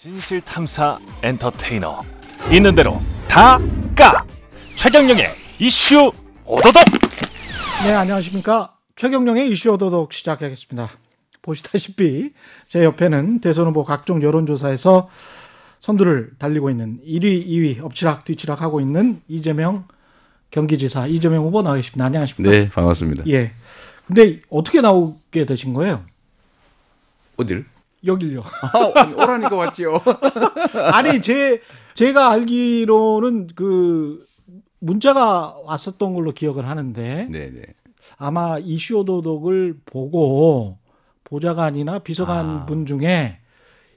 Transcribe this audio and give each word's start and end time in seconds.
진실 0.00 0.40
탐사 0.40 0.96
엔터테이너 1.24 2.04
있는 2.52 2.72
대로 2.76 3.00
다 3.26 3.58
까 3.96 4.24
최경영의 4.76 5.26
이슈 5.58 6.12
오도독 6.44 6.84
네, 7.82 7.92
안녕하십니까. 7.92 8.76
최경령의 8.94 9.50
이슈 9.50 9.72
오도독 9.72 10.12
시작하겠습니다. 10.12 10.88
보시다시피 11.42 12.32
제 12.68 12.84
옆에는 12.84 13.40
대선 13.40 13.66
후보 13.66 13.82
각종 13.82 14.22
여론조사에서 14.22 15.08
선두를 15.80 16.30
달리고 16.38 16.70
있는 16.70 17.00
1위, 17.04 17.44
2위 17.48 17.82
엎치락 17.82 18.24
뒤치락 18.24 18.62
하고 18.62 18.80
있는 18.80 19.20
이재명 19.26 19.88
경기지사 20.52 21.08
이재명 21.08 21.42
후보 21.42 21.62
나와 21.62 21.74
계십니다. 21.74 22.04
안녕하십니까? 22.04 22.52
네, 22.56 22.68
반갑습니다. 22.68 23.24
예. 23.26 23.50
근데 24.06 24.42
어떻게 24.48 24.80
나오게 24.80 25.44
되신 25.44 25.74
거예요? 25.74 26.04
어딜? 27.36 27.64
여길요. 28.04 28.42
아, 28.42 29.22
오라니까 29.22 29.56
왔지요. 29.56 30.00
아니 30.92 31.20
제 31.20 31.60
제가 31.94 32.30
알기로는 32.30 33.48
그 33.54 34.24
문자가 34.78 35.56
왔었던 35.64 36.14
걸로 36.14 36.32
기억을 36.32 36.68
하는데 36.68 37.26
네, 37.30 37.50
네. 37.50 37.62
아마 38.16 38.58
이슈 38.58 38.98
오도독을 38.98 39.80
보고 39.84 40.78
보좌관이나 41.24 41.98
비서관 41.98 42.46
아. 42.46 42.66
분 42.66 42.86
중에 42.86 43.38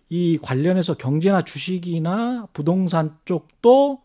이 0.09 0.37
관련해서 0.41 0.95
경제나 0.95 1.43
주식이나 1.43 2.47
부동산 2.51 3.15
쪽도 3.25 4.01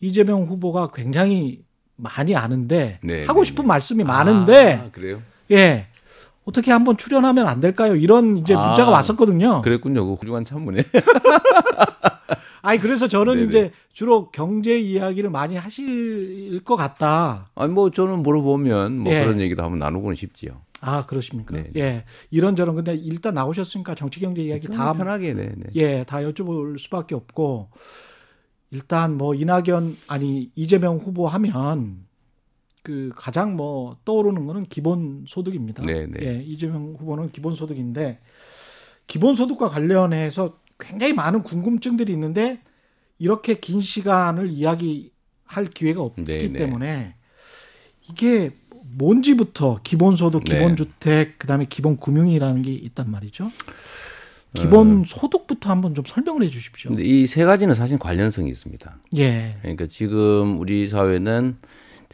이재명 0.00 0.44
후보가 0.44 0.92
굉장히 0.94 1.64
많이 1.96 2.36
아는데 2.36 3.00
네, 3.02 3.24
하고 3.24 3.42
네, 3.42 3.46
싶은 3.46 3.64
네. 3.64 3.68
말씀이 3.68 4.04
많은데 4.04 4.74
아, 4.74 4.90
그래요? 4.90 5.22
예 5.50 5.88
어떻게 6.46 6.70
한번 6.70 6.96
출연하면 6.96 7.48
안 7.48 7.60
될까요? 7.60 7.96
이런 7.96 8.38
이제 8.38 8.54
아. 8.54 8.68
문자가 8.68 8.92
왔었거든요. 8.92 9.62
그랬군요. 9.62 10.06
그 10.06 10.14
훌륭한 10.14 10.44
참모네. 10.44 10.84
아니 12.62 12.78
그래서 12.78 13.08
저는 13.08 13.34
네네. 13.34 13.46
이제 13.46 13.72
주로 13.92 14.30
경제 14.30 14.78
이야기를 14.78 15.28
많이 15.28 15.56
하실 15.56 16.60
것 16.64 16.76
같다. 16.76 17.46
아니 17.56 17.72
뭐 17.72 17.90
저는 17.90 18.22
물어보면 18.22 18.98
뭐 18.98 19.12
예. 19.12 19.24
그런 19.24 19.40
얘기도 19.40 19.64
한번 19.64 19.80
나누고는 19.80 20.14
싶지요. 20.14 20.62
아 20.80 21.04
그러십니까? 21.06 21.54
네, 21.54 21.70
예 21.76 22.04
이런저런 22.30 22.76
근데 22.76 22.94
일단 22.94 23.34
나오셨으니까 23.34 23.96
정치 23.96 24.20
경제 24.20 24.42
이야기 24.42 24.68
다 24.68 24.92
편하게 24.92 25.34
네, 25.34 25.50
네. 25.56 25.64
예, 25.74 26.04
다 26.04 26.18
여쭤볼 26.18 26.78
수밖에 26.78 27.14
없고 27.16 27.70
일단 28.70 29.16
뭐 29.16 29.34
이낙연 29.34 29.96
아니 30.06 30.50
이재명 30.54 30.98
후보 30.98 31.26
하면 31.26 32.05
그 32.86 33.10
가장 33.16 33.56
뭐 33.56 33.96
떠오르는 34.04 34.46
거는 34.46 34.66
기본 34.66 35.24
소득입니다. 35.26 35.82
네, 35.82 36.06
네. 36.06 36.18
예, 36.22 36.40
이재명 36.44 36.94
후보는 36.96 37.32
기본 37.32 37.56
소득인데 37.56 38.20
기본 39.08 39.34
소득과 39.34 39.70
관련해서 39.70 40.60
굉장히 40.78 41.12
많은 41.12 41.42
궁금증들이 41.42 42.12
있는데 42.12 42.60
이렇게 43.18 43.54
긴 43.58 43.80
시간을 43.80 44.50
이야기할 44.50 45.66
기회가 45.74 46.00
없기 46.00 46.22
네, 46.22 46.46
네. 46.46 46.52
때문에 46.52 47.16
이게 48.08 48.52
뭔지부터 48.96 49.80
기본소득, 49.82 50.44
네. 50.44 50.52
기본주택, 50.58 51.40
그다음에 51.40 51.66
기본금융이라는 51.68 52.62
게 52.62 52.72
있단 52.72 53.10
말이죠. 53.10 53.50
기본 54.54 55.00
어. 55.00 55.04
소득부터 55.04 55.70
한번 55.70 55.96
좀 55.96 56.04
설명을 56.06 56.44
해 56.44 56.48
주십시오. 56.50 56.92
이 57.00 57.26
세 57.26 57.44
가지는 57.44 57.74
사실 57.74 57.98
관련성이 57.98 58.48
있습니다. 58.48 58.96
예. 59.16 59.56
그러니까 59.62 59.88
지금 59.88 60.60
우리 60.60 60.86
사회는 60.86 61.56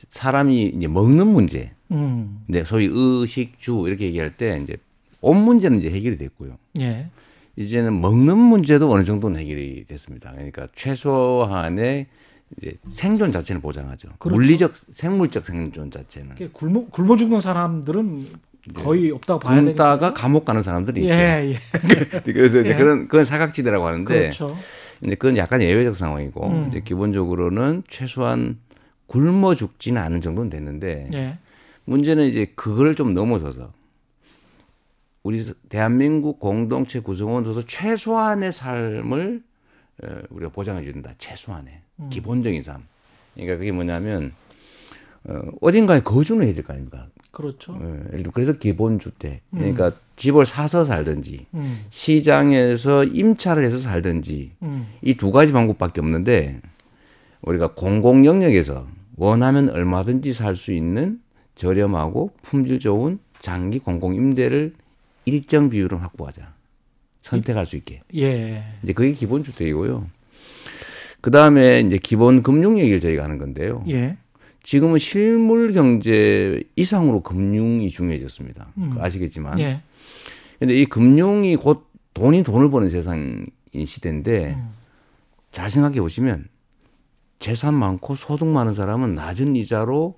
사람이 0.09 0.73
이제 0.77 0.89
먹는 0.89 1.27
문제, 1.27 1.73
음. 1.91 2.43
네, 2.47 2.65
소위 2.65 2.89
의식주 2.91 3.85
이렇게 3.87 4.07
얘기할 4.07 4.37
때 4.37 4.61
이제 4.63 4.77
옷 5.21 5.35
문제는 5.35 5.79
이제 5.79 5.91
해결이 5.91 6.19
됐고요. 6.19 6.57
예. 6.81 7.09
이제는 7.57 8.01
먹는 8.01 8.39
문제도 8.39 8.91
어느 8.91 9.05
정도는 9.05 9.41
해결이 9.41 9.85
됐습니다. 9.87 10.33
그러니까 10.33 10.69
최소한의 10.75 12.07
이제 12.59 12.73
생존 12.91 13.33
자체는 13.33 13.61
보장하죠. 13.61 14.09
그렇죠. 14.19 14.35
물리적 14.35 14.73
생물적 14.93 15.45
생존 15.45 15.91
자체는 15.91 16.37
굶어 16.53 16.87
굶어 16.91 17.17
죽는 17.17 17.41
사람들은 17.41 18.27
거의 18.75 19.11
없다고 19.11 19.41
봐야 19.41 19.57
되는 19.57 19.71
굶다가 19.71 20.15
감옥 20.15 20.45
가는 20.45 20.63
사람들이 20.63 21.03
있죠. 21.03 21.13
예, 21.13 21.53
예. 21.53 21.59
그래서 22.33 22.61
이제 22.61 22.71
예. 22.71 22.75
그런 22.75 23.09
그건 23.09 23.25
사각지대라고 23.25 23.87
하는데 23.87 24.05
그렇죠. 24.05 24.57
이제 25.03 25.15
그건 25.15 25.37
약간 25.37 25.61
예외적 25.63 25.97
상황이고 25.97 26.47
음. 26.47 26.69
이제 26.71 26.81
기본적으로는 26.81 27.83
최소한 27.89 28.59
굶어 29.13 29.55
죽지는 29.55 30.01
않은 30.01 30.23
정도는 30.23 30.49
됐는데 30.49 31.09
예. 31.13 31.39
문제는 31.85 32.25
이제 32.27 32.51
그걸 32.57 32.95
좀 32.95 33.13
넘어서서 33.13 33.71
우리 35.23 35.53
대한민국 35.69 36.41
공동체 36.41 37.01
구성원으로서 37.01 37.63
최소한의 37.67 38.53
삶을 38.53 39.43
어, 40.03 40.07
우리가 40.31 40.51
보장해 40.51 40.83
준다. 40.85 41.13
최소한의 41.19 41.81
음. 42.01 42.09
기본적인 42.11 42.63
삶. 42.63 42.83
그러니까 43.35 43.59
그게 43.59 43.71
뭐냐면 43.71 44.33
어, 45.25 45.41
어딘가에 45.61 46.01
거주는 46.01 46.45
해야 46.45 46.55
될 46.55 46.65
거 46.65 46.73
아닙니까? 46.73 47.07
그렇죠. 47.31 47.79
들어 48.11 48.31
그래서 48.33 48.53
기본 48.55 48.99
주택. 48.99 49.43
그러니까 49.51 49.93
집을 50.17 50.47
사서 50.47 50.85
살든지 50.85 51.47
음. 51.55 51.85
시장에서 51.91 53.05
임차를 53.05 53.65
해서 53.65 53.79
살든지 53.79 54.53
음. 54.63 54.87
이두 55.03 55.31
가지 55.33 55.53
방법밖에 55.53 56.01
없는데 56.01 56.61
우리가 57.43 57.75
공공 57.75 58.25
영역에서 58.25 58.87
원하면 59.17 59.69
얼마든지 59.71 60.33
살 60.33 60.57
수 60.57 60.73
있는 60.73 61.21
저렴하고 61.55 62.33
품질 62.43 62.79
좋은 62.79 63.19
장기 63.41 63.79
공공 63.79 64.15
임대를 64.15 64.75
일정 65.25 65.69
비율은 65.71 65.99
확보하자. 65.99 66.53
선택할 67.23 67.67
수 67.67 67.77
있게. 67.77 68.01
예. 68.17 68.65
이제 68.83 68.93
그게 68.93 69.13
기본 69.13 69.45
주택이고요. 69.45 70.07
그 71.21 71.31
다음에 71.31 71.81
이제 71.81 71.99
기본 71.99 72.43
금융 72.43 72.79
얘기를 72.79 72.99
저희가 73.01 73.23
하는 73.23 73.39
건데요. 73.39 73.85
예. 73.89 74.17
지금은 74.65 74.99
실물 74.99 75.73
경제 75.73 76.63
이상으로 76.77 77.21
금융이 77.23 77.91
중요해졌습니다. 77.91 78.69
음. 78.79 78.97
아시겠지만. 78.99 79.59
예. 79.61 79.83
근데 80.59 80.75
이 80.75 80.85
금융이 80.85 81.57
곧 81.57 81.87
돈이 82.15 82.43
돈을 82.43 82.71
버는 82.71 82.89
세상인 82.89 83.47
시대인데 83.85 84.55
음. 84.55 84.71
잘 85.53 85.71
생각해 85.71 86.01
보시면 86.01 86.47
재산 87.43 87.75
많고 87.75 88.15
소득 88.15 88.47
많은 88.47 88.73
사람은 88.73 89.17
낮은 89.17 89.57
이자로 89.57 90.15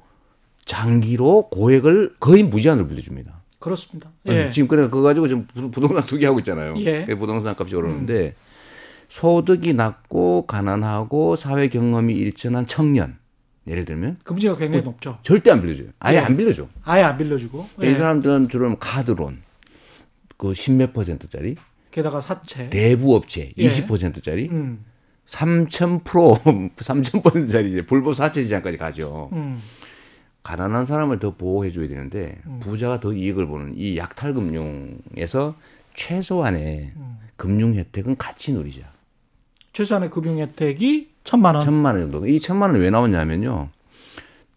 장기로 0.67 1.49
고액을 1.49 2.17
거의 2.21 2.43
무제한으로 2.43 2.87
빌려줍니다. 2.87 3.43
그렇습니다. 3.59 4.11
예. 4.27 4.51
지금 4.51 4.69
그래서 4.69 4.91
그거 4.91 5.03
가지고 5.03 5.27
지금 5.27 5.47
부- 5.47 5.71
부동산 5.71 6.05
투기 6.05 6.27
하고 6.27 6.39
있잖아요. 6.41 6.75
예. 6.81 7.07
그 7.07 7.17
부동산 7.17 7.55
값이 7.59 7.75
오르는데 7.75 8.35
소득이 9.09 9.73
낮고 9.73 10.45
가난하고 10.47 11.37
사회 11.37 11.69
경험이 11.69 12.12
일천한 12.15 12.67
청년 12.67 13.17
예를 13.67 13.87
들면 13.87 14.19
금리가 14.25 14.56
굉장히 14.59 14.85
높죠. 14.85 15.19
절대 15.23 15.51
안 15.51 15.62
빌려줘요. 15.62 15.89
아예 16.01 16.17
예. 16.17 16.21
안 16.21 16.37
빌려줘. 16.37 16.69
아예 16.85 17.03
안 17.05 17.17
빌려주고. 17.17 17.67
예. 17.83 17.91
이 17.91 17.95
사람들은 17.95 18.51
주로 18.51 18.77
카드론 18.79 19.41
그 20.37 20.53
십몇 20.53 20.93
퍼센트짜리 20.93 21.56
게다가 21.91 22.21
사채. 22.21 22.69
대부 22.69 23.15
업체 23.17 23.53
예. 23.56 23.71
20%짜리 23.71 24.49
음. 24.51 24.85
3,000 25.27 26.05
프로 26.05 26.37
3,000%짜리 26.77 27.73
이제 27.73 27.87
불법 27.87 28.15
사채 28.15 28.43
시장까지 28.43 28.77
가죠. 28.79 29.31
음. 29.33 29.61
가난한 30.43 30.85
사람을 30.85 31.19
더 31.21 31.35
보호해 31.35 31.73
줘야 31.73 31.89
되는데 31.89 32.39
부자가 32.61 33.01
더 33.01 33.12
이익을 33.15 33.47
보는 33.47 33.73
이 33.77 33.97
약탈 33.97 34.35
금융에서 34.35 35.55
최소한의 35.95 36.93
음. 36.97 37.19
금융 37.37 37.75
혜택은 37.75 38.17
같이 38.17 38.53
누리자. 38.53 38.83
최소한의 39.73 40.11
금융 40.11 40.39
혜택이 40.39 41.11
천만 41.25 41.55
원. 41.55 41.65
천만 41.65 41.95
원 41.99 42.11
정도. 42.11 42.27
이 42.29 42.39
천만 42.41 42.71
원이 42.71 42.83
왜 42.83 42.91
나오냐면요. 42.91 43.71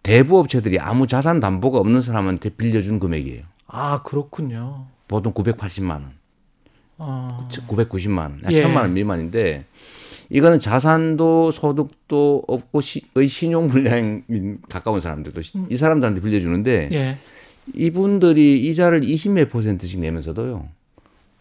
대부 0.04 0.40
업체들이 0.40 0.80
아무 0.80 1.08
자산 1.08 1.40
담보가 1.40 1.80
없는 1.80 2.02
사람한테 2.02 2.50
빌려준 2.52 3.00
금액이에요. 3.00 3.44
아 3.68 4.02
그렇군요. 4.04 4.88
보통 5.08 5.34
980만 5.34 5.90
원, 5.92 6.12
어. 6.98 7.48
990만 7.68 8.18
원, 8.20 8.42
예. 8.52 8.62
천만 8.62 8.84
원 8.84 8.94
미만인데 8.94 9.66
이거는 10.30 10.60
자산도 10.60 11.52
소득도 11.52 12.44
없고 12.48 12.82
시, 12.82 13.02
거의 13.14 13.28
신용 13.28 13.68
불량인 13.68 14.60
가까운 14.70 15.00
사람들도 15.02 15.42
시- 15.42 15.58
이 15.70 15.78
사람들한테 15.78 16.22
빌려주는데 16.22 16.90
예. 16.92 17.18
이분들이 17.74 18.60
이자를 18.68 19.02
20몇 19.02 19.50
퍼센트씩 19.50 20.00
내면서도요. 20.00 20.68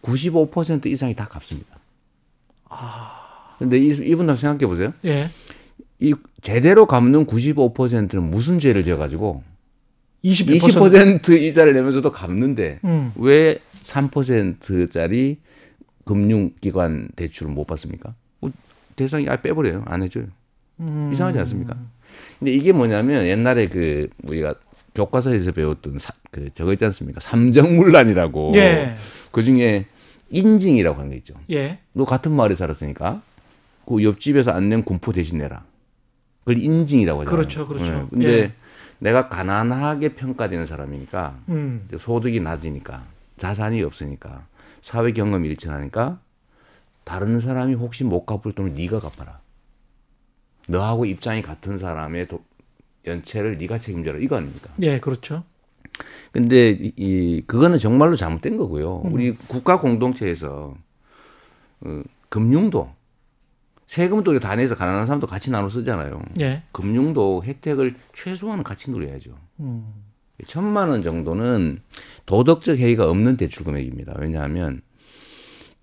95% 0.01 0.85
이상이 0.87 1.15
다 1.15 1.27
갚습니다. 1.27 1.77
아. 2.69 3.55
근데 3.59 3.77
이, 3.79 3.87
이분들 3.87 4.35
생각해 4.37 4.67
보세요. 4.67 4.93
예. 5.05 5.29
이 5.99 6.13
제대로 6.41 6.85
갚는 6.85 7.25
95%는 7.25 8.23
무슨 8.29 8.59
죄를 8.59 8.83
져 8.83 8.97
가지고 8.97 9.43
20%. 10.23 10.59
20% 10.59 11.41
이자를 11.41 11.73
내면서도 11.73 12.11
갚는데 12.11 12.79
음. 12.85 13.11
왜 13.15 13.59
3%짜리 13.83 15.37
금융기관 16.05 17.09
대출을 17.15 17.51
못 17.51 17.65
받습니까? 17.65 18.13
뭐 18.97 19.05
대상이 19.05 19.29
아 19.29 19.35
빼버려요. 19.37 19.83
안 19.85 20.01
해줘요. 20.03 20.25
음. 20.79 21.11
이상하지 21.13 21.39
않습니까? 21.39 21.77
근데 22.39 22.51
이게 22.51 22.71
뭐냐면 22.71 23.25
옛날에 23.25 23.67
그 23.67 24.09
우리가 24.23 24.55
교과서에서 24.95 25.51
배웠던 25.51 25.99
사, 25.99 26.13
그 26.31 26.51
저거 26.53 26.73
있지 26.73 26.83
않습니까? 26.85 27.19
삼정문란이라고. 27.19 28.53
예. 28.55 28.95
그 29.31 29.43
중에 29.43 29.85
인증이라고 30.29 30.97
하는 30.97 31.11
게 31.11 31.17
있죠. 31.17 31.35
예. 31.51 31.79
너 31.93 32.03
같은 32.05 32.31
마을에 32.31 32.55
살았으니까 32.55 33.21
그 33.85 34.03
옆집에서 34.03 34.51
안 34.51 34.69
낸 34.69 34.83
군포 34.83 35.13
대신 35.13 35.37
내라. 35.37 35.63
그걸 36.39 36.57
인증이라고 36.57 37.21
하잖아요. 37.21 37.35
그렇죠, 37.37 37.67
그렇죠. 37.67 37.85
예. 37.85 38.07
근데 38.09 38.39
예. 38.39 38.53
내가 38.99 39.29
가난하게 39.29 40.15
평가되는 40.15 40.65
사람이니까 40.65 41.37
음. 41.49 41.87
소득이 41.97 42.39
낮으니까 42.39 43.03
자산이 43.37 43.83
없으니까 43.83 44.47
사회 44.81 45.11
경험이 45.11 45.49
일치하니까 45.49 46.19
다른 47.07 47.39
사람이 47.39 47.73
혹시 47.75 48.03
못 48.03 48.25
갚을 48.25 48.51
돈을 48.53 48.73
네가 48.73 48.99
갚아라. 48.99 49.39
너하고 50.67 51.05
입장이 51.05 51.41
같은 51.41 51.79
사람의 51.79 52.27
도- 52.27 52.43
연체를 53.05 53.57
네가 53.57 53.77
책임져라 53.79 54.19
이거 54.19 54.35
아닙니까? 54.35 54.73
예, 54.81 54.99
그렇죠. 54.99 55.45
근데 56.33 56.71
이, 56.71 56.91
이 56.97 57.43
그거는 57.47 57.77
정말로 57.77 58.17
잘못된 58.17 58.57
거고요. 58.57 59.03
음. 59.05 59.13
우리 59.13 59.31
국가 59.33 59.79
공동체에서 59.79 60.75
어, 61.79 62.01
금융도 62.27 62.91
세금도 63.87 64.37
다 64.41 64.57
내서 64.57 64.75
가난한 64.75 65.05
사람도 65.05 65.27
같이 65.27 65.49
나눠 65.49 65.69
쓰잖아요. 65.69 66.21
예. 66.41 66.63
금융도 66.73 67.45
혜택을 67.45 67.95
최소한 68.13 68.63
같이 68.63 68.91
누려야죠. 68.91 69.31
음. 69.61 69.93
천만 70.45 70.89
원 70.89 71.03
정도는 71.03 71.79
도덕적 72.25 72.79
해이가 72.79 73.09
없는 73.09 73.37
대출 73.37 73.63
금액입니다. 73.63 74.15
왜냐하면 74.19 74.81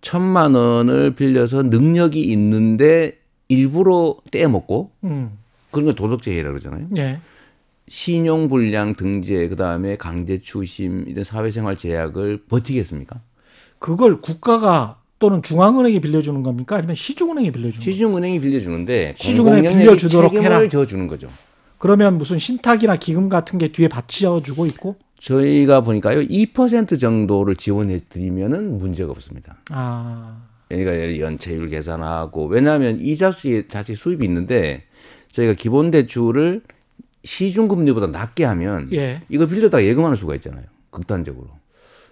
천만 0.04 0.54
원을 0.54 1.14
빌려서 1.16 1.62
능력이 1.64 2.22
있는데 2.22 3.18
일부러 3.48 4.16
떼먹고 4.30 4.90
음. 5.04 5.38
그런 5.70 5.86
걸 5.86 5.94
도덕적 5.94 6.32
해이라고 6.32 6.56
그러잖아요. 6.56 6.88
예. 6.98 7.18
신용불량 7.88 8.96
등재 8.96 9.48
그다음에 9.48 9.96
강제 9.96 10.38
추심 10.38 11.06
이런 11.08 11.24
사회생활 11.24 11.76
제약을 11.76 12.44
버티겠습니까? 12.48 13.20
그걸 13.78 14.20
국가가 14.20 15.00
또는 15.18 15.42
중앙은행이 15.42 16.00
빌려주는 16.00 16.42
겁니까? 16.42 16.76
아니면 16.76 16.94
시중은행이 16.94 17.50
빌려주는? 17.50 17.82
시중은행이 17.82 18.40
빌려주는데 18.40 19.14
시중은행이 19.16 19.76
빌려주도록 19.76 20.32
책임을 20.32 20.44
해라. 20.44 20.68
져주는 20.68 21.06
거죠. 21.08 21.28
그러면 21.78 22.18
무슨 22.18 22.38
신탁이나 22.38 22.96
기금 22.96 23.28
같은 23.30 23.58
게 23.58 23.72
뒤에 23.72 23.88
받쳐주고 23.88 24.66
있고? 24.66 24.96
저희가 25.24 25.80
보니까요, 25.80 26.20
2% 26.20 27.00
정도를 27.00 27.56
지원해 27.56 28.00
드리면은 28.10 28.76
문제가 28.76 29.10
없습니다. 29.12 29.56
아, 29.70 30.42
그러니까 30.68 31.18
연체율 31.18 31.70
계산하고 31.70 32.46
왜냐하면 32.46 33.00
이자 33.00 33.30
수 33.32 33.66
자체 33.68 33.94
수입이 33.94 34.22
있는데 34.26 34.84
저희가 35.32 35.54
기본 35.54 35.90
대출을 35.90 36.60
시중 37.22 37.68
금리보다 37.68 38.08
낮게 38.08 38.44
하면 38.44 38.90
예. 38.92 39.22
이거 39.30 39.46
빌려다 39.46 39.82
예금하는 39.82 40.14
수가 40.16 40.34
있잖아요. 40.34 40.64
극단적으로. 40.90 41.48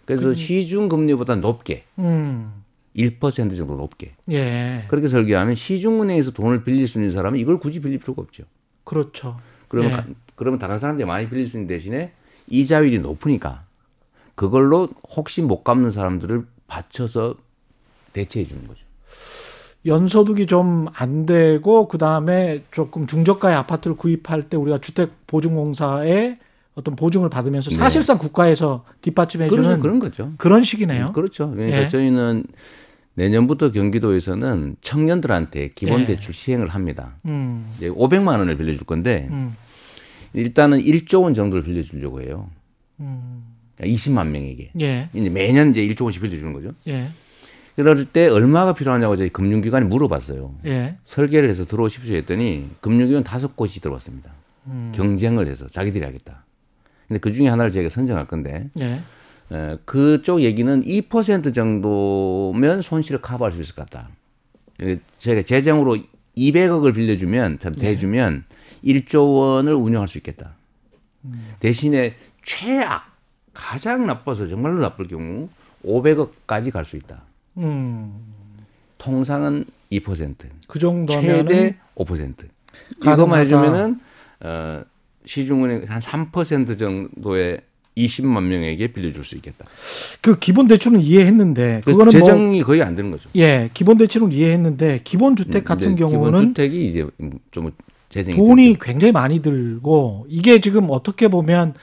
그래서 0.06 0.32
시중 0.32 0.88
금리보다 0.88 1.36
높게 1.36 1.84
음, 1.98 2.50
1% 2.96 3.56
정도 3.58 3.76
높게 3.76 4.12
예. 4.30 4.84
그렇게 4.88 5.08
설계하면 5.08 5.54
시중은행에서 5.54 6.30
돈을 6.30 6.64
빌릴 6.64 6.88
수 6.88 6.98
있는 6.98 7.10
사람은 7.10 7.38
이걸 7.38 7.58
굳이 7.58 7.78
빌릴 7.80 7.98
필요가 7.98 8.22
없죠. 8.22 8.44
그렇죠. 8.84 9.36
그러면 9.68 9.90
예. 9.90 9.96
가- 9.96 10.06
그러면 10.34 10.58
다른 10.58 10.80
사람들이 10.80 11.06
많이 11.06 11.28
빌릴 11.28 11.46
수 11.46 11.58
있는 11.58 11.68
대신에 11.68 12.12
이자율이 12.52 12.98
높으니까 13.00 13.64
그걸로 14.34 14.88
혹시 15.16 15.42
못 15.42 15.64
갚는 15.64 15.90
사람들을 15.90 16.46
받쳐서 16.68 17.34
대체해 18.12 18.46
주는 18.46 18.66
거죠. 18.68 18.80
연소득이 19.84 20.46
좀 20.46 20.86
안 20.94 21.26
되고 21.26 21.88
그 21.88 21.98
다음에 21.98 22.62
조금 22.70 23.06
중저가의 23.06 23.56
아파트를 23.56 23.96
구입할 23.96 24.42
때 24.44 24.56
우리가 24.56 24.78
주택 24.78 25.26
보증공사의 25.26 26.38
어떤 26.74 26.94
보증을 26.96 27.28
받으면서 27.28 27.70
네. 27.70 27.76
사실상 27.76 28.18
국가에서 28.18 28.84
뒷받침해주는 29.00 29.62
그런, 29.62 29.80
그런, 29.80 29.98
그런 30.38 30.58
거죠. 30.58 30.64
식이네요. 30.64 31.12
그렇죠. 31.12 31.50
그러니까 31.50 31.82
예. 31.82 31.88
저희는 31.88 32.44
내년부터 33.14 33.72
경기도에서는 33.72 34.76
청년들한테 34.80 35.72
기본 35.74 36.02
예. 36.02 36.06
대출 36.06 36.32
시행을 36.32 36.68
합니다. 36.68 37.14
음, 37.26 37.70
이제 37.76 37.88
500만 37.90 38.38
원을 38.38 38.56
빌려줄 38.56 38.84
건데 38.84 39.28
음, 39.30 39.54
일단은 40.34 40.82
1조 40.82 41.22
원 41.22 41.34
정도를 41.34 41.62
빌려주려고 41.62 42.22
해요. 42.22 42.48
음, 43.00 43.44
그러니까 43.76 43.96
20만 43.96 44.28
명에게 44.28 44.70
예, 44.80 45.08
이제 45.12 45.28
매년 45.28 45.70
이제 45.70 45.86
1조 45.88 46.02
원씩 46.04 46.22
빌려주는 46.22 46.52
거죠. 46.52 46.72
예, 46.88 47.10
그럴 47.76 48.04
때 48.04 48.28
얼마가 48.28 48.74
필요하냐고 48.74 49.16
저희 49.16 49.28
금융기관에 49.28 49.86
물어봤어요. 49.86 50.54
예. 50.66 50.96
설계를 51.04 51.48
해서 51.48 51.64
들어오십시오 51.64 52.16
했더니 52.16 52.68
금융기관 52.80 53.24
다섯 53.24 53.56
곳이 53.56 53.80
들어왔습니다. 53.80 54.30
음. 54.66 54.92
경쟁을 54.94 55.48
해서 55.48 55.66
자기들이 55.68 56.04
하겠다. 56.04 56.44
근데 57.08 57.18
그 57.18 57.32
중에 57.32 57.48
하나를 57.48 57.72
저희가 57.72 57.90
선정할 57.90 58.26
건데 58.26 58.70
예. 58.78 59.02
에, 59.52 59.76
그쪽 59.84 60.42
얘기는 60.42 60.82
2% 60.84 61.54
정도면 61.54 62.82
손실을 62.82 63.20
커버할 63.20 63.52
수 63.52 63.60
있을 63.60 63.74
것 63.74 63.88
같다. 63.90 64.10
에, 64.80 64.98
저희가 65.18 65.42
재정으로 65.42 65.98
200억을 66.36 66.94
빌려주면, 66.94 67.58
참 67.58 67.74
대주면 67.74 68.44
1조 68.84 69.36
원을 69.36 69.74
운영할 69.74 70.08
수 70.08 70.18
있겠다. 70.18 70.52
대신에 71.60 72.14
최악, 72.44 73.04
가장 73.54 74.06
나빠서 74.06 74.46
정말로 74.48 74.80
나쁠 74.80 75.06
경우 75.08 75.48
500억까지 75.84 76.70
갈 76.72 76.84
수 76.84 76.96
있다. 76.96 77.22
음, 77.58 78.14
통상은 78.98 79.64
2%, 79.90 80.34
그 80.66 80.78
정도면은 80.78 81.46
최대 81.48 81.76
5%. 81.96 82.06
가능하다. 83.00 83.12
이것만 83.12 83.40
해주면은 83.40 84.00
어, 84.40 84.82
시중은행 85.24 85.84
한 85.88 86.00
3% 86.00 86.78
정도의 86.78 87.60
20만 87.96 88.44
명에게 88.44 88.86
빌려줄 88.88 89.22
수 89.24 89.34
있겠다. 89.36 89.66
그 90.22 90.38
기본 90.38 90.66
대출은 90.66 91.00
이해했는데 91.02 91.82
그거는 91.84 92.04
뭐 92.04 92.10
재정이 92.10 92.62
거의 92.62 92.82
안 92.82 92.96
되는 92.96 93.10
거죠. 93.10 93.28
예, 93.36 93.68
기본 93.74 93.98
대출은 93.98 94.32
이해했는데 94.32 95.02
기본 95.04 95.36
주택 95.36 95.64
같은 95.64 95.90
음, 95.90 95.96
기본 95.96 96.12
경우는 96.12 96.40
주택이 96.48 96.88
이제 96.88 97.06
좀 97.50 97.70
재정이 98.12 98.36
돈이 98.36 98.66
되죠. 98.74 98.78
굉장히 98.84 99.10
많이 99.12 99.40
들고 99.42 100.26
이게 100.28 100.60
지금 100.60 100.86
어떻게 100.90 101.26
보면 101.28 101.74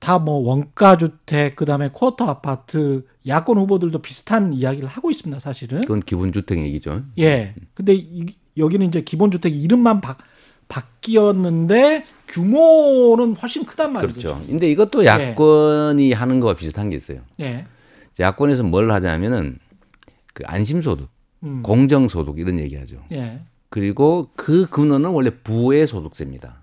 다 0.00 0.18
뭐 0.18 0.36
원가 0.40 0.96
주택 0.96 1.54
그다음에 1.54 1.90
쿼터 1.92 2.24
아파트 2.24 3.04
야권 3.26 3.56
후보들도 3.58 4.00
비슷한 4.02 4.52
이야기를 4.52 4.88
하고 4.88 5.10
있습니다, 5.12 5.38
사실은. 5.38 5.82
그건 5.82 6.00
기본 6.00 6.32
주택 6.32 6.58
얘기죠. 6.58 7.02
예. 7.20 7.54
근데 7.74 7.94
이, 7.94 8.26
여기는 8.56 8.86
이제 8.88 9.02
기본 9.02 9.30
주택 9.30 9.54
이름만 9.54 10.00
바, 10.00 10.16
바뀌었는데 10.66 12.04
규모는 12.28 13.34
훨씬 13.36 13.64
크단 13.64 13.92
말이죠. 13.92 14.12
그렇죠. 14.14 14.42
근데 14.46 14.70
이것도 14.70 15.04
야권이 15.04 16.12
하는 16.12 16.40
거와 16.40 16.54
비슷한 16.54 16.90
게 16.90 16.96
있어요. 16.96 17.20
예. 17.40 17.66
야권에서 18.18 18.64
뭘 18.64 18.90
하냐면은 18.90 19.58
그 20.34 20.42
안심소득, 20.46 21.08
음. 21.44 21.62
공정소득 21.62 22.38
이런 22.38 22.58
얘기하죠. 22.58 22.96
예. 23.12 23.40
그리고 23.72 24.26
그 24.36 24.66
근원은 24.68 25.08
원래 25.10 25.30
부의 25.30 25.86
소득세입니다. 25.86 26.62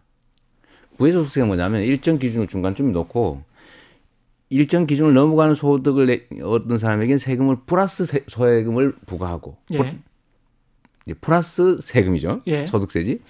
부의 0.99 1.11
소득세가 1.11 1.47
뭐냐면 1.47 1.81
일정 1.81 2.19
기준을 2.19 2.45
중간쯤에 2.45 2.91
놓고 2.91 3.41
일정 4.49 4.85
기준을 4.85 5.15
넘어가는 5.15 5.55
소득을 5.55 6.05
내, 6.05 6.27
얻은 6.43 6.77
사람에게는 6.77 7.17
세금을 7.17 7.57
플러스 7.65 8.05
세, 8.05 8.23
소액금을 8.27 8.93
부과하고 9.07 9.57
예. 9.73 9.99
플러스 11.19 11.79
세금이죠. 11.81 12.43
예. 12.45 12.67
소득세지. 12.67 13.21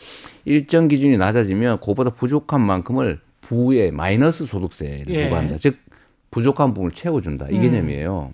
일정 0.44 0.90
기준이 0.90 1.16
낮아지면 1.16 1.80
그보다 1.80 2.10
부족한 2.10 2.60
만큼을 2.60 3.22
부에 3.40 3.92
마이너스 3.92 4.46
소득세를 4.46 5.06
예. 5.08 5.24
부과한다. 5.24 5.58
즉 5.58 5.78
부족한 6.32 6.74
부분을 6.74 6.94
채워준다. 6.94 7.48
이 7.50 7.56
음. 7.56 7.62
개념이에요. 7.62 8.34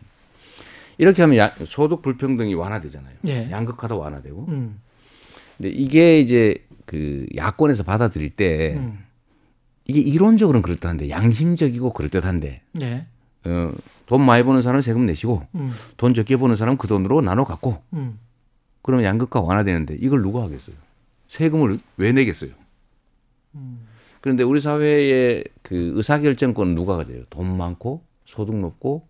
이렇게 0.98 1.22
하면 1.22 1.38
야- 1.38 1.53
소득 1.67 2.01
불평등이 2.01 2.55
완화되잖아요. 2.55 3.13
예. 3.27 3.51
양극화도 3.51 4.00
완화되고. 4.00 4.46
음. 4.50 4.79
근데 5.57 5.69
이게 5.69 6.19
이제 6.19 6.55
그 6.85 7.25
야권에서 7.35 7.83
받아들일 7.83 8.29
때 8.29 8.75
음. 8.77 9.00
이게 9.85 10.00
이론적으로는 10.00 10.62
그럴듯한데 10.62 11.09
양심적이고 11.09 11.93
그럴듯한데 11.93 12.62
예. 12.81 13.05
어, 13.45 13.71
돈 14.07 14.21
많이 14.25 14.43
버는 14.43 14.62
사람은 14.62 14.81
세금 14.81 15.05
내시고 15.05 15.45
음. 15.55 15.71
돈 15.97 16.13
적게 16.13 16.38
버는 16.38 16.55
사람은 16.55 16.77
그 16.77 16.88
돈으로 16.88 17.21
나눠 17.21 17.45
갖고 17.45 17.81
음. 17.93 18.19
그러면 18.81 19.05
양극화 19.05 19.41
완화되는데 19.41 19.95
이걸 20.00 20.21
누가 20.21 20.43
하겠어요? 20.43 20.75
세금을 21.27 21.77
왜 21.97 22.12
내겠어요? 22.12 22.51
그런데 24.21 24.43
우리 24.43 24.59
사회의 24.59 25.43
그 25.62 25.93
의사결정권은 25.95 26.75
누가 26.75 26.97
가져요? 26.97 27.24
돈 27.29 27.55
많고 27.57 28.03
소득 28.25 28.55
높고 28.57 29.07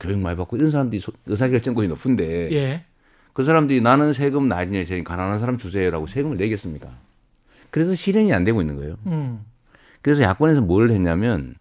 교육 0.00 0.18
많이 0.20 0.36
받고 0.36 0.56
이런 0.56 0.70
사람들이 0.70 1.00
소- 1.00 1.12
의사결정권이 1.26 1.88
높은데 1.88 2.50
예. 2.52 2.84
그 3.38 3.44
사람들이 3.44 3.80
나는 3.80 4.12
세금 4.14 4.48
나중에 4.48 4.84
제일 4.84 5.04
가난한 5.04 5.38
사람 5.38 5.58
주세요라고 5.58 6.08
세금을 6.08 6.38
내겠습니까? 6.38 6.88
그래서 7.70 7.94
실행이 7.94 8.32
안 8.32 8.42
되고 8.42 8.60
있는 8.60 8.74
거예요. 8.74 8.96
음. 9.06 9.44
그래서 10.02 10.24
야권에서 10.24 10.60
뭘 10.60 10.90
했냐면 10.90 11.54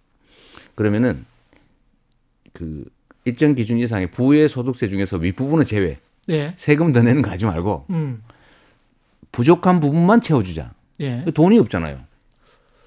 그러면은 0.74 1.24
그 2.51 2.84
일정 3.25 3.53
기준 3.53 3.77
이상의 3.77 4.10
부의 4.10 4.50
소득세 4.50 4.88
중에서 4.88 5.17
윗부분은 5.17 5.65
제외 5.65 6.00
예. 6.29 6.55
세금 6.57 6.93
더 6.93 7.03
내는 7.03 7.22
거 7.22 7.29
하지 7.29 7.46
말고 7.46 7.86
음. 7.91 8.24
부족한 9.31 9.79
부분만 9.79 10.22
채워주자. 10.22 10.74
예. 11.01 11.25
돈이 11.31 11.60
없잖아요. 11.60 12.00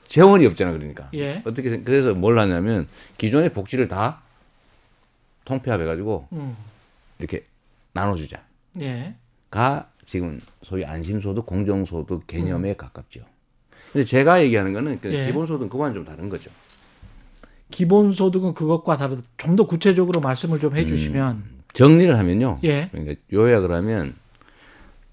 재원이 0.09 0.47
없잖아 0.47 0.73
그러니까. 0.73 1.11
예. 1.15 1.43
어떻게 1.45 1.71
생- 1.71 1.85
그래서 1.85 2.13
뭘 2.13 2.41
하냐면 2.41 2.89
기존의 3.19 3.53
복지를 3.53 3.87
다 3.87 4.21
통폐합해가지고 5.45 6.27
음. 6.33 6.57
이렇게 7.21 7.45
나눠주자. 7.93 8.50
예. 8.81 9.15
가 9.51 9.89
지금 10.07 10.41
소위 10.63 10.85
안심소득, 10.85 11.47
공정소득 11.47 12.27
개념에 12.27 12.75
가깝죠. 12.77 13.21
근데 13.93 14.05
제가 14.05 14.43
얘기하는 14.43 14.73
거는 14.73 15.01
그 15.01 15.13
예. 15.13 15.27
기본소득은 15.27 15.69
그거와는 15.69 15.95
좀 15.95 16.05
다른 16.05 16.29
거죠. 16.29 16.51
기본소득은 17.71 18.55
그것과 18.55 18.97
다르다. 18.97 19.23
좀 19.37 19.57
더 19.57 19.67
구체적으로 19.67 20.21
말씀을 20.21 20.59
좀 20.61 20.77
해주시면. 20.77 21.61
정리를 21.73 22.17
하면요. 22.19 22.59
예. 22.65 22.89
그러니까 22.91 23.15
요약을 23.33 23.71
하면 23.73 24.15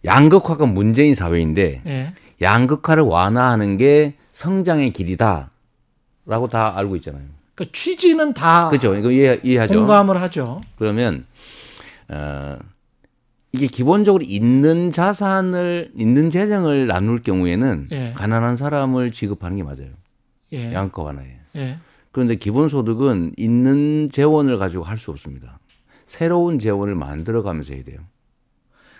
양극화가 0.05 0.65
문제인 0.65 1.13
사회인데 1.15 1.81
예. 1.85 2.13
양극화를 2.41 3.03
완화하는 3.03 3.77
게 3.77 4.15
성장의 4.31 4.91
길이다라고 4.93 6.47
다 6.51 6.77
알고 6.77 6.95
있잖아요. 6.97 7.23
그러니까 7.55 7.73
취지는 7.75 8.33
다 8.33 8.69
그죠? 8.69 8.95
이거 8.95 9.11
이해, 9.11 9.39
이해하죠? 9.43 9.75
공감을 9.75 10.21
하죠. 10.21 10.61
그러면 10.77 11.25
어, 12.09 12.57
이게 13.53 13.67
기본적으로 13.67 14.23
있는 14.27 14.91
자산을 14.91 15.91
있는 15.95 16.29
재정을 16.29 16.87
나눌 16.87 17.19
경우에는 17.21 17.87
예. 17.91 18.13
가난한 18.15 18.57
사람을 18.57 19.11
지급하는 19.11 19.57
게 19.57 19.63
맞아요. 19.63 19.89
예. 20.53 20.73
양극화 20.73 21.03
완화에. 21.03 21.37
예. 21.55 21.77
그런데 22.11 22.35
기본소득은 22.35 23.33
있는 23.37 24.09
재원을 24.11 24.57
가지고 24.57 24.83
할 24.83 24.97
수 24.97 25.11
없습니다. 25.11 25.59
새로운 26.05 26.59
재원을 26.59 26.95
만들어가면서 26.95 27.73
해야 27.73 27.83
돼요. 27.83 27.99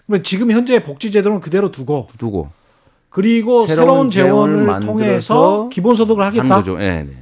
그러면 0.06 0.24
지금 0.24 0.52
현재 0.52 0.82
복지제도는 0.84 1.40
그대로 1.40 1.72
두고 1.72 2.08
두고 2.18 2.50
그리고 3.10 3.66
새로운, 3.68 4.12
새로운 4.12 4.12
재원을 4.12 4.80
통해서 4.82 5.70
기본소득을 5.70 6.24
하겠다. 6.26 6.48
거죠. 6.58 6.80
예, 6.82 7.04
네. 7.04 7.14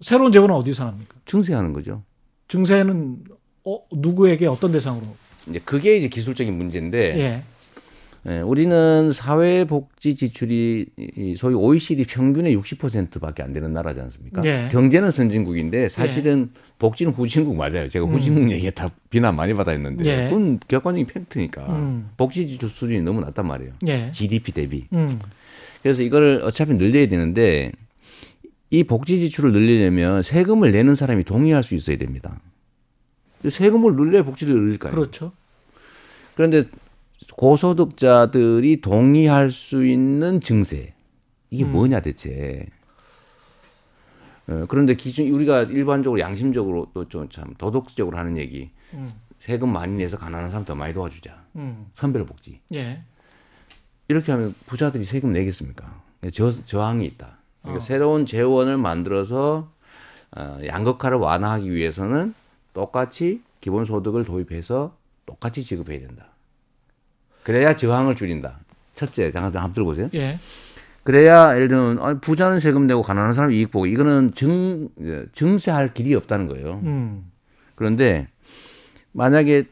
새로운 0.00 0.32
재원은 0.32 0.54
어디서 0.54 0.84
납니까? 0.84 1.14
증세하는 1.26 1.72
거죠. 1.72 2.02
증세는 2.48 3.24
어, 3.64 3.78
누구에게 3.92 4.46
어떤 4.46 4.72
대상으로? 4.72 5.06
이제 5.48 5.60
그게 5.64 5.96
이제 5.96 6.08
기술적인 6.08 6.56
문제인데 6.56 7.18
예. 7.18 7.42
예, 8.26 8.40
우리는 8.40 9.10
사회복지 9.12 10.14
지출이 10.14 10.86
이 11.16 11.36
소위 11.38 11.54
OECD 11.54 12.04
평균의 12.04 12.54
60%밖에 12.58 13.42
안 13.42 13.54
되는 13.54 13.72
나라지 13.72 14.00
않습니까? 14.00 14.44
예. 14.44 14.68
경제는 14.70 15.10
선진국인데 15.10 15.88
사실은 15.88 16.50
복지는 16.78 17.12
후진국 17.12 17.56
맞아요. 17.56 17.88
제가 17.88 18.06
후진국 18.06 18.50
얘기에 18.50 18.72
다 18.72 18.90
비난 19.08 19.36
많이 19.36 19.54
받아 19.54 19.72
있는데 19.74 20.02
음. 20.02 20.06
예. 20.06 20.24
그건 20.28 20.60
객관적인 20.68 21.06
팩트니까 21.06 21.66
음. 21.70 22.10
복지 22.18 22.46
지출 22.46 22.68
수준이 22.68 23.00
너무 23.00 23.20
낮단 23.22 23.46
말이에요. 23.46 23.72
예. 23.86 24.10
GDP 24.10 24.52
대비. 24.52 24.84
음. 24.92 25.18
그래서 25.82 26.02
이거를 26.02 26.42
어차피 26.44 26.74
늘려야 26.74 27.06
되는데 27.06 27.72
이 28.68 28.84
복지 28.84 29.18
지출을 29.18 29.52
늘리려면 29.52 30.22
세금을 30.22 30.72
내는 30.72 30.94
사람이 30.94 31.24
동의할 31.24 31.62
수 31.62 31.74
있어야 31.74 31.96
됩니다. 31.96 32.38
세금을 33.48 33.94
늘려야 33.96 34.22
복지를 34.24 34.54
늘릴까요? 34.54 34.92
그렇죠. 34.92 35.32
그런데 36.34 36.64
고소득자들이 37.36 38.80
동의할 38.80 39.50
수 39.50 39.84
있는 39.86 40.40
증세 40.40 40.94
이게 41.50 41.64
음. 41.64 41.72
뭐냐 41.72 42.00
대체. 42.00 42.66
어, 44.48 44.64
그런데 44.68 44.94
기준 44.94 45.28
우리가 45.28 45.62
일반적으로 45.62 46.20
양심적으로 46.20 46.86
또 46.92 47.04
좀 47.04 47.28
참 47.30 47.54
도덕적으로 47.56 48.16
하는 48.18 48.36
얘기 48.36 48.70
음. 48.94 49.10
세금 49.40 49.72
많이 49.72 49.96
내서 49.96 50.18
가난한 50.18 50.50
사람 50.50 50.64
더 50.64 50.74
많이 50.74 50.92
도와주자 50.92 51.44
음. 51.56 51.86
선별복지 51.94 52.60
예. 52.74 53.02
이렇게 54.08 54.32
하면 54.32 54.54
부자들이 54.66 55.04
세금 55.04 55.32
내겠습니까? 55.32 56.02
저, 56.32 56.50
저항이 56.50 57.06
있다. 57.06 57.38
그러니까 57.62 57.76
어. 57.76 57.80
새로운 57.80 58.26
재원을 58.26 58.76
만들어서 58.76 59.70
어, 60.36 60.58
양극화를 60.66 61.18
완화하기 61.18 61.70
위해서는 61.72 62.34
똑같이 62.72 63.42
기본소득을 63.60 64.24
도입해서 64.24 64.96
똑같이 65.26 65.62
지급해야 65.62 66.00
된다. 66.00 66.26
그래야 67.42 67.74
저항을 67.74 68.16
줄인다. 68.16 68.60
첫째, 68.94 69.32
잠깐 69.32 69.54
한번 69.54 69.72
들어보세요. 69.72 70.10
예. 70.14 70.38
그래야 71.02 71.54
예를 71.54 71.68
들면 71.68 72.20
부자는 72.20 72.58
세금 72.58 72.86
내고 72.86 73.02
가난한 73.02 73.34
사람 73.34 73.52
이익 73.52 73.70
보고 73.70 73.86
이거는 73.86 74.32
증 74.34 74.90
예, 75.00 75.24
증세할 75.32 75.94
길이 75.94 76.14
없다는 76.14 76.46
거예요. 76.46 76.80
음. 76.84 77.30
그런데 77.74 78.28
만약에 79.12 79.64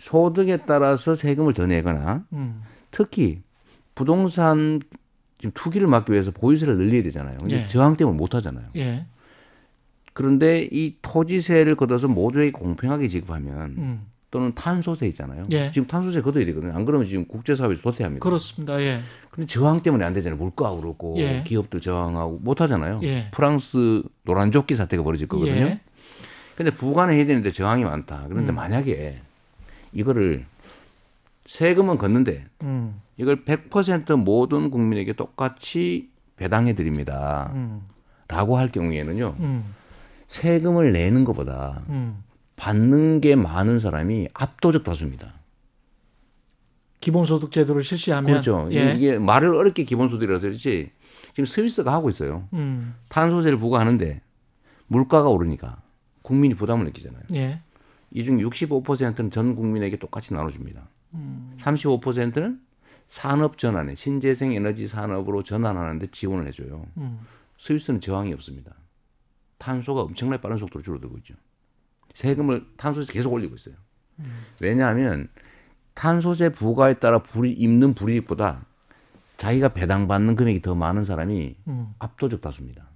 소득에 0.00 0.58
따라서 0.66 1.14
세금을 1.14 1.52
더 1.54 1.66
내거나 1.66 2.24
음. 2.32 2.62
특히 2.90 3.42
부동산 3.94 4.80
지금 5.38 5.52
투기를 5.54 5.86
막기 5.86 6.12
위해서 6.12 6.32
보유세를 6.32 6.76
늘려야 6.76 7.02
되잖아요. 7.04 7.38
근데 7.38 7.62
예. 7.62 7.68
저항 7.68 7.96
때문에 7.96 8.16
못 8.16 8.34
하잖아요. 8.34 8.66
예. 8.76 9.06
그런데 10.18 10.68
이 10.72 10.96
토지세를 11.00 11.76
걷어서 11.76 12.08
모두에게 12.08 12.50
공평하게 12.50 13.06
지급하면 13.06 13.74
음. 13.78 14.06
또는 14.32 14.52
탄소세 14.52 15.06
있잖아요. 15.10 15.44
예. 15.52 15.70
지금 15.70 15.86
탄소세 15.86 16.22
걷어야 16.22 16.44
되거든요. 16.46 16.72
안 16.74 16.84
그러면 16.84 17.06
지금 17.06 17.24
국제사회에서 17.24 17.80
도태합니다. 17.82 18.24
그렇습니다. 18.24 18.80
예. 18.80 19.00
근데 19.30 19.46
저항 19.46 19.80
때문에 19.80 20.04
안 20.04 20.14
되잖아요. 20.14 20.36
물가 20.36 20.70
오르고 20.70 21.14
예. 21.18 21.44
기업들 21.46 21.80
저항하고 21.80 22.40
못 22.42 22.60
하잖아요. 22.60 22.98
예. 23.04 23.28
프랑스 23.30 24.02
노란조끼 24.24 24.74
사태가 24.74 25.04
벌어질 25.04 25.28
거거든요. 25.28 25.66
예. 25.66 25.80
근데 26.56 26.72
부과는 26.72 27.14
해야 27.14 27.24
되는데 27.24 27.52
저항이 27.52 27.84
많다. 27.84 28.26
그런데 28.28 28.50
음. 28.50 28.56
만약에 28.56 29.20
이거를 29.92 30.46
세금은 31.46 31.96
걷는데 31.96 32.44
음. 32.62 33.00
이걸 33.18 33.44
100% 33.44 34.16
모든 34.16 34.72
국민에게 34.72 35.12
똑같이 35.12 36.10
배당해 36.34 36.74
드립니다. 36.74 37.52
음. 37.54 37.82
라고 38.26 38.58
할 38.58 38.66
경우에는요. 38.66 39.36
음. 39.38 39.77
세금을 40.28 40.92
내는 40.92 41.24
것보다 41.24 41.82
음. 41.88 42.22
받는 42.56 43.20
게 43.20 43.34
많은 43.34 43.80
사람이 43.80 44.28
압도적 44.34 44.84
다수입니다. 44.84 45.34
기본소득 47.00 47.52
제도를 47.52 47.82
실시하면 47.82 48.30
그렇죠. 48.30 48.68
예. 48.72 48.94
이게 48.94 49.18
말을 49.18 49.54
어렵게 49.54 49.84
기본소득이라서 49.84 50.42
그렇지 50.42 50.90
지금 51.32 51.44
스위스가 51.44 51.92
하고 51.92 52.08
있어요. 52.08 52.48
음. 52.52 52.94
탄소세를 53.08 53.58
부과하는데 53.58 54.20
물가가 54.88 55.28
오르니까 55.28 55.80
국민이 56.22 56.54
부담을 56.54 56.84
느끼잖아요. 56.86 57.22
예. 57.34 57.60
이중 58.10 58.38
65%는 58.38 59.30
전 59.30 59.54
국민에게 59.54 59.96
똑같이 59.96 60.34
나눠줍니다. 60.34 60.88
음. 61.14 61.52
35%는 61.58 62.60
산업 63.08 63.56
전환에 63.56 63.94
신재생 63.94 64.52
에너지 64.52 64.88
산업으로 64.88 65.42
전환하는데 65.42 66.08
지원을 66.10 66.48
해줘요. 66.48 66.84
음. 66.98 67.20
스위스는 67.58 68.00
저항이 68.00 68.32
없습니다. 68.34 68.72
탄소가 69.58 70.02
엄청나게 70.02 70.40
빠른 70.40 70.56
속도로 70.56 70.82
줄어들고 70.82 71.18
있죠. 71.18 71.34
세금을 72.14 72.66
탄소세 72.76 73.12
계속 73.12 73.32
올리고 73.32 73.54
있어요. 73.54 73.74
왜냐하면 74.60 75.28
탄소세 75.94 76.50
부과에 76.50 76.94
따라 76.94 77.22
불이 77.22 77.52
입는 77.52 77.94
불이익보다 77.94 78.64
자기가 79.36 79.70
배당받는 79.70 80.36
금액이 80.36 80.62
더 80.62 80.74
많은 80.74 81.04
사람이 81.04 81.56
음. 81.68 81.88
압도적 81.98 82.40
다수입니다. 82.40 82.88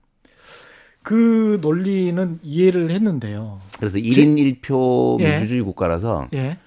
그 1.02 1.58
논리는 1.60 2.38
이해를 2.42 2.90
했는데요. 2.90 3.60
그래서 3.78 3.98
1인 3.98 4.60
1표 4.60 5.20
예. 5.20 5.30
민주주의 5.30 5.62
국가라서 5.62 6.28
예. 6.32 6.58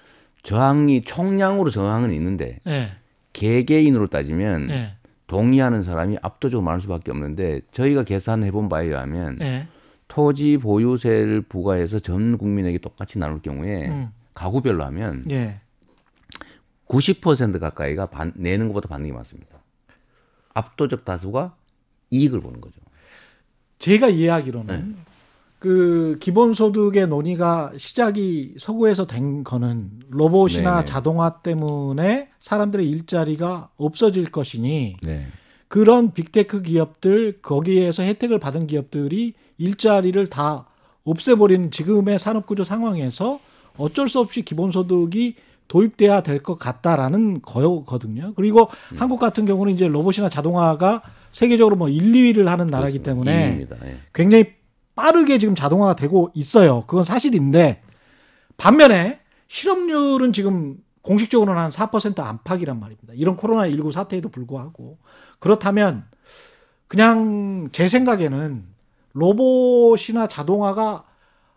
저항이 0.42 1.04
총량으로 1.04 1.70
저항은 1.70 2.12
있는데 2.12 2.60
예. 2.66 2.92
개개인으로 3.32 4.06
따지면 4.08 4.70
예. 4.70 4.94
동의하는 5.26 5.82
사람이 5.82 6.18
압도적으로 6.22 6.64
많을 6.64 6.80
수밖에 6.82 7.10
없는데 7.10 7.62
저희가 7.72 8.04
계산해 8.04 8.50
본 8.50 8.68
바에 8.68 8.86
의하면 8.86 9.38
예. 9.40 9.66
토지 10.08 10.56
보유세를 10.58 11.42
부과해서 11.42 11.98
전 11.98 12.38
국민에게 12.38 12.78
똑같이 12.78 13.18
나눌 13.18 13.40
경우에 13.42 13.88
음. 13.88 14.08
가구별로 14.34 14.84
하면 14.84 15.24
예. 15.30 15.60
90% 16.88 17.58
가까이가 17.58 18.06
반- 18.06 18.32
내는 18.36 18.68
것보다 18.68 18.88
받는 18.88 19.08
게 19.08 19.12
많습니다. 19.12 19.58
압도적 20.54 21.04
다수가 21.04 21.54
이익을 22.10 22.40
보는 22.40 22.60
거죠. 22.60 22.80
제가 23.78 24.08
이해하기로는 24.08 24.94
네. 24.94 25.02
그 25.58 26.16
기본소득의 26.20 27.08
논의가 27.08 27.72
시작이 27.76 28.54
서구에서 28.58 29.06
된 29.06 29.42
거는 29.42 29.90
로봇이나 30.10 30.74
네네. 30.76 30.84
자동화 30.84 31.40
때문에 31.42 32.30
사람들의 32.38 32.88
일자리가 32.88 33.70
없어질 33.76 34.30
것이니 34.30 34.96
네. 35.02 35.26
그런 35.68 36.12
빅테크 36.12 36.62
기업들 36.62 37.40
거기에서 37.42 38.02
혜택을 38.04 38.38
받은 38.38 38.66
기업들이 38.68 39.34
일자리를 39.58 40.26
다 40.28 40.66
없애버리는 41.04 41.70
지금의 41.70 42.18
산업구조 42.18 42.64
상황에서 42.64 43.38
어쩔 43.76 44.08
수 44.08 44.18
없이 44.20 44.42
기본소득이 44.42 45.36
도입돼야 45.68 46.20
될 46.22 46.42
것 46.42 46.58
같다라는 46.58 47.42
거거든요. 47.42 48.32
그리고 48.36 48.68
음. 48.92 48.96
한국 48.98 49.18
같은 49.18 49.44
경우는 49.46 49.74
이제 49.74 49.88
로봇이나 49.88 50.28
자동화가 50.28 51.02
세계적으로 51.32 51.76
뭐 51.76 51.88
1, 51.88 52.00
2위를 52.12 52.44
하는 52.44 52.66
나라이기 52.66 53.00
그렇습니다. 53.00 53.34
때문에. 53.74 53.92
예. 53.92 53.98
굉장히 54.14 54.54
빠르게 54.94 55.38
지금 55.38 55.54
자동화가 55.54 55.96
되고 55.96 56.30
있어요. 56.34 56.84
그건 56.86 57.04
사실인데 57.04 57.82
반면에 58.56 59.20
실업률은 59.48 60.32
지금 60.32 60.78
공식적으로는 61.02 61.60
한 61.60 61.70
4% 61.70 62.18
안팎이란 62.20 62.80
말입니다. 62.80 63.12
이런 63.14 63.36
코로나19 63.36 63.92
사태에도 63.92 64.28
불구하고 64.28 64.98
그렇다면 65.38 66.04
그냥 66.88 67.68
제 67.72 67.88
생각에는 67.88 68.64
로봇이나 69.16 70.26
자동화가 70.28 71.04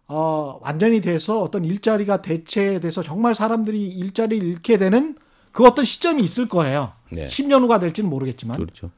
어, 0.08 0.60
완전히 0.62 1.02
돼서 1.02 1.42
어떤 1.42 1.64
일자리가 1.66 2.22
대체돼서 2.22 3.04
정말 3.04 3.36
사람들이 3.36 3.86
일자리를 3.86 4.48
잃게 4.48 4.78
되는 4.78 5.16
그 5.52 5.66
어떤 5.66 5.86
시점이 5.86 6.24
있을 6.24 6.48
거예요. 6.48 6.94
네. 7.12 7.28
10년 7.28 7.62
후가 7.62 7.80
될지는 7.80 8.10
모르겠지만 8.10 8.58
그렇죠. 8.58 8.90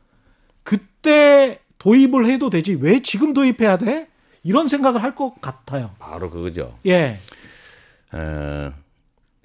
그때 0.64 1.60
도입을 1.80 2.28
해도 2.28 2.50
되지 2.50 2.76
왜 2.76 3.02
지금 3.02 3.34
도입해야 3.34 3.78
돼? 3.78 4.08
이런 4.44 4.68
생각을 4.68 5.02
할 5.04 5.16
것 5.16 5.40
같아요. 5.42 5.92
바로 6.00 6.30
그거죠. 6.30 6.78
예. 6.86 7.20
어, 8.14 8.72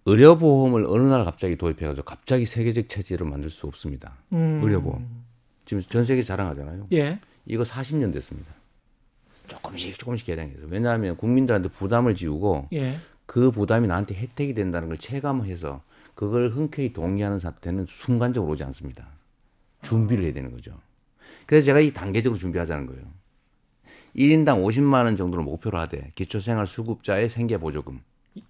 의료보험을 0.05 0.85
어느 0.87 1.03
날 1.09 1.25
갑자기 1.25 1.57
도입해가지고 1.57 2.05
갑자기 2.05 2.47
세계적 2.47 2.89
체제를 2.89 3.27
만들 3.27 3.51
수 3.51 3.67
없습니다. 3.67 4.17
음. 4.33 4.61
의료보험. 4.63 5.05
지금 5.65 5.83
전 5.89 6.05
세계 6.05 6.23
자랑하잖아요. 6.23 6.87
예. 6.93 7.19
이거 7.47 7.63
40년 7.65 8.13
됐습니다. 8.13 8.53
조금씩 9.47 9.99
조금씩 9.99 10.27
개량해서. 10.27 10.61
왜냐하면 10.69 11.17
국민들한테 11.17 11.69
부담을 11.69 12.15
지우고 12.15 12.69
예. 12.73 12.99
그 13.27 13.51
부담이 13.51 13.89
나한테 13.89 14.15
혜택이 14.15 14.55
된다는 14.55 14.89
걸 14.89 14.99
체감해서 14.99 15.83
그걸 16.15 16.51
흔쾌히 16.51 16.93
동의하는 16.93 17.39
사태는 17.39 17.87
순간적으로 17.89 18.53
오지 18.53 18.65
않습니다. 18.65 19.07
준비를 19.83 20.25
해야 20.25 20.33
되는 20.33 20.51
거죠. 20.51 20.73
그래서 21.47 21.67
제가 21.67 21.81
이 21.81 21.93
단계적으로 21.93 22.39
준비하자는 22.39 22.87
거예요. 22.87 23.03
1인당 24.17 24.65
50만 24.65 25.05
원 25.05 25.17
정도를 25.17 25.45
목표로 25.45 25.77
하되 25.79 26.11
기초생활 26.15 26.67
수급자의 26.67 27.29
생계 27.29 27.59
보조금 27.59 28.01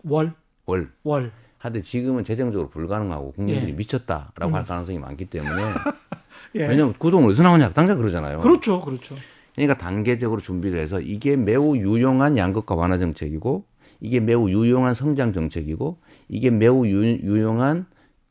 월. 0.04 0.32
월 0.66 0.90
월. 1.02 1.32
하되 1.58 1.82
지금은 1.82 2.22
재정적으로 2.24 2.68
불가능하고 2.68 3.32
국민들이 3.32 3.72
예. 3.72 3.74
미쳤다라고 3.74 4.54
할 4.54 4.64
가능성이 4.64 4.98
많기 4.98 5.24
때문에 5.26 5.62
예. 6.54 6.68
왜냐면 6.68 6.94
그 6.98 7.10
돈 7.10 7.24
어디서 7.24 7.42
나오냐 7.42 7.72
당장 7.72 7.98
그러잖아요. 7.98 8.40
그렇죠. 8.40 8.80
그렇죠. 8.80 9.16
그러니까 9.56 9.78
단계적으로 9.78 10.40
준비를 10.40 10.78
해서 10.78 11.00
이게 11.00 11.34
매우 11.36 11.76
유용한 11.76 12.36
양극화 12.36 12.74
완화 12.74 12.98
정책이고 12.98 13.64
이게 14.00 14.20
매우 14.20 14.50
유용한 14.50 14.94
성장 14.94 15.32
정책이고 15.32 15.98
이게 16.28 16.50
매우 16.50 16.86
유, 16.86 17.02
유용한 17.04 17.86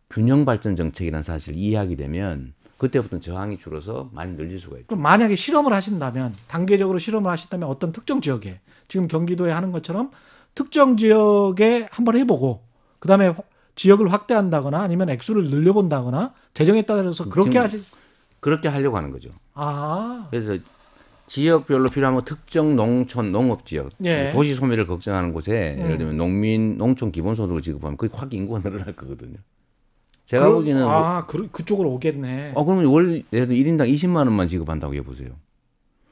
균형 0.10 0.46
발전 0.46 0.76
정책이라는 0.76 1.24
사실을 1.24 1.58
이해하게 1.58 1.96
되면 1.96 2.54
그때부터는 2.78 3.22
저항이 3.22 3.58
줄어서 3.58 4.10
많이 4.14 4.36
늘릴 4.36 4.60
수가 4.60 4.76
있죠. 4.78 4.88
그럼 4.88 5.02
만약에 5.02 5.36
실험을 5.36 5.74
하신다면 5.74 6.36
단계적으로 6.48 7.00
실험을 7.00 7.32
하신다면 7.32 7.68
어떤 7.68 7.92
특정 7.92 8.22
지역에 8.22 8.60
지금 8.88 9.08
경기도에 9.08 9.52
하는 9.52 9.72
것처럼 9.72 10.12
특정 10.54 10.96
지역에 10.96 11.88
한번 11.90 12.18
해보고 12.18 12.62
그 13.00 13.08
다음에 13.08 13.30
호- 13.30 13.44
지역을 13.74 14.14
확대한다거나 14.14 14.80
아니면 14.82 15.10
액수를 15.10 15.46
늘려본다거나 15.50 16.34
재정에 16.54 16.84
따라서 16.84 17.28
그렇게 17.28 17.58
하실 17.58 17.84
그렇게 18.40 18.68
하려고 18.68 18.96
하는 18.96 19.12
거죠. 19.12 19.32
아 19.56 20.28
그래서 20.30 20.58
지역별로 21.28 21.90
필요하면 21.90 22.22
특정 22.24 22.76
농촌 22.76 23.32
농업 23.32 23.66
지역, 23.66 23.92
예. 24.04 24.32
도시 24.34 24.54
소멸을 24.54 24.86
걱정하는 24.88 25.34
곳에 25.34 25.76
음. 25.80 25.84
예를 25.86 25.98
들면 25.98 26.18
농민 26.18 26.78
농촌 26.78 27.12
기본소득을 27.12 27.62
지급하면 27.62 27.98
그게 27.98 28.16
확 28.16 28.34
인구가 28.34 28.60
늘어날 28.62 28.94
거거든요. 28.96 29.38
제가 30.28 30.48
그, 30.50 30.56
보기에는 30.56 30.84
뭐- 30.84 30.92
아 30.92 31.26
그, 31.26 31.50
그쪽으로 31.52 31.92
오겠네. 31.94 32.52
어 32.56 32.64
그러면 32.64 32.86
월 32.88 33.24
예를 33.34 33.48
들어 33.48 33.58
1인당 33.58 33.92
20만 33.94 34.18
원만 34.18 34.48
지급한다고 34.48 34.94
해보세요. 34.96 35.30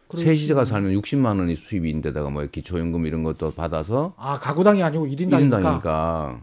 그럴 0.07 0.25
세수 0.25 0.41
시대가 0.41 0.61
있네. 0.61 0.69
살면 0.69 0.93
60만 0.93 1.39
원이 1.39 1.55
수입인데다가 1.55 2.29
뭐 2.29 2.45
기초연금 2.45 3.05
이런 3.07 3.23
것도 3.23 3.51
받아서 3.53 4.13
아 4.17 4.39
가구당이 4.39 4.81
아니고 4.83 5.07
1인당이니까 5.07 5.81
1인당이니까 5.81 6.39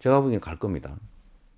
제가 0.00 0.20
보기엔 0.20 0.40
갈 0.40 0.56
겁니다. 0.58 0.94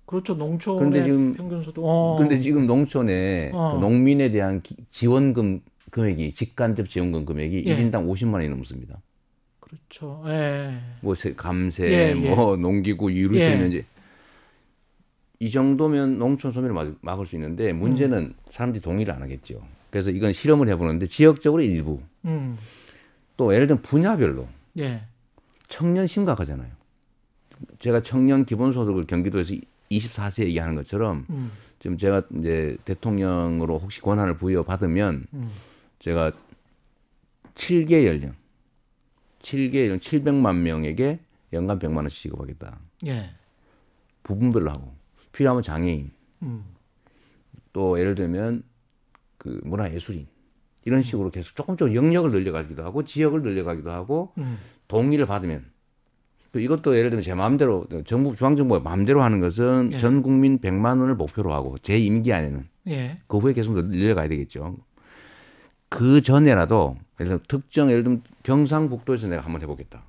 그렇죠 0.07 0.33
농촌의 0.33 0.79
그런데 0.79 1.03
지금- 1.03 1.33
평균 1.35 1.61
소득. 1.63 1.81
어. 1.85 2.17
근데 2.19 2.39
지금 2.39 2.67
농촌에 2.67 3.51
어. 3.53 3.73
그 3.75 3.79
농민에 3.79 4.31
대한 4.31 4.61
기- 4.61 4.75
지원금 4.89 5.61
금액이 5.95 6.33
직간접 6.33 6.89
지원금 6.89 7.25
금액이 7.25 7.63
예. 7.65 7.75
1인당 7.77 8.07
50만 8.09 8.33
원이 8.35 8.49
넘습니다. 8.49 8.99
그렇죠. 9.59 10.23
예. 10.27 10.77
뭐 11.01 11.13
세- 11.15 11.33
감세, 11.33 11.85
예, 11.85 12.09
예. 12.09 12.13
뭐 12.15 12.55
농기구, 12.57 13.11
유류 13.11 13.37
예. 13.37 13.49
세면제 13.51 13.85
이 15.39 15.49
정도면 15.51 16.17
농촌 16.17 16.51
소멸을 16.51 16.73
막- 16.73 16.95
막을 17.01 17.25
수 17.25 17.35
있는데 17.35 17.73
문제는 17.73 18.17
음. 18.17 18.33
사람들이 18.49 18.81
동의를 18.81 19.13
안 19.13 19.21
하겠죠. 19.21 19.61
그래서 19.89 20.09
이건 20.11 20.33
실험을 20.33 20.69
해보는데 20.69 21.07
지역적으로 21.07 21.61
일부 21.61 22.01
음. 22.25 22.57
또 23.37 23.53
예를 23.53 23.67
들면 23.67 23.81
분야별로 23.81 24.47
예. 24.79 25.01
청년 25.67 26.07
심각하잖아요. 26.07 26.69
제가 27.79 28.01
청년 28.01 28.45
기본소득을 28.45 29.05
경기도에서 29.07 29.55
24세 29.89 30.45
얘기하는 30.45 30.75
것처럼 30.75 31.25
음. 31.29 31.51
지금 31.79 31.97
제가 31.97 32.23
이제 32.39 32.77
대통령으로 32.85 33.79
혹시 33.79 33.99
권한을 34.01 34.35
부여받으면 34.37 35.25
음. 35.33 35.49
제가 36.01 36.31
7개 37.53 38.07
연령, 38.07 38.33
7개 39.39 39.83
연령 39.83 39.99
700만 39.99 40.55
명에게 40.57 41.19
연간 41.53 41.77
100만 41.77 41.97
원씩 41.97 42.23
지급하겠다. 42.23 42.79
예. 43.05 43.29
부분별로 44.23 44.71
하고 44.71 44.93
필요하면 45.31 45.61
장애인, 45.61 46.09
음. 46.41 46.63
또 47.71 47.99
예를 47.99 48.15
들면 48.15 48.63
그 49.37 49.61
문화예술인 49.63 50.27
이런 50.85 51.03
식으로 51.03 51.29
계속 51.29 51.55
조금 51.55 51.77
조금 51.77 51.93
영역을 51.93 52.31
늘려가기도 52.31 52.83
하고 52.83 53.05
지역을 53.05 53.43
늘려가기도 53.43 53.91
하고 53.91 54.33
음. 54.39 54.57
동의를 54.87 55.27
받으면 55.27 55.65
또 56.51 56.59
이것도 56.59 56.97
예를 56.97 57.11
들면 57.11 57.23
제 57.23 57.35
마음대로 57.35 57.85
정부 58.05 58.35
중앙정부가 58.35 58.79
마음대로 58.79 59.21
하는 59.21 59.39
것은 59.39 59.91
예. 59.93 59.97
전 59.99 60.23
국민 60.23 60.57
100만 60.59 60.99
원을 60.99 61.13
목표로 61.13 61.53
하고 61.53 61.77
제 61.77 61.99
임기 61.99 62.33
안에는 62.33 62.67
예. 62.87 63.17
그 63.27 63.37
후에 63.37 63.53
계속 63.53 63.73
늘려가야 63.73 64.27
되겠죠. 64.27 64.77
그 65.91 66.21
전에라도 66.21 66.95
예를 67.19 67.31
들면 67.31 67.43
특정 67.49 67.91
예를 67.91 68.03
들면 68.03 68.23
경상북도에서 68.43 69.27
내가 69.27 69.43
한번 69.43 69.61
해보겠다. 69.61 70.03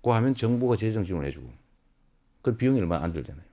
고 0.00 0.14
하면 0.14 0.34
정부가 0.34 0.76
재정 0.76 1.04
지원을 1.04 1.28
해주고 1.28 1.46
그 2.40 2.56
비용이 2.56 2.80
얼마 2.80 2.96
안 3.02 3.12
들잖아요. 3.12 3.44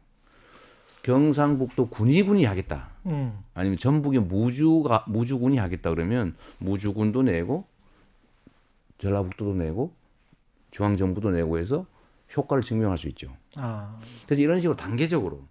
경상북도 1.03 1.89
군의군이 1.89 2.45
하겠다. 2.45 2.91
음. 3.07 3.37
아니면 3.53 3.77
전북의 3.77 4.21
무주가 4.21 5.03
무주군이 5.09 5.57
하겠다 5.57 5.89
그러면 5.89 6.37
무주군도 6.59 7.23
내고 7.23 7.67
전라북도도 8.99 9.55
내고 9.55 9.93
중앙정부도 10.71 11.31
내고 11.31 11.59
해서 11.59 11.85
효과를 12.37 12.63
증명할 12.63 12.97
수 12.97 13.09
있죠. 13.09 13.35
아. 13.57 13.99
그래서 14.25 14.41
이런 14.41 14.61
식으로 14.61 14.77
단계적으로 14.77 15.41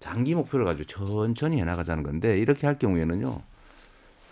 장기 0.00 0.34
목표를 0.34 0.66
가지고 0.66 0.86
천천히 0.86 1.58
해나가자는 1.62 2.02
건데 2.02 2.38
이렇게 2.38 2.66
할 2.66 2.78
경우에는요 2.78 3.40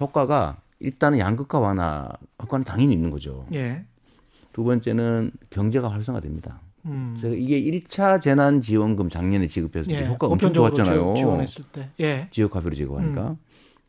효과가 0.00 0.58
일단은 0.80 1.18
양극화 1.18 1.58
완화 1.60 2.08
효과는 2.42 2.64
당연히 2.64 2.92
있는 2.94 3.10
거죠. 3.10 3.46
예. 3.52 3.84
두 4.52 4.64
번째는 4.64 5.30
경제가 5.50 5.88
활성화됩니다. 5.88 6.60
음. 6.86 7.16
제가 7.20 7.34
이게 7.34 7.60
1차 7.62 8.20
재난 8.20 8.60
지원금 8.60 9.08
작년에 9.10 9.46
지급했을 9.46 9.86
때 9.92 10.02
예. 10.02 10.08
효과 10.08 10.26
엄청 10.26 10.52
좋았잖아요. 10.52 11.14
지- 11.14 11.20
지원했을 11.20 11.64
때. 11.72 11.90
예. 12.00 12.28
지역 12.30 12.56
화폐로 12.56 12.74
지급하니까. 12.74 13.36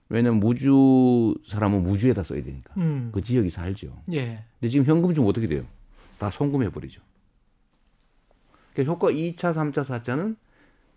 왜냐면 0.09 0.41
무주 0.41 1.35
사람은 1.49 1.83
무주에다 1.83 2.23
써야 2.23 2.43
되니까. 2.43 2.73
음. 2.75 3.09
그 3.13 3.21
지역이 3.21 3.49
살죠. 3.49 3.95
예. 4.11 4.43
근데 4.59 4.69
지금 4.69 4.85
현금 4.85 5.13
주면 5.13 5.29
어떻게 5.29 5.47
돼요? 5.47 5.63
다 6.19 6.29
송금해 6.29 6.69
버리죠. 6.69 7.01
그러니까 8.73 8.91
효과 8.93 9.07
2차, 9.09 9.53
3차, 9.53 9.83
4차는 9.85 10.35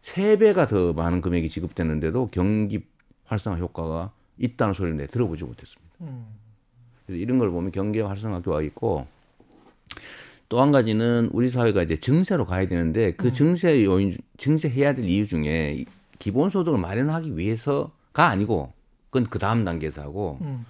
3배가 0.02 0.68
더 0.68 0.92
많은 0.92 1.20
금액이 1.20 1.48
지급되는데도 1.48 2.28
경기 2.32 2.84
활성화 3.24 3.58
효과가 3.58 4.12
있다는 4.38 4.74
소리를 4.74 4.96
내 4.96 5.06
들어보지 5.06 5.44
못했습니다. 5.44 5.92
음. 6.02 6.26
그래서 7.06 7.20
이런 7.20 7.38
걸 7.38 7.50
보면 7.50 7.70
경제 7.72 8.00
활성화 8.00 8.38
효과가 8.38 8.62
있고 8.62 9.06
또 10.48 10.60
한 10.60 10.72
가지는 10.72 11.30
우리 11.32 11.48
사회가 11.48 11.82
이제 11.82 11.96
증세로 11.96 12.46
가야 12.46 12.66
되는데 12.66 13.12
그 13.14 13.32
증세 13.32 13.82
요인 13.84 14.10
중- 14.12 14.18
증세해야 14.38 14.94
될 14.94 15.04
이유 15.06 15.26
중에 15.26 15.74
이 15.78 15.84
기본소득을 16.18 16.78
마련하기 16.78 17.36
위해서가 17.36 18.28
아니고 18.28 18.72
그건 19.10 19.28
그 19.30 19.38
다음 19.38 19.64
단계에서 19.64 20.02
하고 20.02 20.38
음. 20.42 20.64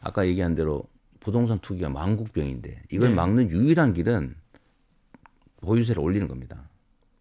아까 0.00 0.26
얘기한 0.26 0.54
대로 0.54 0.84
부동산 1.20 1.58
투기가 1.58 1.88
망국병인데 1.88 2.82
이걸 2.92 3.10
네. 3.10 3.14
막는 3.14 3.50
유일한 3.50 3.92
길은 3.92 4.34
보유세를 5.60 6.00
올리는 6.00 6.26
겁니다. 6.28 6.68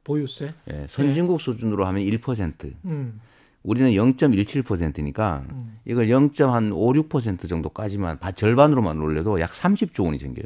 보유세. 0.03 0.53
예, 0.71 0.85
선진국 0.89 1.41
수준으로 1.41 1.85
하면 1.87 2.01
1%, 2.03 2.73
음. 2.85 3.19
우리는 3.67 3.91
0.17%니까 3.91 5.43
음. 5.51 5.77
이걸 5.83 6.07
0.56% 6.07 7.49
정도까지만 7.49 8.17
바- 8.17 8.31
절반으로만 8.31 8.97
올려도 9.01 9.41
약 9.41 9.51
30조 9.51 10.05
원이 10.05 10.19
생겨요. 10.19 10.45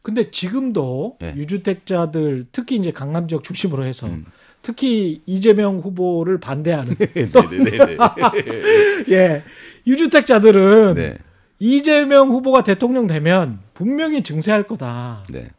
근데 0.00 0.30
지금도 0.30 1.18
예. 1.22 1.34
유주택자들 1.36 2.46
특히 2.52 2.76
이제 2.76 2.90
강남 2.90 3.28
지역 3.28 3.44
중심으로 3.44 3.84
해서 3.84 4.06
음. 4.06 4.24
특히 4.62 5.20
이재명 5.26 5.76
후보를 5.78 6.40
반대하는 6.40 6.94
네네네. 7.14 7.98
예 9.10 9.42
유주택자들은 9.86 10.94
네, 10.94 11.18
이재명 11.58 12.30
후보가 12.30 12.62
대통령 12.62 13.06
되면 13.06 13.60
분명히 13.74 14.22
증세할 14.22 14.62
거다. 14.62 15.26
네. 15.30 15.50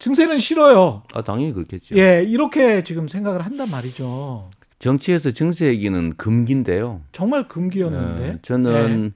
증세는 0.00 0.38
싫어요. 0.38 1.04
아, 1.14 1.22
당연히 1.22 1.52
그렇겠죠. 1.52 1.96
예 1.96 2.24
이렇게 2.26 2.82
지금 2.82 3.06
생각을 3.06 3.42
한단 3.46 3.70
말이죠. 3.70 4.50
정치에서 4.84 5.30
증세 5.30 5.68
얘기는 5.68 6.14
금기인데요. 6.18 7.00
정말 7.10 7.48
금기였는데. 7.48 8.28
예, 8.28 8.38
저는 8.42 9.14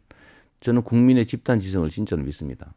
저는 0.61 0.81
국민의 0.83 1.27
집단 1.27 1.61
지성을 1.61 1.91
진짜로 1.91 2.23
믿습니다. 2.23 2.73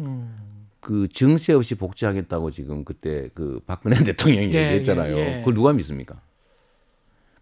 음. 0.00 0.66
그 0.80 1.08
증세 1.08 1.54
없이 1.54 1.74
복지하겠다고 1.76 2.50
지금 2.50 2.84
그때 2.84 3.30
그 3.32 3.58
박근혜 3.66 3.96
대통령이 4.04 4.52
예, 4.52 4.64
얘기했잖아요. 4.66 5.16
예, 5.16 5.18
예. 5.18 5.38
그걸 5.38 5.54
누가 5.54 5.72
믿습니까? 5.72 6.20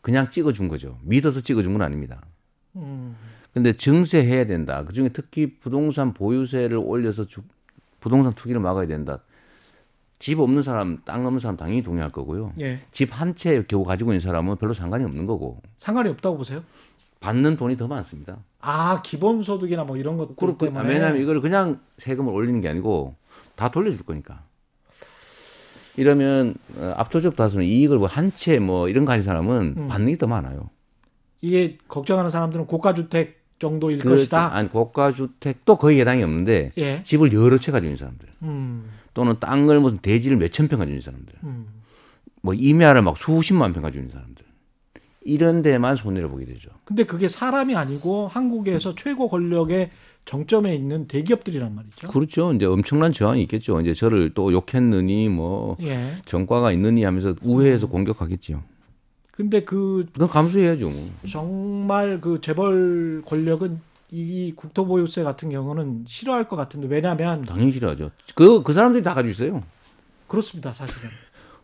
그냥 0.01 0.31
찍어준 0.31 0.69
거죠. 0.69 0.97
믿어서 1.03 1.41
찍어준 1.41 1.73
건 1.73 1.83
아닙니다. 1.83 2.23
음. 2.77 3.17
근데 3.53 3.73
증세해야 3.73 4.47
된다. 4.47 4.85
그 4.85 4.93
중에 4.93 5.09
특히 5.09 5.59
부동산 5.59 6.15
보유세를 6.15 6.77
올려서 6.77 7.27
주, 7.27 7.43
부동산 7.99 8.33
투기를 8.35 8.61
막아야 8.61 8.87
된다. 8.87 9.25
집 10.23 10.39
없는 10.39 10.63
사람, 10.63 10.99
땅 11.05 11.27
없는 11.27 11.41
사람 11.41 11.57
당연히 11.57 11.83
동의할 11.83 12.13
거고요. 12.13 12.53
예. 12.61 12.79
집한 12.93 13.35
채 13.35 13.65
겨우 13.67 13.83
가지고 13.85 14.13
있는 14.13 14.21
사람은 14.21 14.55
별로 14.57 14.73
상관이 14.73 15.03
없는 15.05 15.27
거고 15.27 15.61
상관이 15.79 16.09
없다고 16.11 16.37
보세요? 16.37 16.63
받는 17.19 17.57
돈이 17.57 17.77
더 17.77 17.89
많습니다. 17.89 18.39
아 18.61 19.03
기본소득이나 19.03 19.83
뭐 19.83 19.97
이런 19.97 20.17
것들 20.19 20.37
그렇고 20.37 20.65
때문에 20.67 20.89
왜냐하면 20.89 21.21
이걸 21.21 21.41
그냥 21.41 21.81
세금을 21.99 22.33
올리는 22.33 22.61
게 22.61 22.69
아니고 22.69 23.17
다 23.57 23.69
돌려줄 23.73 24.05
거니까. 24.07 24.45
이러면 25.97 26.55
어, 26.79 26.95
압도적 26.97 27.35
다수는 27.35 27.67
이익을 27.67 27.99
뭐 27.99 28.07
한 28.07 28.31
채 28.37 28.61
뭐 28.61 28.89
이런 28.89 29.05
거 29.05 29.11
가진 29.11 29.25
사람은 29.25 29.75
음. 29.77 29.89
받는 29.89 30.07
게 30.13 30.17
더 30.19 30.29
많아요. 30.29 30.71
이게 31.41 31.79
걱정하는 31.89 32.31
사람들은 32.31 32.67
고가주택 32.67 33.43
정도일 33.59 33.99
그렇죠. 33.99 34.19
것이다. 34.19 34.55
아니 34.55 34.69
고가 34.69 35.11
주택도 35.11 35.77
거의 35.79 35.99
해당이 36.01 36.23
없는데 36.23 36.71
예. 36.79 37.03
집을 37.03 37.33
여러 37.33 37.59
채 37.59 37.73
가지고 37.73 37.87
있는 37.89 37.99
사람들 37.99 38.29
음. 38.43 38.89
또는 39.15 39.37
땅을 39.41 39.81
무슨 39.81 39.99
대지를 39.99 40.37
몇천 40.37 40.69
평 40.69 40.79
가지고 40.79 40.93
있는 40.93 41.03
사람들 41.03 41.35
음. 41.45 41.67
뭐 42.41 42.55
임야를 42.55 43.03
막 43.03 43.17
수십만 43.17 43.73
평 43.73 43.83
가지고 43.83 44.03
있는 44.03 44.13
사람들 44.13 44.45
이런 45.25 45.63
데만 45.63 45.97
손해를 45.97 46.29
보게 46.29 46.45
되죠. 46.45 46.71
근데 46.85 47.05
그게 47.05 47.29
사람이 47.29 47.77
아니고 47.77 48.29
한국에서 48.29 48.95
최고 48.97 49.29
권력의 49.29 49.91
정점에 50.25 50.75
있는 50.75 51.07
대기업들이란 51.09 51.75
말이죠. 51.75 52.09
그렇죠. 52.09 52.53
이제 52.53 52.65
엄청난 52.65 53.13
저항이 53.13 53.43
있겠죠. 53.43 53.81
이제 53.81 53.95
저를 53.95 54.33
또 54.35 54.53
욕했느니 54.53 55.29
뭐 55.29 55.77
예. 55.83 56.11
전과가 56.25 56.73
있느니 56.73 57.05
하면서 57.05 57.35
우회해서 57.43 57.89
공격하겠죠. 57.89 58.63
근데 59.33 59.65
그 59.65 60.07
그건 60.13 60.29
감수해야죠. 60.29 60.91
뭐. 60.91 61.11
정말 61.29 62.21
그 62.21 62.41
재벌 62.41 63.23
권력은 63.27 63.81
이 64.15 64.53
국토보유세 64.55 65.23
같은 65.23 65.49
경우는 65.49 66.05
싫어할 66.07 66.47
것 66.47 66.55
같은데 66.57 66.87
왜냐하면 66.87 67.43
당연히 67.43 67.73
싫어하죠. 67.73 68.11
그, 68.35 68.63
그 68.63 68.73
사람들이 68.75 69.03
다 69.03 69.15
가지고 69.15 69.31
있어요. 69.33 69.63
그렇습니다 70.29 70.73
사실은 70.75 71.09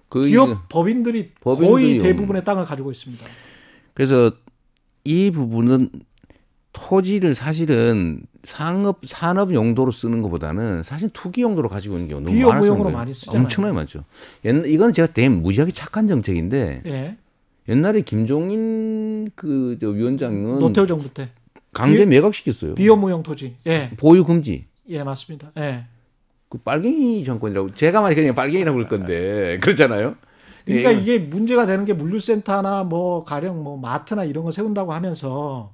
그, 0.08 0.26
기업 0.26 0.66
법인들이 0.70 1.32
법인들이 1.40 1.70
거의 1.70 1.94
뭐- 1.96 2.02
대부분의 2.02 2.44
땅을 2.44 2.64
가지고 2.64 2.90
있습니다. 2.90 3.24
그래서 3.92 4.32
이 5.04 5.30
부분은 5.30 5.90
토지를 6.72 7.34
사실은 7.34 8.22
상업, 8.44 9.00
산업 9.04 9.52
용도로 9.52 9.90
쓰는 9.90 10.22
것보다는 10.22 10.82
사실 10.84 11.11
투기 11.12 11.42
용도로 11.42 11.68
가지고 11.68 11.96
있는 11.96 12.08
경우 12.08 12.20
너무 12.22 12.40
많아서. 12.46 12.90
많이 12.90 13.12
쓰잖아요. 13.12 13.42
엄청나게 13.42 13.74
많죠. 13.74 14.04
옛, 14.46 14.64
이건 14.66 14.92
제가 14.94 15.12
되게 15.12 15.28
무지하게 15.28 15.72
착한 15.72 16.08
정책인데 16.08 16.82
예. 16.87 17.16
옛날에 17.68 18.00
김종인 18.00 19.30
그 19.34 19.76
저 19.80 19.88
위원장은 19.88 20.58
노태우 20.61 20.87
정부 20.87 21.08
때 21.12 21.30
강제 21.78 21.98
비- 22.04 22.06
매각시켰어요. 22.06 22.74
비용무용 22.74 23.22
토지. 23.22 23.56
예. 23.66 23.90
보유 23.96 24.24
금지. 24.24 24.66
예 24.88 25.02
맞습니다. 25.04 25.52
예. 25.58 25.84
그 26.48 26.58
빨갱이 26.58 27.24
정권이라고 27.24 27.72
제가 27.72 28.00
만약 28.00 28.14
그냥 28.16 28.34
빨갱이라고 28.34 28.74
그럴 28.76 28.88
건데 28.88 29.58
그렇잖아요. 29.60 30.14
그러니까 30.64 30.94
예, 30.94 30.98
이게 30.98 31.18
문제가 31.18 31.66
되는 31.66 31.84
게 31.84 31.92
물류센터나 31.94 32.84
뭐 32.84 33.24
가령 33.24 33.62
뭐 33.62 33.78
마트나 33.78 34.24
이런 34.24 34.44
거 34.44 34.52
세운다고 34.52 34.92
하면서 34.92 35.72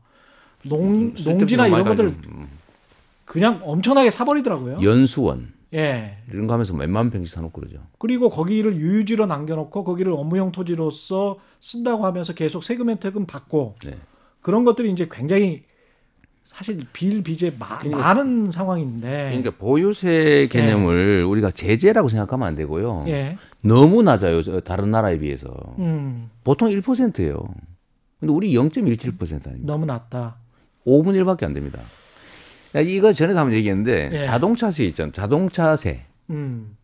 농 0.65 1.15
쓸데없는 1.17 1.39
농지나 1.39 1.69
거 1.69 1.77
이런 1.77 1.85
것들. 1.89 2.07
음. 2.07 2.49
그냥 3.25 3.61
엄청나게 3.65 4.11
사버리더라고요. 4.11 4.79
연수원 4.83 5.53
예. 5.73 6.19
이런 6.31 6.47
거 6.47 6.53
하면서 6.53 6.75
몇만 6.75 7.11
평씩 7.11 7.35
사놓고 7.35 7.61
그러죠. 7.61 7.79
그리고 7.99 8.31
거기를 8.31 8.77
유유지로 8.77 9.27
남겨놓고 9.27 9.83
거기를 9.85 10.13
업무용 10.13 10.53
토지로서 10.53 11.39
쓴다고 11.61 12.05
하면서 12.05 12.33
계속 12.35 12.63
세금 12.63 12.91
혜택은 12.91 13.27
받고 13.27 13.77
네. 13.85 13.97
그런 14.41 14.65
것들이 14.65 14.91
이제 14.93 15.09
굉장히 15.11 15.65
사실 16.55 16.81
마- 17.59 17.79
그러니까- 17.79 18.01
많은 18.01 18.53
상황인데. 18.53 19.31
그러니까 19.31 19.51
보유세 19.59 20.47
개념을 20.51 21.25
우리가 21.25 21.51
제재라고 21.51 22.09
생각하면 22.09 22.47
안 22.47 22.55
되고요. 22.55 23.07
예. 23.09 23.37
너무 23.61 24.03
낮아요. 24.03 24.41
저 24.45 24.61
다른 24.61 24.93
나라에 24.93 25.19
비해서. 25.19 25.49
음. 25.81 26.31
보통 26.45 26.71
1%예요. 26.71 27.43
근데 28.21 28.33
우리 28.33 28.53
0.17% 28.55 29.47
아닙니까? 29.49 29.67
너무 29.67 29.85
낮다. 29.85 30.37
5분의 30.87 31.23
1밖에 31.25 31.43
안 31.45 31.55
됩니다. 31.55 31.81
야, 32.77 32.81
이거 32.81 33.13
전에 33.13 33.35
한번 33.35 33.53
얘기했는데 33.57 34.11
예. 34.13 34.25
자동차세 34.27 34.85
있잖아요. 34.85 35.13
자동차세. 35.13 36.03
음. 36.31 36.77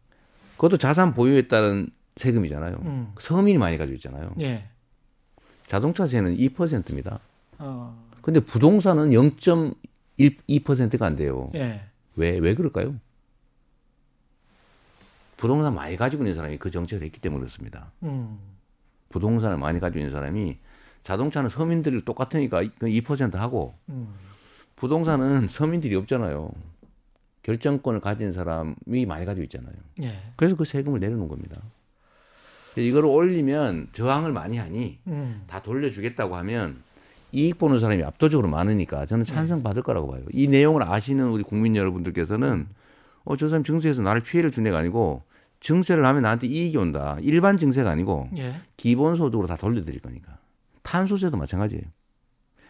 그것도 0.56 0.78
자산 0.78 1.14
보유에 1.14 1.46
따른 1.46 1.88
세금이잖아요. 2.16 2.80
음. 2.84 3.12
서민이 3.20 3.56
많이 3.58 3.78
가지고 3.78 3.94
있잖아요. 3.96 4.32
예. 4.40 4.64
자동차세는 5.68 6.36
2%입니다. 6.36 7.20
어. 7.58 8.09
근데 8.22 8.40
부동산은 8.40 9.10
0.12%가 9.10 11.06
안 11.06 11.16
돼요. 11.16 11.50
예. 11.54 11.82
왜, 12.16 12.38
왜 12.38 12.54
그럴까요? 12.54 12.96
부동산 15.36 15.74
많이 15.74 15.96
가지고 15.96 16.22
있는 16.22 16.34
사람이 16.34 16.58
그 16.58 16.70
정책을 16.70 17.04
했기 17.04 17.20
때문에 17.20 17.40
그렇습니다. 17.40 17.92
음. 18.02 18.38
부동산을 19.08 19.56
많이 19.56 19.80
가지고 19.80 20.00
있는 20.00 20.12
사람이 20.12 20.58
자동차는 21.02 21.48
서민들이 21.48 22.04
똑같으니까 22.04 22.62
2% 22.62 23.34
하고 23.36 23.74
음. 23.88 24.14
부동산은 24.76 25.48
서민들이 25.48 25.94
없잖아요. 25.96 26.50
결정권을 27.42 28.00
가진 28.00 28.32
사람이 28.34 29.06
많이 29.06 29.24
가지고 29.24 29.44
있잖아요. 29.44 29.72
예. 30.02 30.12
그래서 30.36 30.56
그 30.56 30.64
세금을 30.64 31.00
내려놓은 31.00 31.28
겁니다. 31.28 31.60
이걸 32.76 33.04
올리면 33.06 33.88
저항을 33.92 34.32
많이 34.32 34.58
하니 34.58 34.98
음. 35.06 35.42
다 35.46 35.62
돌려주겠다고 35.62 36.36
하면 36.36 36.82
이익 37.32 37.58
보는 37.58 37.80
사람이 37.80 38.02
압도적으로 38.02 38.48
많으니까 38.48 39.06
저는 39.06 39.24
찬성 39.24 39.62
받을 39.62 39.82
거라고 39.82 40.10
봐요. 40.10 40.22
이 40.32 40.48
내용을 40.48 40.82
아시는 40.82 41.28
우리 41.28 41.42
국민 41.42 41.76
여러분들께서는 41.76 42.66
어, 43.24 43.36
저 43.36 43.48
사람 43.48 43.62
증세에서 43.62 44.02
나를 44.02 44.22
피해를 44.22 44.50
준 44.50 44.66
애가 44.66 44.78
아니고 44.78 45.22
증세를 45.60 46.04
하면 46.06 46.22
나한테 46.22 46.46
이익이 46.46 46.76
온다. 46.78 47.16
일반 47.20 47.56
증세가 47.56 47.90
아니고 47.90 48.30
예. 48.38 48.54
기본소득으로 48.76 49.46
다 49.46 49.56
돌려드릴 49.56 50.00
거니까. 50.00 50.38
탄소세도 50.82 51.36
마찬가지예요. 51.36 51.84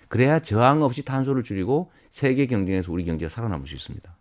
그래야 0.08 0.40
저항 0.40 0.82
없이 0.82 1.04
탄소를 1.04 1.44
줄이고 1.44 1.92
세계 2.10 2.46
경쟁에서 2.46 2.90
우리 2.90 3.04
경제가 3.04 3.30
살아남을 3.30 3.68
수 3.68 3.76
있습니다. 3.76 4.16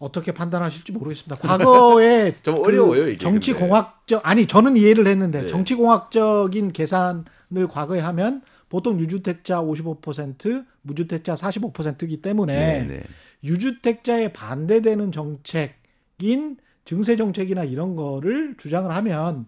어떻게 0.00 0.32
판단하실지 0.32 0.92
모르겠습니다. 0.92 1.36
과거에 1.46 2.34
좀그 2.42 2.62
어려워요, 2.62 3.08
이게 3.08 3.18
정치 3.18 3.52
근데. 3.52 3.66
공학적 3.66 4.26
아니 4.26 4.46
저는 4.46 4.76
이해를 4.76 5.06
했는데 5.06 5.42
네. 5.42 5.46
정치 5.46 5.74
공학적인 5.74 6.72
계산을 6.72 7.68
과거에 7.70 8.00
하면 8.00 8.42
보통 8.70 8.98
유주택자 8.98 9.60
55% 9.62 10.64
무주택자 10.82 11.34
45%이기 11.34 12.22
때문에 12.22 12.54
네, 12.54 12.86
네. 12.86 13.02
유주택자에 13.44 14.32
반대되는 14.32 15.12
정책인 15.12 16.56
증세 16.86 17.16
정책이나 17.16 17.64
이런 17.64 17.94
거를 17.94 18.54
주장을 18.56 18.90
하면 18.90 19.46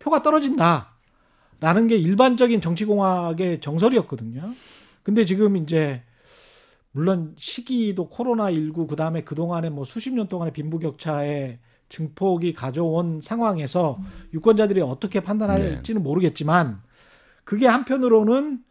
표가 0.00 0.22
떨어진다라는 0.24 1.86
게 1.88 1.96
일반적인 1.96 2.60
정치 2.60 2.84
공학의 2.84 3.60
정설이었거든요. 3.60 4.52
근데 5.04 5.24
지금 5.24 5.56
이제 5.56 6.02
물론 6.92 7.34
시기도 7.38 8.08
코로나 8.08 8.50
19 8.50 8.86
그다음에 8.86 9.22
그동안에 9.22 9.70
뭐 9.70 9.84
수십 9.84 10.12
년 10.12 10.28
동안의 10.28 10.52
빈부격차의 10.52 11.58
증폭이 11.88 12.54
가져온 12.54 13.20
상황에서 13.20 13.98
유권자들이 14.32 14.80
어떻게 14.80 15.20
판단할지는 15.20 16.02
모르겠지만 16.02 16.82
그게 17.44 17.66
한편으로는 17.66 18.62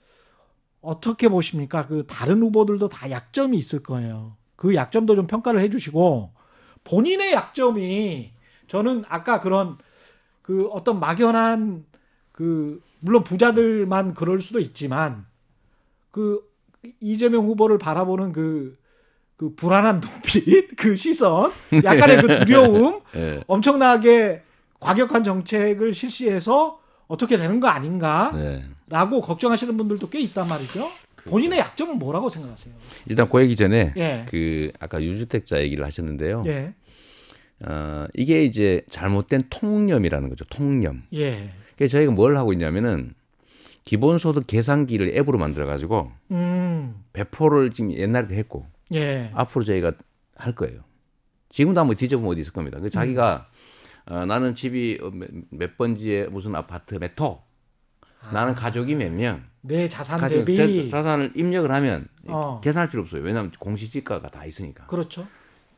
어떻게 0.81 1.29
보십니까? 1.29 1.85
그 1.85 2.05
다른 2.07 2.41
후보들도 2.41 2.89
다 2.89 3.11
약점이 3.11 3.57
있을 3.57 3.83
거예요. 3.83 4.37
그 4.55 4.73
약점도 4.75 5.15
좀 5.15 5.27
평가를 5.27 5.61
해주시고 5.61 6.31
본인의 6.83 7.33
약점이 7.33 8.31
저는 8.67 9.03
아까 9.07 9.41
그런 9.41 9.77
그 10.41 10.67
어떤 10.67 10.99
막연한 10.99 11.85
그 12.31 12.81
물론 12.99 13.23
부자들만 13.23 14.15
그럴 14.15 14.41
수도 14.41 14.59
있지만 14.59 15.25
그 16.09 16.50
이재명 16.99 17.45
후보를 17.45 17.77
바라보는 17.77 18.31
그, 18.31 18.77
그 19.37 19.55
불안한 19.55 20.01
눈빛, 20.01 20.75
그 20.77 20.95
시선, 20.95 21.51
약간의 21.83 22.21
그 22.21 22.39
두려움, 22.39 23.01
네. 23.13 23.41
엄청나게 23.47 24.41
과격한 24.79 25.23
정책을 25.23 25.93
실시해서 25.93 26.79
어떻게 27.07 27.37
되는 27.37 27.59
거 27.59 27.67
아닌가라고 27.67 28.37
네. 28.37 29.21
걱정하시는 29.21 29.77
분들도 29.77 30.09
꽤 30.09 30.19
있단 30.21 30.47
말이죠. 30.47 30.89
본인의 31.25 31.59
약점은 31.59 31.99
뭐라고 31.99 32.29
생각하세요? 32.29 32.73
일단 33.07 33.29
그 33.29 33.41
얘기 33.41 33.55
전에 33.55 33.93
예. 33.95 34.25
그 34.27 34.71
아까 34.79 35.01
유주택자 35.03 35.61
얘기를 35.61 35.85
하셨는데요. 35.85 36.43
예. 36.47 36.73
어, 37.63 38.07
이게 38.15 38.43
이제 38.43 38.81
잘못된 38.89 39.43
통념이라는 39.51 40.29
거죠. 40.29 40.45
통념. 40.45 41.03
예. 41.13 41.51
그래서 41.77 41.91
저희가 41.93 42.11
뭘 42.11 42.37
하고 42.37 42.53
있냐면은 42.53 43.13
기본소득 43.85 44.47
계산기를 44.47 45.15
앱으로 45.17 45.37
만들어 45.37 45.65
가지고 45.65 46.11
음. 46.31 47.03
배포를 47.13 47.71
지금 47.71 47.91
옛날에도 47.93 48.35
했고 48.35 48.65
예. 48.93 49.31
앞으로 49.33 49.63
저희가 49.65 49.93
할 50.35 50.53
거예요. 50.55 50.81
지금도 51.49 51.79
한번 51.79 51.95
뒤져보면 51.97 52.31
어디 52.31 52.41
있을 52.41 52.53
겁니다. 52.53 52.79
그 52.79 52.89
자기가 52.89 53.47
어, 54.05 54.25
나는 54.25 54.55
집이 54.55 54.99
어, 55.01 55.09
몇, 55.11 55.29
몇 55.49 55.77
번지에 55.77 56.25
무슨 56.27 56.55
아파트 56.55 56.95
몇 56.95 57.19
호, 57.19 57.41
나는 58.31 58.53
가족이 58.55 58.95
몇 58.95 59.11
명, 59.11 59.43
내 59.61 59.87
자산 59.87 60.19
가족 60.19 60.45
대비 60.45 60.89
자- 60.89 60.97
자산을 60.97 61.33
입력을 61.35 61.69
하면 61.71 62.07
어. 62.27 62.59
계산할 62.63 62.89
필요 62.89 63.01
없어요. 63.03 63.21
왜냐하면 63.21 63.51
공시지가가 63.59 64.29
다 64.29 64.45
있으니까. 64.45 64.85
그렇죠. 64.87 65.27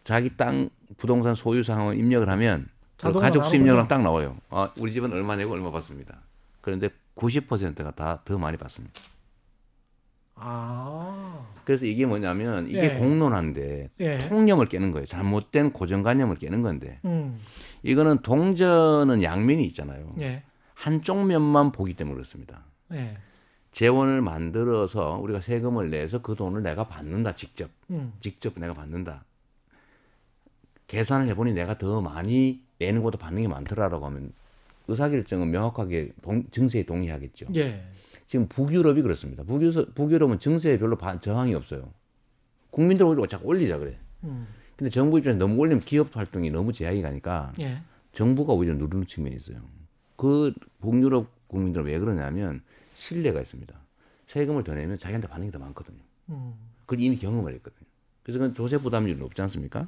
자기 0.03 0.35
땅 0.35 0.69
부동산 0.97 1.35
소유 1.35 1.63
상황을 1.63 1.97
입력을 1.97 2.27
하면 2.29 2.67
그 2.97 3.11
가족 3.13 3.45
수. 3.45 3.55
입력을 3.55 3.77
하면 3.79 3.87
딱 3.87 4.01
나와요. 4.01 4.37
아, 4.49 4.71
우리 4.79 4.91
집은 4.91 5.11
얼마 5.11 5.35
내고 5.35 5.53
얼마 5.53 5.71
받습니다. 5.71 6.19
그런데 6.61 6.89
90%가 7.15 7.91
다 7.91 8.21
더 8.25 8.37
많이 8.37 8.57
받습니다. 8.57 8.93
아. 10.35 11.45
그래서 11.63 11.85
이게 11.85 12.05
뭐냐면 12.05 12.67
이게 12.67 12.95
예. 12.95 12.97
공론화인데 12.97 13.89
예. 13.99 14.17
통념을 14.27 14.67
깨는 14.67 14.91
거예요. 14.91 15.05
잘못된 15.05 15.71
고정관념을 15.71 16.35
깨는 16.37 16.61
건데 16.61 16.99
음. 17.05 17.39
이거는 17.83 18.19
동전은 18.23 19.23
양면이 19.23 19.63
있잖아요. 19.67 20.09
예. 20.19 20.43
한쪽 20.73 21.25
면만 21.25 21.71
보기 21.71 21.93
때문에 21.93 22.15
그렇습니다. 22.15 22.65
예. 22.93 23.17
재원을 23.71 24.21
만들어서 24.21 25.17
우리가 25.17 25.39
세금을 25.41 25.89
내서 25.89 26.21
그 26.21 26.35
돈을 26.35 26.61
내가 26.63 26.87
받는다 26.87 27.33
직접 27.35 27.69
음. 27.91 28.13
직접 28.19 28.53
내가 28.59 28.73
받는다. 28.73 29.23
계산을 30.87 31.27
해보니 31.29 31.53
내가 31.53 31.77
더 31.77 32.01
많이 32.01 32.61
내는 32.79 33.01
것보다 33.01 33.17
받는 33.17 33.41
게 33.43 33.47
많더라라고 33.47 34.05
하면 34.07 34.33
의사결정은 34.87 35.49
명확하게 35.51 36.11
동, 36.21 36.43
증세에 36.51 36.83
동의하겠죠. 36.83 37.47
예. 37.55 37.83
지금 38.27 38.47
북유럽이 38.47 39.01
그렇습니다. 39.01 39.43
북유럽, 39.43 39.93
북유럽은 39.95 40.39
증세에 40.39 40.77
별로 40.77 40.97
반- 40.97 41.21
저항이 41.21 41.53
없어요. 41.55 41.91
국민들 42.71 43.05
오히려 43.05 43.27
자꾸 43.27 43.47
올리자 43.47 43.77
그래. 43.77 43.97
음. 44.23 44.47
근데 44.75 44.89
정부 44.89 45.17
입장에서 45.19 45.39
너무 45.39 45.55
올리면 45.59 45.79
기업 45.79 46.15
활동이 46.17 46.49
너무 46.49 46.73
제약이 46.73 47.01
가니까 47.01 47.53
예. 47.59 47.81
정부가 48.13 48.53
오히려 48.53 48.73
누르는 48.73 49.05
측면이 49.05 49.35
있어요. 49.35 49.57
그 50.15 50.53
북유럽 50.81 51.27
국민들은 51.47 51.85
왜 51.85 51.99
그러냐면 51.99 52.61
신뢰가 52.93 53.39
있습니다. 53.41 53.73
세금을 54.27 54.63
더 54.63 54.73
내면 54.73 54.97
자기한테 54.97 55.27
게더 55.27 55.59
많거든요. 55.59 55.99
음. 56.29 56.53
그걸 56.81 57.01
이미 57.01 57.17
경험을 57.17 57.53
했거든요. 57.55 57.85
그래서 58.23 58.39
그건 58.39 58.53
조세 58.55 58.77
부담률이 58.77 59.19
높지 59.19 59.41
않습니까? 59.43 59.87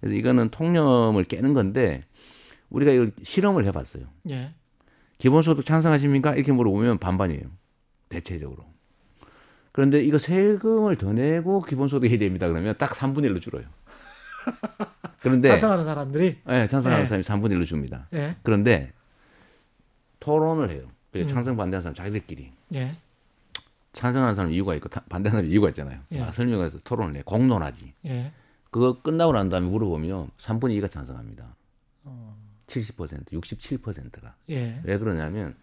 그래서 0.00 0.16
이거는 0.16 0.50
통념을 0.50 1.24
깨는 1.24 1.54
건데 1.54 2.04
우리가 2.70 2.92
이걸 2.92 3.12
실험을 3.22 3.64
해봤어요. 3.66 4.04
예. 4.30 4.52
기본소득 5.18 5.64
찬성하십니까? 5.66 6.34
이렇게 6.34 6.52
물어보면 6.52 6.98
반반이에요. 6.98 7.42
대체적으로. 8.08 8.64
그런데 9.72 10.02
이거 10.02 10.18
세금을 10.18 10.96
더 10.96 11.12
내고 11.12 11.62
기본소득 11.62 12.10
해야 12.10 12.18
됩니다. 12.18 12.48
그러면 12.48 12.74
딱 12.78 12.90
3분의 12.90 13.26
1로 13.30 13.40
줄어요. 13.40 13.64
그런데 15.20 15.48
찬성하는 15.50 15.84
사람들이 15.84 16.38
네, 16.46 16.66
찬성하는 16.66 17.04
네. 17.04 17.06
사람이 17.06 17.22
3분의 17.24 17.58
1로 17.58 17.66
줍니다. 17.66 18.08
예. 18.14 18.36
그런데 18.42 18.92
토론을 20.20 20.70
해요. 20.70 20.88
그래서 21.12 21.28
음. 21.30 21.34
찬성 21.34 21.56
반대하는 21.56 21.82
사람 21.82 21.94
자기들끼리 21.94 22.50
예. 22.74 22.92
찬성하는 23.92 24.34
사람 24.34 24.52
이유가 24.52 24.74
있고 24.76 24.88
타- 24.88 25.02
반대하는 25.08 25.40
사람 25.42 25.50
이유가 25.52 25.68
있잖아요. 25.70 26.00
예. 26.12 26.20
아, 26.22 26.32
설명해서 26.32 26.78
토론을 26.84 27.16
해. 27.16 27.22
공론하지. 27.24 27.92
예. 28.06 28.32
그거 28.70 29.00
끝나고 29.02 29.32
난 29.32 29.48
다음에 29.50 29.66
물어보면 29.68 30.30
3분의 30.38 30.80
2가 30.80 30.90
찬성합니다. 30.90 31.44
어. 32.04 32.36
70%, 32.80 33.32
67%가. 33.32 34.34
예. 34.50 34.80
왜 34.84 34.98
그러냐면 34.98 35.54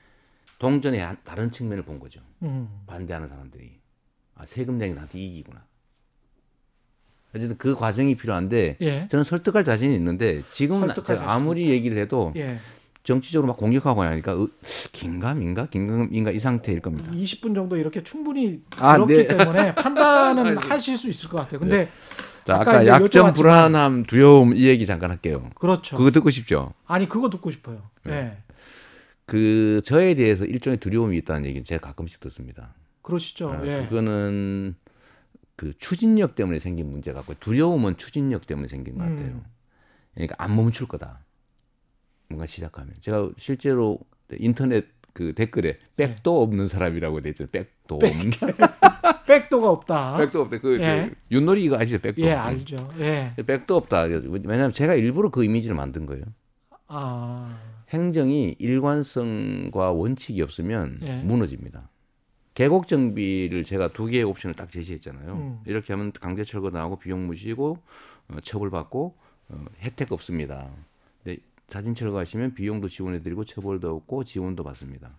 동전의 0.59 0.99
한- 0.99 1.17
다른 1.23 1.51
측면을 1.51 1.83
본 1.83 1.99
거죠. 1.99 2.19
음. 2.43 2.67
반대하는 2.85 3.27
사람들이. 3.27 3.71
아, 4.35 4.45
세금 4.45 4.77
내기 4.77 4.93
나한테 4.93 5.17
이익이구나. 5.19 5.63
어쨌든 7.35 7.57
그 7.57 7.75
과정이 7.75 8.15
필요한데 8.15 8.77
예. 8.81 9.07
저는 9.09 9.23
설득할 9.23 9.63
자신이 9.63 9.93
있는데 9.95 10.41
지금은 10.41 10.87
설득할 10.87 11.17
제가 11.17 11.31
아무리 11.33 11.69
얘기를 11.69 11.97
해도 11.97 12.33
예. 12.35 12.59
정치적으로 13.03 13.47
막 13.47 13.57
공격하고 13.57 14.01
하니까 14.01 14.35
으, 14.35 14.47
긴가민가 14.91 15.67
긴가민가 15.67 16.31
이 16.31 16.39
상태일 16.39 16.81
겁니다. 16.81 17.09
20분 17.11 17.55
정도 17.55 17.77
이렇게 17.77 18.03
충분히 18.03 18.63
아, 18.79 18.95
들었기 18.95 19.13
네. 19.13 19.27
때문에 19.37 19.75
판단은 19.75 20.57
하실 20.57 20.97
수 20.97 21.09
있을 21.09 21.29
것 21.29 21.37
같아요. 21.37 21.59
근데 21.59 21.89
자, 22.47 22.55
아까 22.61 22.71
아까 22.71 22.87
약점, 22.87 23.33
불안함, 23.33 24.05
두려움 24.05 24.55
이 24.55 24.67
얘기 24.67 24.85
잠깐 24.85 25.11
할게요. 25.11 25.49
그렇죠. 25.55 25.97
그거 25.97 26.11
듣고 26.11 26.29
싶죠? 26.29 26.73
아니 26.85 27.09
그거 27.09 27.29
듣고 27.29 27.51
싶어요. 27.51 27.81
네. 28.05 28.13
예. 28.13 28.37
그 29.25 29.81
저에 29.83 30.15
대해서 30.15 30.45
일종의 30.45 30.79
두려움이 30.79 31.17
있다는 31.17 31.43
얘기는 31.45 31.61
제가 31.65 31.87
가끔씩 31.87 32.21
듣습니다. 32.21 32.73
그러시죠. 33.01 33.51
아, 33.51 33.61
예. 33.65 33.85
그거는 33.89 34.75
그 35.57 35.73
추진력 35.77 36.35
때문에 36.35 36.59
생긴 36.59 36.89
문제 36.89 37.11
같고 37.11 37.33
두려움은 37.41 37.97
추진력 37.97 38.47
때문에 38.47 38.69
생긴 38.69 38.97
것 38.97 39.03
같아요. 39.03 39.27
음. 39.27 39.43
그러니까 40.13 40.35
안 40.37 40.55
멈출 40.55 40.87
거다. 40.87 41.19
뭔가 42.29 42.45
시작하면 42.45 42.93
제가 43.01 43.29
실제로 43.37 43.99
인터넷 44.31 44.85
그 45.17 45.33
댓글에 45.33 45.79
네. 45.95 46.07
백도 46.07 46.43
없는 46.43 46.67
사람이라고 46.67 47.21
돼 47.21 47.29
있잖아요. 47.29 47.49
백도 47.51 47.95
없는 47.95 48.29
백도가 49.25 49.71
없다. 49.71 50.17
백도 50.17 50.41
없대. 50.41 50.59
그, 50.59 50.79
예. 50.79 51.09
그 51.09 51.15
윷놀이 51.31 51.63
이거 51.63 51.75
아시죠? 51.75 51.97
백도. 51.97 52.21
예. 52.21 52.33
알죠. 52.33 52.75
예. 52.99 53.33
백도 53.35 53.75
없다. 53.75 54.03
왜냐하면 54.03 54.71
제가 54.71 54.93
일부러 54.93 55.31
그 55.31 55.43
이미지를 55.43 55.75
만든 55.75 56.05
거예요. 56.05 56.23
아. 56.87 57.59
행정이 57.89 58.57
일관성과 58.59 59.91
원칙이 59.91 60.39
없으면 60.43 60.99
예. 61.01 61.15
무너집니다. 61.23 61.89
계곡 62.53 62.87
정비를 62.87 63.63
제가 63.63 63.93
두 63.93 64.05
개의 64.05 64.23
옵션을 64.23 64.53
딱 64.53 64.69
제시했잖아요. 64.69 65.33
음. 65.33 65.59
이렇게 65.65 65.93
하면 65.93 66.11
강제 66.11 66.43
철거 66.43 66.69
나오고 66.69 66.99
비용 66.99 67.25
무시고 67.25 67.79
어, 68.29 68.37
처벌받고 68.43 69.17
어, 69.49 69.65
혜택 69.81 70.11
없습니다. 70.11 70.69
사진 71.67 71.95
철거하시면 71.95 72.53
비용도 72.53 72.89
지원해드리고 72.89 73.45
처벌도 73.45 73.95
없고 73.95 74.23
지원도 74.23 74.63
받습니다. 74.63 75.17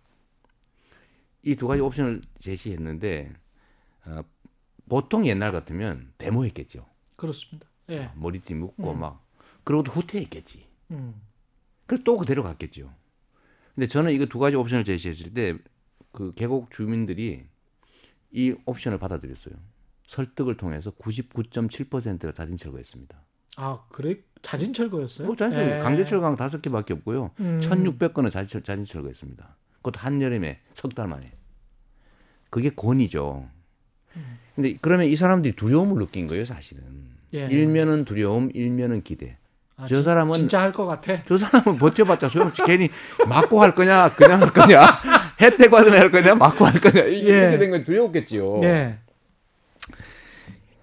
이 1.42 1.54
두 1.56 1.68
가지 1.68 1.80
옵션을 1.80 2.22
제시했는데 2.40 3.32
어, 4.06 4.22
보통 4.88 5.26
옛날 5.26 5.52
같으면 5.52 6.12
데모했겠죠. 6.18 6.87
그렇습니다. 7.16 7.68
예. 7.90 8.11
머리띠 8.16 8.54
묶고 8.54 8.92
음. 8.92 9.00
막 9.00 9.24
그러고도 9.64 9.92
후퇴했겠지. 9.92 10.66
음. 10.90 11.14
그래서 11.87 12.04
또 12.04 12.16
그대로 12.16 12.42
갔겠죠. 12.42 12.92
근데 13.74 13.87
저는 13.87 14.12
이거 14.12 14.26
두 14.26 14.38
가지 14.38 14.56
옵션을 14.56 14.84
제시했을 14.84 15.32
때 15.34 15.58
그 16.12 16.32
계곡 16.34 16.70
주민들이 16.70 17.46
이 18.32 18.54
옵션을 18.64 18.98
받아들였어요. 18.98 19.54
설득을 20.06 20.56
통해서 20.56 20.90
99.7%가 20.90 22.32
자진 22.32 22.56
철거했습니다. 22.56 23.22
아, 23.61 23.81
그래? 23.90 24.16
자진 24.40 24.73
철거였어요? 24.73 25.27
뭐 25.27 25.35
자진 25.37 25.59
예. 25.59 25.79
강제 25.81 26.05
철거한 26.05 26.37
다섯 26.37 26.62
개밖에 26.62 26.94
없고요. 26.94 27.33
음. 27.40 27.61
1,600건은 27.62 28.31
자진, 28.31 28.49
철- 28.49 28.62
자진 28.62 28.85
철거했습니다. 28.85 29.57
그것도 29.79 29.99
한여름에 30.01 30.61
석 30.75 30.94
달 30.94 31.09
만에. 31.09 31.33
그게 32.51 32.71
권위죠. 32.71 33.49
음. 34.16 34.38
근데 34.55 34.77
그러면 34.81 35.07
이 35.09 35.16
사람들이 35.16 35.55
두려움을 35.57 35.99
느낀 35.99 36.27
거예요, 36.29 36.44
사실은. 36.44 36.83
예. 37.35 37.47
일면은 37.51 38.05
두려움, 38.05 38.51
일면은 38.55 39.03
기대. 39.03 39.37
아, 39.77 39.87
저 39.87 39.97
진- 39.97 40.05
사람은 40.05 40.33
진짜 40.35 40.61
할 40.61 40.73
것 40.73 40.87
같아. 40.87 41.23
저 41.27 41.37
사람은 41.37 41.79
버텨봤자 41.79 42.29
소용없지. 42.29 42.62
괜히 42.64 42.88
맞고 43.29 43.61
할 43.61 43.75
거냐, 43.75 44.14
그냥 44.14 44.40
할 44.40 44.53
거냐, 44.53 44.81
혜택 45.40 45.71
받으면 45.71 45.99
할 45.99 46.11
거냐, 46.11 46.35
맞고 46.37 46.64
할 46.64 46.81
거냐. 46.81 47.05
이게 47.07 47.53
예. 47.55 47.59
된 47.59 47.71
건 47.71 47.85
두려웠겠지요. 47.85 48.61
예. 48.64 48.99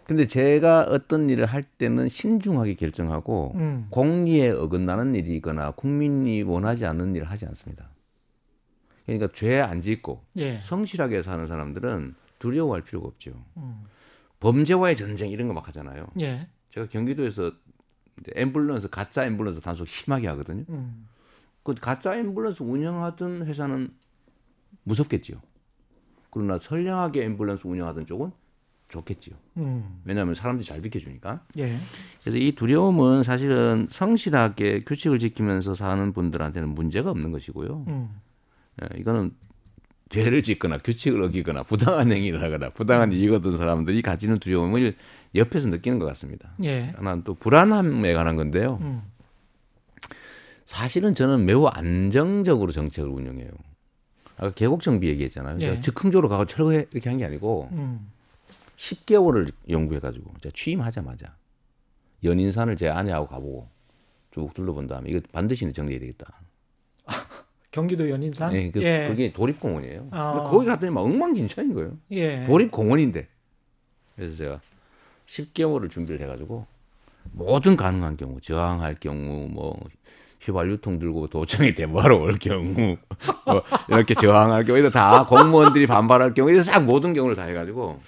근데 0.05 0.27
제가 0.27 0.83
어떤 0.83 1.29
일을 1.29 1.45
할 1.47 1.63
때는 1.63 2.09
신중하게 2.09 2.75
결정하고 2.75 3.53
음. 3.55 3.87
공리에 3.89 4.49
어긋나는 4.51 5.15
일이거나 5.15 5.71
국민이 5.71 6.43
원하지 6.43 6.85
않는 6.85 7.15
일을 7.15 7.29
하지 7.29 7.45
않습니다. 7.47 7.89
그러니까 9.05 9.29
죄 9.33 9.59
안 9.61 9.81
짓고 9.81 10.23
예. 10.37 10.59
성실하게 10.59 11.23
사는 11.23 11.47
사람들은 11.47 12.15
두려워할 12.39 12.83
필요가 12.83 13.07
없죠. 13.07 13.31
음. 13.57 13.83
범죄와의 14.39 14.95
전쟁 14.95 15.31
이런 15.31 15.47
거 15.47 15.53
막 15.55 15.67
하잖아요. 15.67 16.07
예. 16.19 16.47
제가 16.71 16.87
경기도에서 16.87 17.51
앰뷸런스 18.35 18.89
가짜 18.91 19.27
앰뷸런스 19.27 19.61
단속 19.61 19.87
심하게 19.87 20.27
하거든요. 20.27 20.65
음. 20.69 21.07
그 21.63 21.73
가짜 21.73 22.11
앰뷸런스 22.15 22.61
운영하던 22.61 23.45
회사는 23.47 23.89
무섭겠지요. 24.83 25.41
그러나 26.29 26.59
선량하게 26.61 27.27
앰뷸런스 27.27 27.65
운영하던 27.65 28.05
쪽은 28.05 28.31
좋겠지요. 28.89 29.35
음. 29.57 30.01
왜냐하면 30.05 30.35
사람들이 30.35 30.65
잘 30.65 30.81
비켜주니까. 30.81 31.41
예. 31.57 31.77
그래서 32.21 32.37
이 32.37 32.51
두려움은 32.53 33.23
사실은 33.23 33.87
성실하게 33.89 34.81
규칙을 34.81 35.19
지키면서 35.19 35.75
사는 35.75 36.13
분들한테는 36.13 36.69
문제가 36.69 37.09
없는 37.11 37.31
것이고요. 37.31 37.85
음. 37.87 38.09
예, 38.81 38.99
이거는 38.99 39.31
죄를 40.09 40.43
짓거나 40.43 40.77
규칙을 40.77 41.21
어기거나 41.23 41.63
부당한 41.63 42.11
행위를 42.11 42.41
하거나 42.43 42.69
부당한 42.69 43.11
이익 43.11 43.33
얻은 43.33 43.57
사람들이 43.57 44.01
가지는 44.01 44.37
두려움을 44.37 44.95
옆에서 45.33 45.67
느끼는 45.69 45.97
것 45.99 46.05
같습니다. 46.05 46.51
예. 46.63 46.93
하나는 46.95 47.23
또 47.23 47.33
불안함에 47.33 48.13
관한 48.13 48.35
건데요. 48.35 48.77
음. 48.81 49.01
사실은 50.65 51.13
저는 51.13 51.45
매우 51.45 51.65
안정적으로 51.67 52.71
정책을 52.71 53.09
운영해요. 53.09 53.49
아까 54.37 54.51
계곡 54.51 54.81
정비 54.81 55.07
얘기했잖아요. 55.07 55.57
예. 55.61 55.79
즉흥적으로 55.81 56.27
가고 56.29 56.45
철거해 56.45 56.85
이렇게 56.91 57.09
한 57.09 57.17
게 57.17 57.25
아니고 57.25 57.69
음. 57.71 58.11
10개월을 58.77 59.51
연구해가지고 59.69 60.33
제가 60.41 60.53
취임하자마자 60.55 61.35
연인산을 62.23 62.75
제 62.75 62.89
아내하고 62.89 63.27
가보고 63.27 63.69
쭉 64.31 64.53
둘러본 64.53 64.87
다음에 64.87 65.09
이거 65.09 65.21
반드시 65.31 65.71
정리해야 65.71 65.99
되겠다. 65.99 66.41
경기도 67.71 68.09
연인산. 68.09 68.53
예, 68.53 68.71
그, 68.71 68.81
예. 68.81 69.07
그게 69.09 69.33
도립공원이에요. 69.33 70.07
아. 70.11 70.33
근데 70.33 70.49
거기 70.49 70.65
갔더니 70.65 70.91
막 70.91 71.01
엉망진창인 71.01 71.73
거예요. 71.73 71.97
예. 72.11 72.45
도립공원인데. 72.45 73.27
그래서 74.15 74.37
제가 74.37 74.61
10개월을 75.27 75.89
준비를 75.91 76.21
해가지고 76.21 76.65
모든 77.33 77.75
가능한 77.75 78.17
경우, 78.17 78.39
저항할 78.39 78.95
경우, 78.95 79.47
뭐 79.49 79.77
휘발유통 80.41 80.99
들고 80.99 81.27
도청에 81.27 81.73
대모하러 81.73 82.17
올 82.17 82.37
경우, 82.37 82.97
뭐 83.45 83.63
이렇게 83.89 84.13
저항할 84.13 84.63
경우, 84.63 84.77
이거 84.77 84.89
다 84.89 85.25
공무원들이 85.25 85.87
반발할 85.87 86.33
경우, 86.33 86.51
이거 86.51 86.61
싹 86.61 86.85
모든 86.85 87.13
경우를 87.13 87.35
다 87.35 87.43
해가지고 87.43 87.99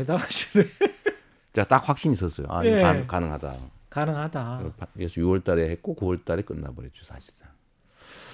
대단하시네. 0.00 0.64
제가 1.54 1.66
딱 1.66 1.88
확신이 1.88 2.14
있었어요. 2.14 2.46
아, 2.50 2.64
예. 2.64 2.80
가, 2.80 3.06
가능하다. 3.06 3.54
가능하다. 3.90 4.72
그래서 4.94 5.20
6월 5.20 5.42
달에 5.44 5.68
했고 5.70 5.96
9월 5.96 6.24
달에 6.24 6.42
끝나버렸죠 6.42 7.04
사실상. 7.04 7.48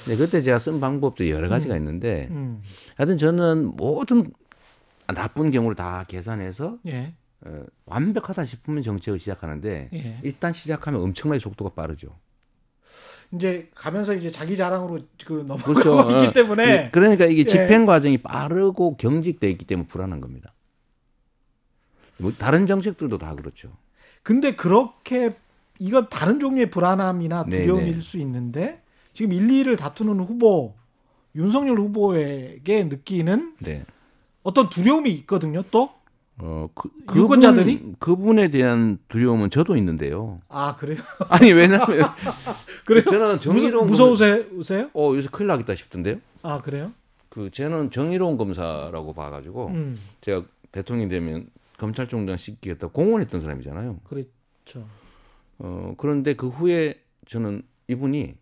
근데 0.05 0.19
그때 0.19 0.43
제가 0.43 0.59
쓴 0.59 0.79
방법도 0.81 1.29
여러 1.31 1.49
가지가 1.49 1.77
있는데 1.77 2.29
음. 2.31 2.63
하여튼 2.97 3.19
저는 3.19 3.77
모든 3.77 4.31
나쁜 5.09 5.51
경우를 5.51 5.75
다 5.75 6.05
계산해서 6.07 6.79
예. 6.87 7.15
어, 7.41 7.63
완벽하다 7.87 8.45
싶으면 8.45 8.83
정책을 8.83 9.19
시작하는데 9.19 9.91
예. 9.93 10.21
일단 10.23 10.53
시작하면 10.53 11.01
엄청나게 11.03 11.41
속도가 11.41 11.71
빠르죠. 11.75 12.15
이제 13.33 13.69
가면서 13.75 14.15
이제 14.15 14.31
자기 14.31 14.57
자랑으로 14.57 15.01
그 15.25 15.45
넘어가고 15.47 15.75
그렇죠. 15.75 16.11
있기 16.13 16.27
어. 16.27 16.33
때문에 16.33 16.91
그러니까 16.91 17.25
이게 17.25 17.41
예. 17.41 17.45
집행 17.45 17.87
과정이 17.87 18.19
빠르고 18.19 18.97
경직돼 18.97 19.51
있기 19.51 19.65
때문에 19.65 19.89
불안한 19.89 20.21
겁니다. 20.21 20.53
뭐 22.19 22.33
다른 22.37 22.67
정책들도 22.67 23.19
다 23.19 23.35
그렇죠. 23.35 23.71
근데 24.23 24.57
그렇게 24.57 25.31
이건 25.79 26.09
다른 26.09 26.41
종류의 26.41 26.71
불안함이나 26.71 27.47
네, 27.49 27.63
두려움일 27.63 27.95
네. 27.97 28.01
수 28.01 28.19
있는데 28.19 28.83
지금 29.13 29.33
1, 29.33 29.47
2를 29.49 29.79
다투는 29.79 30.21
후보 30.21 30.75
윤석열 31.35 31.79
후보에게 31.79 32.85
느끼는 32.85 33.57
네. 33.61 33.85
어떤 34.43 34.71
두려움이 34.71 35.11
있거든요. 35.11 35.63
또 35.71 35.91
어, 36.39 36.69
그, 36.75 36.91
유권자들이? 37.15 37.79
그분, 37.79 37.97
그분에 37.99 38.49
대한 38.49 38.99
두려움은 39.09 39.51
저도 39.51 39.77
있는데요. 39.77 40.41
아 40.49 40.77
그래요? 40.77 40.99
아니 41.29 41.53
왜냐면 41.53 41.87
그래요? 42.85 43.05
저는 43.05 43.41
정의로운 43.41 43.87
무서, 43.87 44.07
무서 44.09 44.37
우세요? 44.53 44.91
어 44.93 45.13
요새 45.15 45.29
큰일 45.31 45.49
나겠다 45.49 45.75
싶던데요. 45.75 46.17
아 46.43 46.61
그래요? 46.61 46.93
그 47.29 47.51
저는 47.51 47.91
정의로운 47.91 48.37
검사라고 48.37 49.13
봐가지고 49.13 49.69
음 49.69 49.97
제가 50.21 50.43
대통령이 50.73 51.09
되면 51.09 51.47
검찰총장 51.79 52.37
시키겠다 52.37 52.89
공언했던 52.89 53.41
사람이잖아요. 53.41 54.01
그렇죠. 54.05 54.89
어 55.59 55.95
그런데 55.97 56.35
그 56.35 56.49
후에 56.49 57.03
저는 57.27 57.63
이분이 57.89 58.37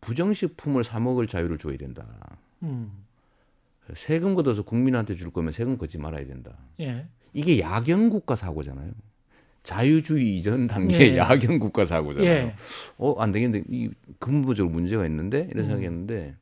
부정식품을 0.00 0.84
사 0.84 1.00
먹을 1.00 1.26
자유를 1.26 1.58
줘야 1.58 1.76
된다. 1.76 2.06
음 2.62 3.04
세금 3.94 4.34
걷어서 4.34 4.62
국민한테 4.62 5.14
줄 5.14 5.30
거면 5.30 5.52
세금 5.52 5.78
걷지 5.78 5.98
말아야 5.98 6.26
된다. 6.26 6.56
예. 6.80 7.06
이게 7.32 7.60
야경 7.60 8.10
국가 8.10 8.36
사고잖아요. 8.36 8.92
자유주의 9.62 10.38
이전 10.38 10.66
단계의 10.66 11.12
예. 11.12 11.16
야경 11.18 11.58
국가 11.58 11.84
사고잖아요. 11.84 12.30
예. 12.30 12.54
어, 12.96 13.20
안 13.20 13.30
되겠는데, 13.30 13.66
이 13.68 13.90
근본적으로 14.18 14.72
문제가 14.72 15.06
있는데? 15.06 15.48
이런 15.50 15.66
생각했는데, 15.66 16.34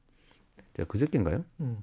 제가 0.76 0.86
그저께인가요? 0.86 1.44
음. 1.60 1.78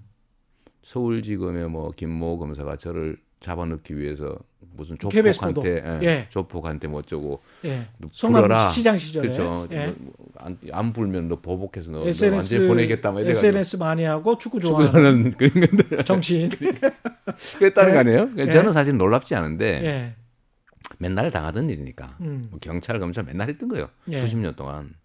서울지검의 0.83 1.69
뭐, 1.69 1.91
김모 1.91 2.37
검사가 2.37 2.77
저를 2.77 3.17
잡아넣기 3.45 3.95
위해서 3.95 4.39
무슨. 4.75 4.97
조폭한테, 4.97 5.99
예, 6.01 6.05
예. 6.05 6.27
조폭한테 6.31 6.87
뭐 6.87 6.99
어쩌고, 6.99 7.41
예. 7.65 7.87
너 7.99 8.09
성남 8.11 8.43
불어라. 8.43 8.71
시장 8.71 8.97
시절에 8.97 9.27
그렇죠. 9.27 9.67
예. 9.71 9.93
뭐, 9.99 10.13
안, 10.37 10.57
안 10.71 10.91
불면 10.91 11.27
너 11.29 11.39
보복해서 11.39 11.91
너, 11.91 11.99
너 11.99 12.07
SNS 12.07 12.35
완전히 12.53 12.67
보내겠다. 12.67 13.11
뭐. 13.11 13.21
SNS 13.21 13.75
많이 13.77 14.03
하고 14.03 14.37
축구 14.39 14.59
좋아하는. 14.59 15.31
정치인. 16.05 16.49
그랬다는 17.59 17.91
예. 17.91 17.93
거 17.93 17.99
아니에요? 17.99 18.29
예. 18.37 18.49
저는 18.49 18.71
사실 18.71 18.97
놀랍지 18.97 19.35
않은데, 19.35 19.65
예. 19.85 20.15
맨날 20.97 21.29
당하던 21.29 21.69
일이니까. 21.69 22.17
음. 22.21 22.47
뭐 22.49 22.59
경찰, 22.59 22.99
검찰 22.99 23.25
맨날 23.25 23.47
했던 23.47 23.69
거예요. 23.69 23.89
예. 24.09 24.17
수십 24.17 24.37
년 24.37 24.55
동안. 24.55 24.95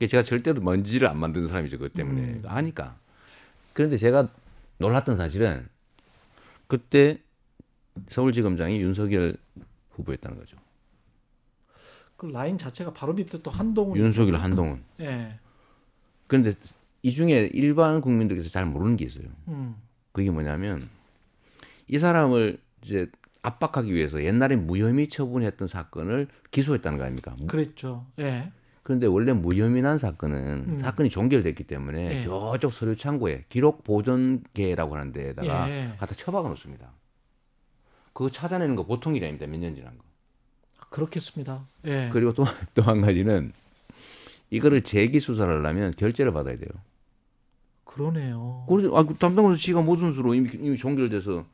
제가 0.00 0.22
절대로 0.22 0.60
먼지를 0.62 1.08
안 1.08 1.18
만드는 1.18 1.48
사람이죠. 1.48 1.78
그것 1.78 1.92
때문에. 1.92 2.20
음. 2.20 2.42
아니까. 2.46 2.96
그런데 3.72 3.98
제가 3.98 4.28
놀랐던 4.78 5.16
사실은 5.16 5.68
그때 6.68 7.18
서울지검장이 8.08 8.80
윤석열 8.80 9.36
후보였다는 9.90 10.38
거죠. 10.38 10.56
그 12.16 12.26
라인 12.26 12.58
자체가 12.58 12.92
바로 12.92 13.14
밑에 13.14 13.40
또 13.42 13.50
한동훈. 13.50 13.96
윤석열, 13.96 14.36
한동훈. 14.36 14.82
예. 15.00 15.38
그런데 16.26 16.54
이 17.02 17.12
중에 17.12 17.50
일반 17.52 18.00
국민들께서 18.00 18.50
잘 18.50 18.66
모르는 18.66 18.96
게 18.96 19.06
있어요. 19.06 19.24
음. 19.48 19.76
그게 20.12 20.30
뭐냐면 20.30 20.88
이 21.88 21.98
사람을 21.98 22.58
이제 22.82 23.10
압박하기 23.42 23.92
위해서 23.92 24.22
옛날에 24.22 24.56
무혐의 24.56 25.08
처분했던 25.08 25.66
사건을 25.66 26.28
기소했다는 26.50 26.98
거 26.98 27.04
아닙니까? 27.04 27.34
그랬죠. 27.46 28.06
예. 28.18 28.52
그런데 28.82 29.06
원래 29.06 29.32
무혐의 29.32 29.82
난 29.82 29.98
사건은 29.98 30.64
음. 30.68 30.80
사건이 30.82 31.10
종결됐기 31.10 31.64
때문에 31.64 32.20
예. 32.20 32.24
저쪽 32.24 32.72
서류 32.72 32.96
창고에 32.96 33.44
기록 33.48 33.82
보존계라고 33.84 34.96
하는 34.96 35.12
데에다가 35.12 35.70
예. 35.70 35.94
갖다 35.98 36.14
처박아 36.14 36.48
놓습니다. 36.50 36.92
그거 38.20 38.28
찾아내는 38.30 38.76
거 38.76 38.84
보통 38.84 39.16
일이 39.16 39.24
아닙니다. 39.24 39.46
몇 39.46 39.58
년 39.58 39.74
지난 39.74 39.96
거. 39.96 40.04
그렇겠습니다. 40.90 41.64
예. 41.86 42.10
그리고 42.12 42.34
또 42.34 42.44
또 42.74 42.82
한 42.82 43.00
가지는 43.00 43.54
이거를 44.50 44.82
재기 44.82 45.20
수사를 45.20 45.50
하려면 45.50 45.90
결재를 45.96 46.30
받아야 46.30 46.58
돼요. 46.58 46.68
그러네요. 47.84 48.66
그래서 48.68 48.94
아, 48.94 49.04
그 49.04 49.14
담당자는 49.14 49.56
지가 49.56 49.80
무슨 49.80 50.12
수로 50.12 50.34
이미, 50.34 50.50
이미 50.52 50.76
종결돼서 50.76 51.46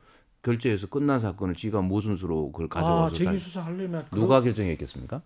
결재해서 0.43 0.87
끝난 0.87 1.21
사건을 1.21 1.55
지가 1.55 1.79
무슨 1.81 2.17
수로 2.17 2.51
그걸 2.51 2.65
아, 2.65 2.81
가져와서 2.81 3.15
재기 3.15 3.31
다- 3.31 3.37
수사 3.37 3.61
하려면 3.65 4.05
누가 4.11 4.41
결정했겠습니까? 4.41 5.21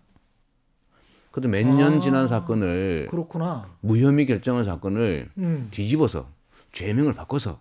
그래도 1.32 1.48
몇년 1.48 1.94
아. 1.94 1.98
지난 2.00 2.28
사건을 2.28 3.08
그렇, 3.10 3.22
그렇구나. 3.26 3.68
무혐의 3.80 4.26
결정한 4.26 4.62
사건을 4.62 5.28
음. 5.38 5.68
뒤집어서 5.72 6.28
죄명을 6.70 7.14
바꿔서 7.14 7.60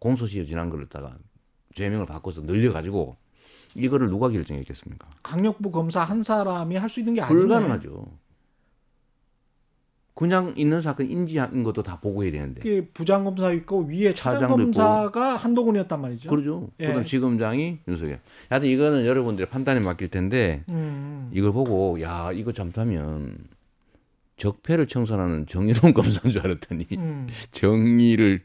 공소시효 0.00 0.44
지난 0.46 0.68
걸 0.68 0.80
갖다가 0.88 1.16
죄명을 1.78 2.06
바꿔서 2.06 2.40
늘려가지고 2.42 3.16
이거를 3.76 4.08
누가 4.08 4.28
결정했겠습니까? 4.28 5.08
강력부 5.22 5.70
검사 5.70 6.02
한 6.02 6.22
사람이 6.22 6.76
할 6.76 6.88
수 6.90 6.98
있는 7.00 7.14
게 7.14 7.20
아니에요. 7.22 7.38
불가능하죠. 7.40 8.06
그냥 10.14 10.52
있는 10.56 10.80
사건 10.80 11.08
인지한 11.08 11.62
것도 11.62 11.84
다 11.84 12.00
보고해야 12.00 12.32
되는데. 12.32 12.60
그 12.60 12.90
부장 12.92 13.22
검사 13.22 13.52
있고 13.52 13.84
위에 13.84 14.14
차장 14.14 14.48
검사가 14.48 15.36
한동훈이었단 15.36 16.00
말이죠. 16.00 16.28
그러죠. 16.28 16.68
예. 16.80 16.88
그다음 16.88 17.04
지검장이 17.04 17.78
윤석열. 17.86 18.18
하여튼 18.50 18.68
이거는 18.68 19.06
여러분들의 19.06 19.48
판단에 19.48 19.78
맡길 19.78 20.08
텐데 20.08 20.64
음. 20.70 21.30
이걸 21.32 21.52
보고 21.52 22.00
야 22.00 22.32
이거 22.32 22.52
잘못하면 22.52 23.36
적폐를 24.38 24.88
청산하는 24.88 25.46
정의로운 25.46 25.94
검사인 25.94 26.32
줄 26.32 26.40
알았더니 26.44 26.86
음. 26.96 27.28
정의를 27.52 28.42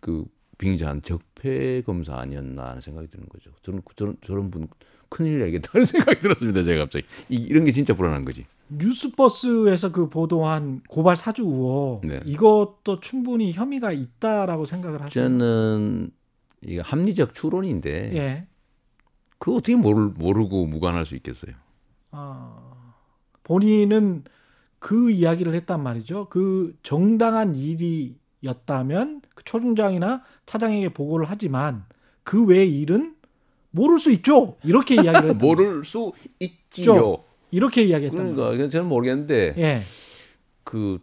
그 0.00 0.26
빙자한 0.58 1.02
적폐 1.02 1.82
검사 1.82 2.16
아니었나 2.16 2.70
하는 2.70 2.80
생각이 2.80 3.08
드는 3.08 3.28
거죠. 3.28 3.50
저는 3.62 3.82
저런 3.94 4.16
저런 4.24 4.50
분 4.50 4.68
큰일 5.08 5.38
내겠다는 5.40 5.84
생각이 5.86 6.20
들었습니다. 6.20 6.62
제가 6.64 6.84
갑자기 6.84 7.06
이, 7.28 7.36
이런 7.36 7.64
게 7.64 7.72
진짜 7.72 7.94
불안한 7.94 8.24
거지. 8.24 8.46
뉴스버스에서 8.68 9.92
그 9.92 10.08
보도한 10.08 10.82
고발 10.88 11.16
사주 11.16 11.42
의혹 11.42 12.00
네. 12.04 12.20
이것도 12.24 13.00
충분히 13.00 13.52
혐의가 13.52 13.92
있다라고 13.92 14.64
생각을 14.66 15.02
하시죠. 15.02 15.20
저는 15.20 16.10
이게 16.62 16.80
합리적 16.80 17.34
추론인데 17.34 18.16
예. 18.16 18.46
그 19.38 19.54
어떻게 19.54 19.76
모르, 19.76 20.12
모르고 20.16 20.66
무관할 20.66 21.06
수 21.06 21.14
있겠어요. 21.16 21.54
아, 22.10 22.72
본인은 23.44 24.24
그 24.78 25.10
이야기를 25.10 25.54
했단 25.54 25.82
말이죠. 25.82 26.28
그 26.30 26.76
정당한 26.82 27.54
일이 27.54 28.18
었다면 28.48 29.22
그 29.34 29.44
초중장이나 29.44 30.22
차장에게 30.46 30.90
보고를 30.90 31.26
하지만 31.28 31.84
그 32.22 32.44
외의 32.44 32.80
일은 32.80 33.14
모를 33.70 33.98
수 33.98 34.10
있죠. 34.12 34.56
이렇게 34.64 34.94
이야기를 35.02 35.34
모를 35.34 35.84
수 35.84 36.12
있지요. 36.40 37.22
이렇게 37.50 37.84
이야기했단 37.84 38.18
말이에요. 38.18 38.36
그러니까 38.36 38.68
저는 38.68 38.88
모르겠는데 38.88 39.54
예. 39.58 39.82
그 40.64 40.98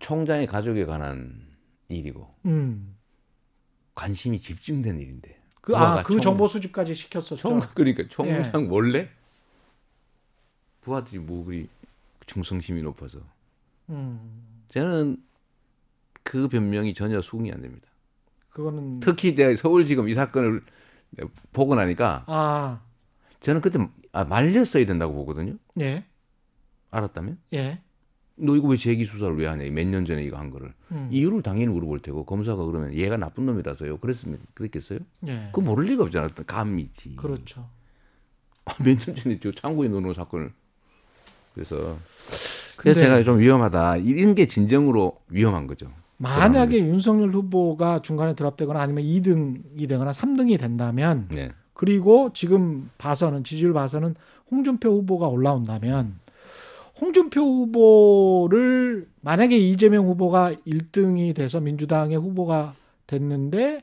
총장의 0.00 0.46
가족에 0.46 0.84
관한 0.84 1.46
일이고 1.88 2.28
음. 2.46 2.96
관심이 3.94 4.38
집중된 4.38 4.98
일인데. 5.00 5.38
그, 5.60 5.76
아, 5.76 6.02
그 6.02 6.14
총- 6.14 6.20
정보 6.22 6.46
수집까지 6.48 6.94
시켰었죠. 6.94 7.36
총 7.36 7.60
그러니까 7.74 8.04
총장 8.08 8.62
예. 8.62 8.66
몰래 8.66 9.08
부하들이 10.80 11.18
뭐 11.18 11.44
그리 11.44 11.68
충성심이 12.26 12.82
높아서 12.82 13.18
음. 13.90 14.64
저는 14.68 15.22
그 16.22 16.48
변명이 16.48 16.94
전혀 16.94 17.20
수긍이 17.20 17.50
안 17.52 17.60
됩니다. 17.62 17.86
그거는 18.50 19.00
특히 19.00 19.34
내가 19.34 19.56
서울지검 19.56 20.08
이 20.08 20.14
사건을 20.14 20.62
보고 21.52 21.74
나니까 21.74 22.24
아, 22.26 22.80
저는 23.40 23.60
그때 23.60 23.78
아, 24.12 24.24
말렸어야 24.24 24.84
된다고 24.84 25.14
보거든요. 25.14 25.56
예. 25.80 26.04
알았다면 26.90 27.38
예. 27.54 27.80
너 28.36 28.56
이거 28.56 28.68
왜 28.68 28.76
재기 28.76 29.04
수사를 29.04 29.36
왜 29.36 29.46
하냐? 29.46 29.64
몇 29.70 29.86
년 29.86 30.04
전에 30.04 30.24
이거 30.24 30.36
한 30.38 30.50
거를 30.50 30.72
음. 30.90 31.08
이유를 31.10 31.42
당연히 31.42 31.72
물어볼 31.72 32.00
테고 32.00 32.24
검사가 32.24 32.64
그러면 32.64 32.94
얘가 32.94 33.16
나쁜 33.16 33.46
놈이라서요. 33.46 33.98
그랬으면 33.98 34.38
그랬겠어요? 34.54 34.98
예. 35.28 35.46
그거 35.52 35.62
모를 35.62 35.84
리가 35.86 36.04
없잖아. 36.04 36.28
감이지. 36.46 37.16
그렇죠. 37.16 37.68
몇년 38.84 39.16
전에 39.16 39.38
저 39.40 39.50
창고에 39.52 39.88
넣어놓은 39.88 40.14
사건을 40.14 40.52
그래서 41.54 41.96
그래서 42.76 43.00
제가 43.00 43.22
좀 43.24 43.38
위험하다. 43.38 43.98
이런 43.98 44.34
게 44.34 44.46
진정으로 44.46 45.20
위험한 45.28 45.66
거죠. 45.66 45.90
만약에 46.22 46.78
윤석열 46.78 47.30
후보가 47.30 48.02
중간에 48.02 48.32
드랍되거나 48.34 48.80
아니면 48.80 49.02
2등이 49.02 49.88
되거나 49.88 50.12
3등이 50.12 50.58
된다면 50.58 51.26
네. 51.30 51.50
그리고 51.74 52.30
지금 52.32 52.90
봐서는 52.96 53.42
지지율 53.42 53.72
봐서는 53.72 54.14
홍준표 54.50 54.88
후보가 54.90 55.26
올라온다면 55.26 56.20
홍준표 57.00 57.40
후보를 57.40 59.08
만약에 59.20 59.58
이재명 59.58 60.06
후보가 60.06 60.52
1등이 60.66 61.34
돼서 61.34 61.58
민주당의 61.60 62.16
후보가 62.18 62.74
됐는데 63.08 63.82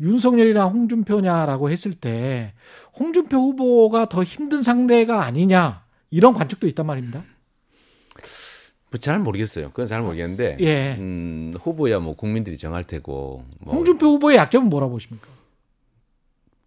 윤석열이나 0.00 0.64
홍준표냐라고 0.66 1.70
했을 1.70 1.92
때 1.92 2.54
홍준표 2.98 3.36
후보가 3.36 4.08
더 4.08 4.24
힘든 4.24 4.62
상대가 4.62 5.24
아니냐 5.24 5.82
이런 6.10 6.34
관측도 6.34 6.66
있단 6.66 6.86
말입니다. 6.86 7.22
뭐잘 8.90 9.18
모르겠어요. 9.18 9.70
그건 9.70 9.86
잘 9.86 10.02
모르겠는데 10.02 10.56
예. 10.60 10.96
음, 10.98 11.52
후보야 11.60 11.98
뭐 12.00 12.14
국민들이 12.16 12.56
정할 12.56 12.84
테고 12.84 13.44
뭐 13.60 13.74
홍준표 13.74 14.06
후보의 14.06 14.36
약점은 14.38 14.68
뭐라 14.70 14.88
보십니까? 14.88 15.28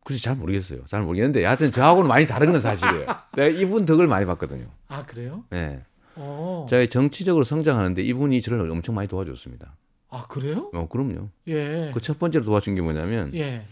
글쎄 0.04 0.22
잘 0.22 0.36
모르겠어요. 0.36 0.82
잘 0.88 1.02
모르겠는데 1.02 1.46
하여튼 1.46 1.72
저하고는 1.72 2.08
많이 2.08 2.26
다른 2.28 2.52
건 2.52 2.60
사실이에요. 2.60 3.06
내가 3.36 3.48
이분 3.48 3.86
덕을 3.86 4.08
많이 4.08 4.26
봤거든요. 4.26 4.66
아 4.88 5.06
그래요? 5.06 5.44
네. 5.50 5.82
어. 6.16 6.66
제가 6.70 6.86
정치적으로 6.92 7.44
성장하는데 7.44 8.02
이분이 8.04 8.42
저를 8.42 8.70
엄청 8.70 8.96
많이 8.96 9.08
도와줬습니다. 9.08 9.76
아 10.10 10.26
그래요? 10.28 10.70
어, 10.74 10.88
그럼요. 10.90 11.30
예. 11.48 11.92
그 11.94 12.02
첫 12.02 12.20
번째로 12.20 12.44
도와준 12.46 12.76
게 12.76 12.82
뭐냐면 12.82 13.34
예. 13.36 13.66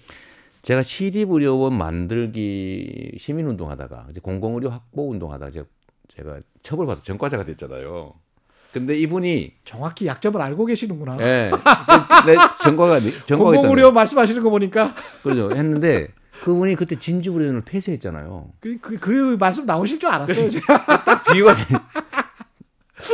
제가 0.62 0.84
시립의료원 0.84 1.74
만들기 1.78 3.18
시민운동 3.20 3.70
하다가 3.70 4.08
이제 4.12 4.20
공공의료 4.20 4.70
확보 4.70 5.10
운동 5.10 5.32
하다가 5.34 5.52
제가, 5.52 5.66
제가 6.16 6.40
처벌받아 6.64 7.02
전과자가 7.02 7.44
됐잖아요. 7.46 8.14
근데 8.74 8.96
이분이 8.98 9.54
정확히 9.66 10.06
약점을 10.06 10.40
알고 10.40 10.66
계시는구나. 10.66 11.18
예, 11.22 11.52
내 12.26 12.36
전과가 12.64 13.00
전과가 13.26 13.52
공공의료 13.52 13.92
말씀하시는 13.92 14.44
거 14.44 14.50
보니까 14.50 14.94
그렇죠 15.24 15.56
했는데 15.56 16.10
그분이 16.44 16.76
그때 16.76 16.98
진주의료원을 16.98 17.62
폐쇄했잖아요. 17.62 18.52
그, 18.60 18.78
그, 18.80 18.98
그 18.98 19.38
말씀 19.40 19.66
나오실 19.66 20.00
줄 20.00 20.10
알았어요. 20.10 20.50
제가. 20.50 21.04
딱 21.04 21.24
비유가 21.32 21.56
돼. 21.56 21.64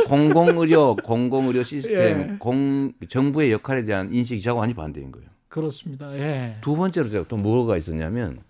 공공의료 0.08 0.96
공공의료 0.96 1.62
시스템 1.62 2.20
예. 2.20 2.36
공 2.38 2.92
정부의 3.08 3.52
역할에 3.52 3.84
대한 3.84 4.12
인식이 4.12 4.42
저하고 4.42 4.60
완전 4.60 4.76
반대인 4.76 5.12
거예요. 5.12 5.28
그렇습니다. 5.48 6.12
예. 6.18 6.56
두 6.60 6.76
번째로 6.76 7.08
제가 7.08 7.24
또 7.28 7.36
뭐가 7.36 7.76
있었냐면 7.76 8.40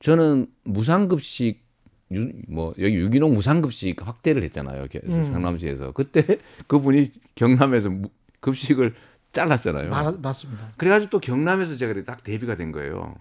저는 0.00 0.46
무상급식 0.64 1.67
유, 2.12 2.30
뭐 2.48 2.74
여기 2.78 2.96
유기농 2.96 3.32
무상급식 3.34 4.06
확대를 4.06 4.42
했잖아요. 4.44 4.86
음. 5.04 5.24
성남시에서 5.24 5.92
그때 5.92 6.24
그분이 6.66 7.10
경남에서 7.34 7.90
무- 7.90 8.08
급식을 8.40 8.94
잘랐잖아요. 9.32 9.90
마, 9.90 10.10
맞습니다. 10.12 10.72
그래가지고 10.76 11.10
또 11.10 11.18
경남에서 11.20 11.76
제가 11.76 12.02
딱 12.04 12.24
대비가 12.24 12.54
된 12.56 12.72
거예요. 12.72 13.14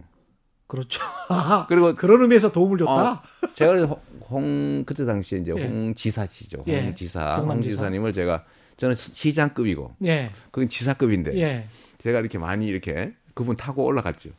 그렇죠. 0.67 1.01
아, 1.29 1.65
그리고 1.69 1.95
그런 1.97 2.21
의미에서 2.21 2.51
도움을 2.51 2.77
줬다. 2.77 3.11
어, 3.11 3.21
제가 3.55 3.85
홍, 3.85 3.99
홍- 4.29 4.83
그때 4.85 5.05
당시에 5.05 5.39
이제 5.39 5.53
예. 5.57 5.61
홍 5.65 5.93
지사시죠. 5.95 6.63
예. 6.67 6.81
홍 6.81 6.95
지사, 6.95 7.35
경남 7.37 7.57
홍 7.57 7.61
지사. 7.61 7.75
지사님을 7.77 8.13
제가 8.13 8.45
저는 8.77 8.95
시장급이고 8.95 9.95
예. 10.05 10.31
그건 10.51 10.69
지사급인데 10.69 11.35
예. 11.39 11.67
제가 12.03 12.19
이렇게 12.19 12.37
많이 12.37 12.67
이렇게 12.67 13.13
그분 13.33 13.55
타고 13.57 13.83
올라갔죠. 13.85 14.29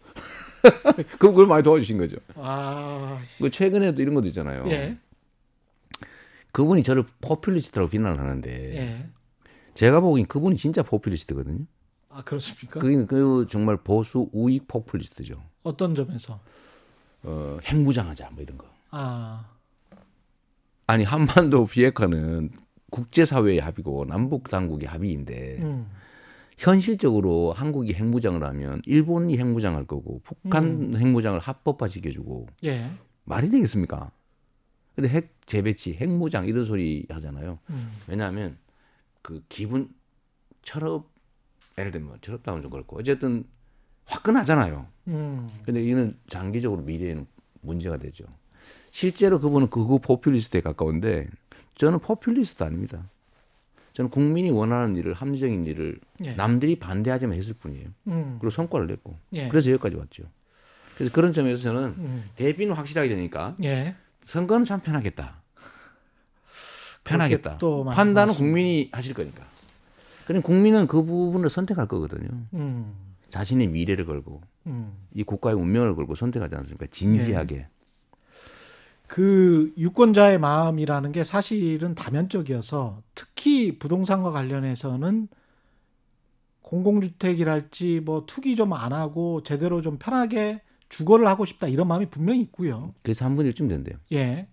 그럼 1.19 1.33
그걸 1.35 1.47
많이 1.47 1.63
도와주신 1.63 1.99
거죠. 1.99 2.17
아, 2.35 3.19
그 3.39 3.51
최근에도 3.51 4.03
이런 4.03 4.15
것도 4.15 4.27
있잖아요. 4.29 4.65
예. 4.69 4.99
그분이 6.53 6.83
저를 6.83 7.05
포퓰리스트라고 7.21 7.91
비난을 7.91 8.19
하는데 8.19 8.77
예. 8.77 9.07
제가 9.75 10.01
보기엔 10.01 10.27
그분이 10.27 10.57
진짜 10.57 10.83
포퓰리스트거든요. 10.83 11.65
아, 12.11 12.23
그렇습니까? 12.23 12.81
그게 12.81 13.05
그 13.07 13.47
정말 13.51 13.77
보수 13.77 14.29
우익 14.33 14.67
포퓰리스트죠. 14.67 15.43
어떤 15.63 15.95
점에서? 15.95 16.41
어, 17.23 17.59
핵무장하자 17.63 18.31
뭐 18.33 18.43
이런 18.43 18.59
거. 18.59 18.67
아, 18.91 19.47
아니 20.87 21.05
한반도 21.05 21.67
비핵화는 21.69 22.51
국제사회의 22.91 23.59
합의고 23.59 24.07
남북 24.07 24.49
당국의 24.49 24.89
합의인데 24.89 25.59
음. 25.61 25.91
현실적으로 26.59 27.53
한국이 27.53 27.95
핵무장을 27.95 28.43
하면 28.43 28.83
일본이 28.85 29.39
핵무장할 29.39 29.87
거고 29.87 30.21
북한 30.25 30.97
핵무장을 30.97 31.39
합법화 31.39 31.89
시켜주고 31.89 32.49
예. 32.65 32.91
말이 33.25 33.49
되겠습니까? 33.49 34.11
근데 34.97 35.09
핵 35.09 35.35
재배치, 35.47 35.95
핵무장 35.95 36.47
이런 36.47 36.65
소리 36.65 37.07
하잖아요. 37.09 37.61
음. 37.71 37.93
왜냐하면 38.09 38.59
그 39.23 39.43
기분 39.49 39.89
철업 40.63 41.09
예를 41.79 41.93
들면 41.93 42.19
철업다운 42.21 42.61
좀 42.61 42.73
그렇고 42.73 42.99
어쨌든 42.99 43.45
화끈하잖아요. 44.07 44.87
음. 45.09 45.49
근데 45.65 45.85
이는 45.85 46.19
장기적으로 46.29 46.83
미래에는 46.83 47.25
문제가 47.61 47.99
되죠. 47.99 48.25
실제로 48.91 49.39
그분은 49.39 49.69
극우 49.71 50.01
포퓰리스트에 50.01 50.61
가까운데 50.61 51.29
저는 51.77 52.01
포퓰리스트 52.01 52.65
아닙니다. 52.65 53.09
저는 53.99 54.11
국민이 54.13 54.49
원하는 54.53 54.97
일을 54.97 55.13
합리적인 55.13 55.67
일을 55.67 55.99
예. 56.23 56.33
남들이 56.35 56.79
반대하지만 56.79 57.37
했을 57.37 57.53
뿐이에요. 57.55 57.89
음. 58.07 58.37
그리고 58.39 58.51
성과를 58.51 58.87
냈고 58.87 59.19
예. 59.33 59.49
그래서 59.49 59.73
여기까지 59.73 59.97
왔죠. 59.97 60.23
그래서 60.95 61.13
그런 61.13 61.33
점에서 61.33 61.61
저는 61.61 61.83
음. 61.99 62.31
대비는 62.37 62.77
확실하게 62.77 63.09
되니까 63.09 63.57
예. 63.65 63.97
선거는 64.25 64.65
참 64.65 64.79
편하겠다. 64.79 65.43
편하겠다. 67.03 67.59
판단은. 67.93 68.35
국민이 68.35 68.89
하실 68.93 69.15
거니까. 69.15 69.45
그럼 70.29 70.43
국민은 70.43 70.87
그 70.87 71.03
부분을 71.03 71.51
선택할 71.51 71.89
거거든요. 71.89 72.29
음. 72.55 72.95
자신의 73.31 73.67
미래를 73.67 74.07
걸고 74.07 74.43
음. 74.69 74.93
이 75.13 75.25
국가의 75.25 75.57
운명을 75.57 75.97
걸고 75.97 76.15
선택하지 76.15 76.55
않습니까? 76.55 76.87
진지하게. 76.89 77.67
예. 79.09 79.15
그 79.15 79.73
유권자의 79.77 80.39
마음이라는 80.39 81.13
게 81.13 81.25
사실은 81.25 81.95
다면적이어서 81.95 83.03
특히 83.15 83.79
부동산과 83.79 84.31
관련해서는 84.33 85.29
공공주택이랄지 86.63 88.01
뭐 88.05 88.25
투기 88.27 88.55
좀 88.55 88.73
안 88.75 88.93
하고 88.93 89.43
제대로 89.43 89.81
좀 89.81 89.97
편하게 89.99 90.61
주거를 90.91 91.27
하고 91.27 91.45
싶다 91.47 91.67
이런 91.69 91.89
마음이 91.89 92.07
분명히 92.11 92.41
있고요. 92.43 92.95
그래서 93.03 93.25
한 93.25 93.37
분의 93.37 93.53
1쯤 93.53 93.69
된대요. 93.69 93.97
예. 94.13 94.47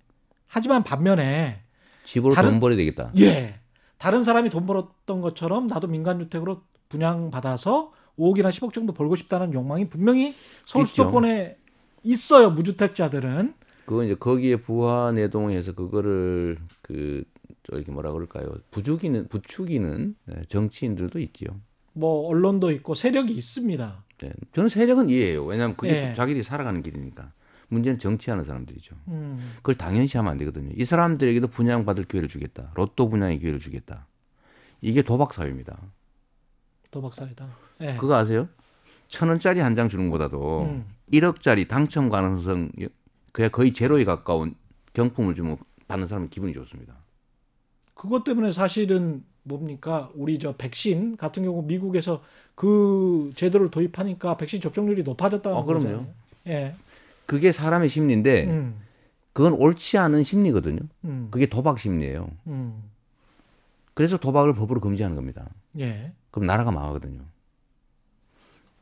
하지만 0.47 0.83
반면에 0.83 1.61
집으로 2.05 2.33
다른- 2.33 2.51
돈 2.51 2.59
벌어야 2.61 2.77
되겠다. 2.77 3.11
예. 3.19 3.59
다른 3.97 4.23
사람이 4.23 4.49
돈 4.49 4.65
벌었던 4.65 5.21
것처럼 5.21 5.67
나도 5.67 5.87
민간주택으로 5.87 6.61
분양받아서 6.89 7.91
5억이나 8.17 8.49
10억 8.49 8.71
정도 8.73 8.93
벌고 8.93 9.15
싶다는 9.15 9.53
욕망이 9.53 9.89
분명히 9.89 10.33
서울 10.65 10.83
있죠. 10.85 10.91
수도권에 11.03 11.57
있어요. 12.03 12.51
무주택자들은. 12.51 13.53
그거 13.85 14.03
이제 14.03 14.15
거기에 14.15 14.57
부하 14.57 15.11
내동해서 15.11 15.73
그거를 15.73 16.57
그 16.81 17.23
저렇게 17.63 17.91
뭐라 17.91 18.11
그럴까요? 18.11 18.51
부추기는 18.71 19.27
부추기는 19.27 20.15
네, 20.25 20.35
정치인들도 20.49 21.19
있지요. 21.19 21.49
뭐 21.93 22.27
언론도 22.27 22.71
있고 22.71 22.93
세력이 22.95 23.33
있습니다. 23.33 24.03
네. 24.19 24.33
저는 24.53 24.69
세력은 24.69 25.09
이해해요. 25.09 25.45
왜냐하면 25.45 25.75
그게 25.75 26.09
예. 26.09 26.13
자기들이 26.13 26.43
살아가는 26.43 26.81
길이니까. 26.81 27.31
문제는 27.67 27.97
정치하는 27.97 28.43
사람들이죠. 28.43 28.95
음, 29.07 29.53
그걸 29.57 29.73
당연시하면 29.75 30.31
안 30.31 30.37
되거든요. 30.37 30.69
이 30.75 30.85
사람들에게도 30.85 31.47
분양받을 31.47 32.03
기회를 32.05 32.29
주겠다. 32.29 32.71
로또 32.75 33.09
분양의 33.09 33.39
기회를 33.39 33.59
주겠다. 33.59 34.05
이게 34.81 35.01
도박 35.01 35.33
사회입니다. 35.33 35.75
도박사이다. 36.91 37.47
예. 37.81 37.95
그거 37.97 38.15
아세요? 38.15 38.47
천 39.07 39.29
원짜리 39.29 39.59
한 39.59 39.75
장 39.75 39.89
주는 39.89 40.09
것보다도 40.09 40.61
음. 40.63 40.85
1억짜리 41.11 41.67
당첨 41.67 42.09
가능성 42.09 42.69
그야 43.35 43.49
거의 43.49 43.73
제로에 43.73 44.05
가까운 44.05 44.55
경품을 44.93 45.35
주면 45.35 45.57
받는 45.89 46.07
사람은 46.07 46.29
기분이 46.29 46.53
좋습니다. 46.53 46.95
그것 47.93 48.23
때문에 48.23 48.53
사실은 48.53 49.25
뭡니까? 49.43 50.09
우리 50.15 50.39
저 50.39 50.55
백신 50.55 51.17
같은 51.17 51.43
경우 51.43 51.61
미국에서 51.61 52.23
그 52.55 53.33
제도를 53.35 53.71
도입하니까 53.71 54.37
백신 54.37 54.61
접종률이 54.61 55.03
높아졌다는 55.03 55.57
어. 55.57 55.65
거잖아요. 55.65 56.07
예. 56.47 56.75
그게 57.25 57.51
사람의 57.51 57.89
심리인데 57.89 58.45
음, 58.45 58.79
그건 59.33 59.51
옳지 59.51 59.97
않은 59.97 60.23
심리거든요. 60.23 60.79
음, 61.03 61.27
그게 61.29 61.47
도박 61.47 61.77
심리예요. 61.77 62.29
음, 62.47 62.83
그래서 63.95 64.15
도박을 64.15 64.53
법으로 64.53 64.79
금지하는 64.79 65.13
겁니다. 65.13 65.49
예. 65.77 66.13
그럼 66.31 66.47
나라가 66.47 66.71
망하거든요. 66.71 67.19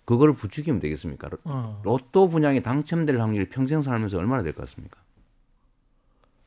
그거를 0.06 0.34
부추기면 0.36 0.80
되겠습니까? 0.82 1.30
어, 1.46 1.82
로또 1.84 2.28
분양에 2.30 2.62
당첨될 2.62 3.20
확률이 3.22 3.50
평생 3.50 3.82
살면서 3.82 4.18
얼마나 4.18 4.44
될 4.44 4.54
것 4.54 4.68
같습니까? 4.68 5.00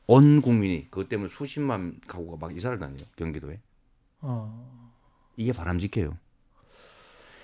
온 0.05 0.41
국민이 0.41 0.87
그것 0.89 1.09
때문에 1.09 1.29
수십만 1.29 1.99
가구가 2.07 2.37
막 2.39 2.55
이사를 2.55 2.77
다녀요 2.79 2.97
경기도에 3.17 3.59
어. 4.21 4.93
이게 5.35 5.51
바람직해요. 5.51 6.15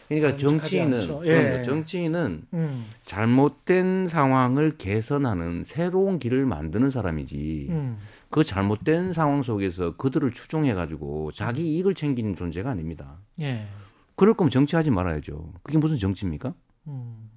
그러니까 0.08 0.38
정치인은. 0.38 1.26
예. 1.26 1.64
정치인은 1.64 2.44
음. 2.54 2.86
잘못된 3.06 4.08
상황을 4.08 4.78
개선하는 4.78 5.64
새로운 5.66 6.20
길을 6.20 6.46
만드는 6.46 6.90
사람이지 6.92 7.68
음. 7.70 7.98
그 8.30 8.44
잘못된 8.44 9.14
상황 9.14 9.44
속에서 9.44 9.96
그들을 9.96 10.32
추종해 10.32 10.74
가지고 10.74 11.32
자기 11.32 11.74
이익을 11.76 11.96
챙기는 11.96 12.36
존재가 12.36 12.70
아닙니다. 12.70 13.18
예. 13.42 13.68
그럴 14.16 14.36
거면 14.36 14.52
정치하지 14.52 14.92
말아야죠. 14.92 15.54
그게 15.64 15.78
무슨 15.78 15.98
정치입니까? 15.98 16.54
음. 16.88 17.30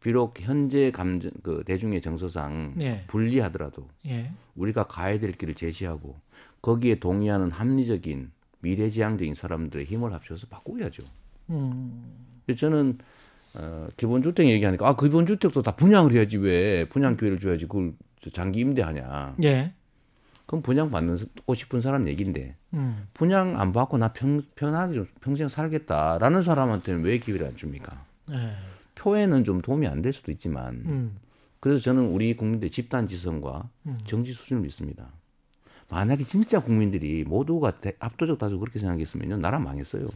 비록 0.00 0.40
현재 0.40 0.90
감정 0.90 1.30
그 1.42 1.64
대중의 1.66 2.00
정서상 2.00 2.76
예. 2.80 3.04
불리하더라도 3.08 3.88
예. 4.06 4.32
우리가 4.54 4.84
가야 4.86 5.18
될 5.18 5.32
길을 5.32 5.54
제시하고 5.54 6.16
거기에 6.62 6.96
동의하는 6.96 7.50
합리적인 7.50 8.30
미래지향적인 8.60 9.34
사람들의 9.34 9.86
힘을 9.86 10.12
합쳐서 10.12 10.46
바꾸어야죠. 10.48 11.02
음. 11.50 12.14
저는 12.56 12.98
어, 13.54 13.88
기본주택 13.96 14.46
얘기하니까 14.48 14.88
아 14.88 14.96
기본주택도 14.96 15.62
다 15.62 15.74
분양을 15.74 16.12
해야지 16.12 16.36
왜 16.36 16.84
분양 16.88 17.16
기회를 17.16 17.38
줘야지 17.38 17.66
그걸 17.66 17.94
장기 18.32 18.60
임대하냐. 18.60 19.36
예. 19.44 19.74
그럼 20.48 20.62
분양 20.62 20.90
받고 20.90 21.54
싶은 21.54 21.82
사람 21.82 22.08
얘기인데 22.08 22.56
음. 22.72 23.06
분양 23.12 23.60
안 23.60 23.74
받고 23.74 23.98
나 23.98 24.14
평, 24.14 24.40
편하게 24.54 24.94
좀 24.94 25.06
평생 25.20 25.46
살겠다라는 25.46 26.40
사람한테는 26.42 27.02
왜 27.04 27.18
기회를 27.18 27.46
안 27.46 27.54
줍니까? 27.54 28.02
예. 28.30 28.54
표에는 28.94 29.44
좀 29.44 29.60
도움이 29.60 29.86
안 29.86 30.00
될 30.00 30.14
수도 30.14 30.32
있지만 30.32 30.74
음. 30.86 31.16
그래서 31.60 31.82
저는 31.82 32.06
우리 32.06 32.34
국민들 32.34 32.70
집단 32.70 33.06
지성과 33.06 33.68
음. 33.86 33.98
정치 34.06 34.32
수준을 34.32 34.62
믿습니다. 34.62 35.08
만약에 35.90 36.24
진짜 36.24 36.60
국민들이 36.60 37.24
모두가 37.24 37.80
대- 37.80 37.96
압도적 37.98 38.38
다수 38.38 38.58
그렇게 38.58 38.78
생각했으면요 38.78 39.36
나라 39.36 39.58
망했어요. 39.58 40.06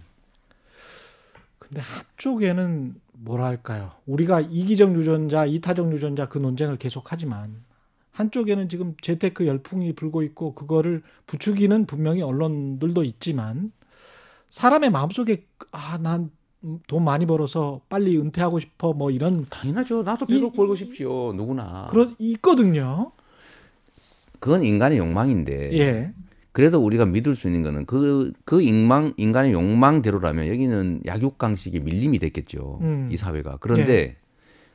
근데 1.59 1.80
한쪽에는 1.83 2.95
뭐랄까요? 3.12 3.93
우리가 4.07 4.41
이기적 4.41 4.95
유전자, 4.95 5.45
이타적 5.45 5.93
유전자 5.93 6.26
그 6.28 6.39
논쟁을 6.39 6.76
계속하지만 6.76 7.55
한쪽에는 8.12 8.68
지금 8.68 8.94
재테크 9.00 9.46
열풍이 9.46 9.94
불고 9.94 10.22
있고 10.22 10.54
그거를 10.54 11.02
부추기는 11.26 11.86
분명히 11.86 12.22
언론들도 12.22 13.02
있지만 13.04 13.72
사람의 14.50 14.90
마음속에 14.90 15.46
아 15.72 15.98
난 15.98 16.30
돈 16.86 17.02
많이 17.02 17.26
벌어서 17.26 17.80
빨리 17.88 18.16
은퇴하고 18.16 18.60
싶어 18.60 18.92
뭐 18.92 19.10
이런 19.10 19.46
당연하죠. 19.50 20.04
나도 20.04 20.26
이- 20.28 20.38
100억 20.40 20.54
벌고 20.54 20.76
싶지요. 20.76 21.32
누구나. 21.32 21.88
그런 21.90 22.14
있거든요. 22.20 23.10
그건 24.38 24.62
인간의 24.62 24.98
욕망인데 24.98 25.72
예. 25.76 26.12
그래도 26.52 26.78
우리가 26.84 27.04
믿을 27.06 27.34
수 27.34 27.48
있는 27.48 27.64
거는 27.64 27.86
그, 27.86 28.32
그 28.44 28.62
인망, 28.62 29.12
인간의 29.16 29.52
욕망대로라면 29.54 30.46
여기는 30.46 31.00
약육강식의 31.04 31.80
밀림이 31.80 32.20
됐겠죠. 32.20 32.78
음. 32.82 33.08
이 33.10 33.16
사회가. 33.16 33.56
그런데 33.58 34.16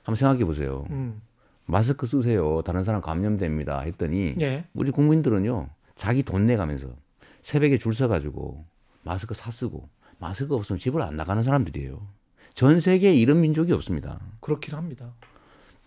한번 0.04 0.16
생각해 0.18 0.44
보세요. 0.44 0.84
음. 0.90 1.22
마스크 1.68 2.08
쓰세요. 2.08 2.62
다른 2.64 2.84
사람 2.84 3.02
감염됩니다. 3.02 3.82
했더니 3.82 4.36
예. 4.40 4.66
우리 4.74 4.90
국민들은요. 4.92 5.70
자기 5.96 6.24
돈 6.24 6.48
내가면서 6.48 6.88
새벽에 7.44 7.78
줄 7.78 7.94
서가지고 7.94 8.66
마스크 9.04 9.34
사 9.34 9.52
쓰고 9.52 9.90
마스크 10.20 10.56
없으면 10.56 10.80
집을 10.80 11.02
안 11.02 11.16
나가는 11.18 11.44
사람들이에요. 11.44 12.00
전 12.54 12.80
세계에 12.80 13.14
이런 13.14 13.42
민족이 13.42 13.72
없습니다. 13.74 14.20
그렇긴 14.40 14.76
합니다. 14.76 15.14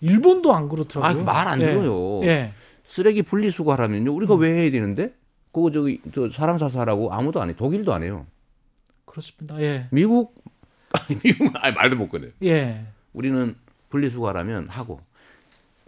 일본도 0.00 0.52
안 0.54 0.68
그렇더라고요. 0.68 1.22
아, 1.22 1.24
말안 1.24 1.60
예. 1.60 1.66
들어요. 1.66 2.24
예. 2.24 2.52
쓰레기 2.84 3.22
분리수거하라면요. 3.22 4.12
우리가 4.12 4.34
왜 4.34 4.50
해야 4.52 4.70
되는데? 4.70 5.14
그거 5.52 5.70
저기 5.70 6.00
저 6.14 6.30
사람 6.30 6.58
사살하고 6.58 7.12
아무도 7.12 7.40
안 7.40 7.48
해. 7.50 7.56
독일도 7.56 7.92
안 7.92 8.02
해요. 8.02 8.26
그렇습니다. 9.04 9.60
예. 9.60 9.88
미국 9.90 10.34
미국 11.22 11.52
아니 11.64 11.74
말도 11.74 11.96
못 11.96 12.08
꺼내. 12.08 12.28
예. 12.44 12.84
우리는 13.12 13.54
분리수거하라면 13.88 14.68
하고 14.68 15.00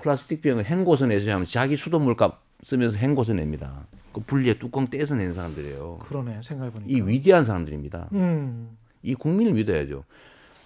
플라스틱 0.02 0.42
병을 0.42 0.64
헹궈서 0.64 1.06
내서 1.06 1.30
하면 1.30 1.46
자기 1.46 1.76
수돗물값 1.76 2.42
쓰면서 2.64 2.96
헹궈서 2.98 3.34
냅니다. 3.34 3.86
그 4.12 4.20
분리에 4.20 4.58
뚜껑 4.58 4.88
떼서 4.88 5.14
내는 5.14 5.32
사람들이에요. 5.34 5.98
그러네. 5.98 6.40
생각해 6.42 6.70
보니까. 6.72 6.90
이 6.90 7.00
위대한 7.00 7.44
사람들입니다. 7.44 8.10
음. 8.12 8.76
이 9.02 9.14
국민을 9.14 9.52
믿어야죠. 9.52 10.04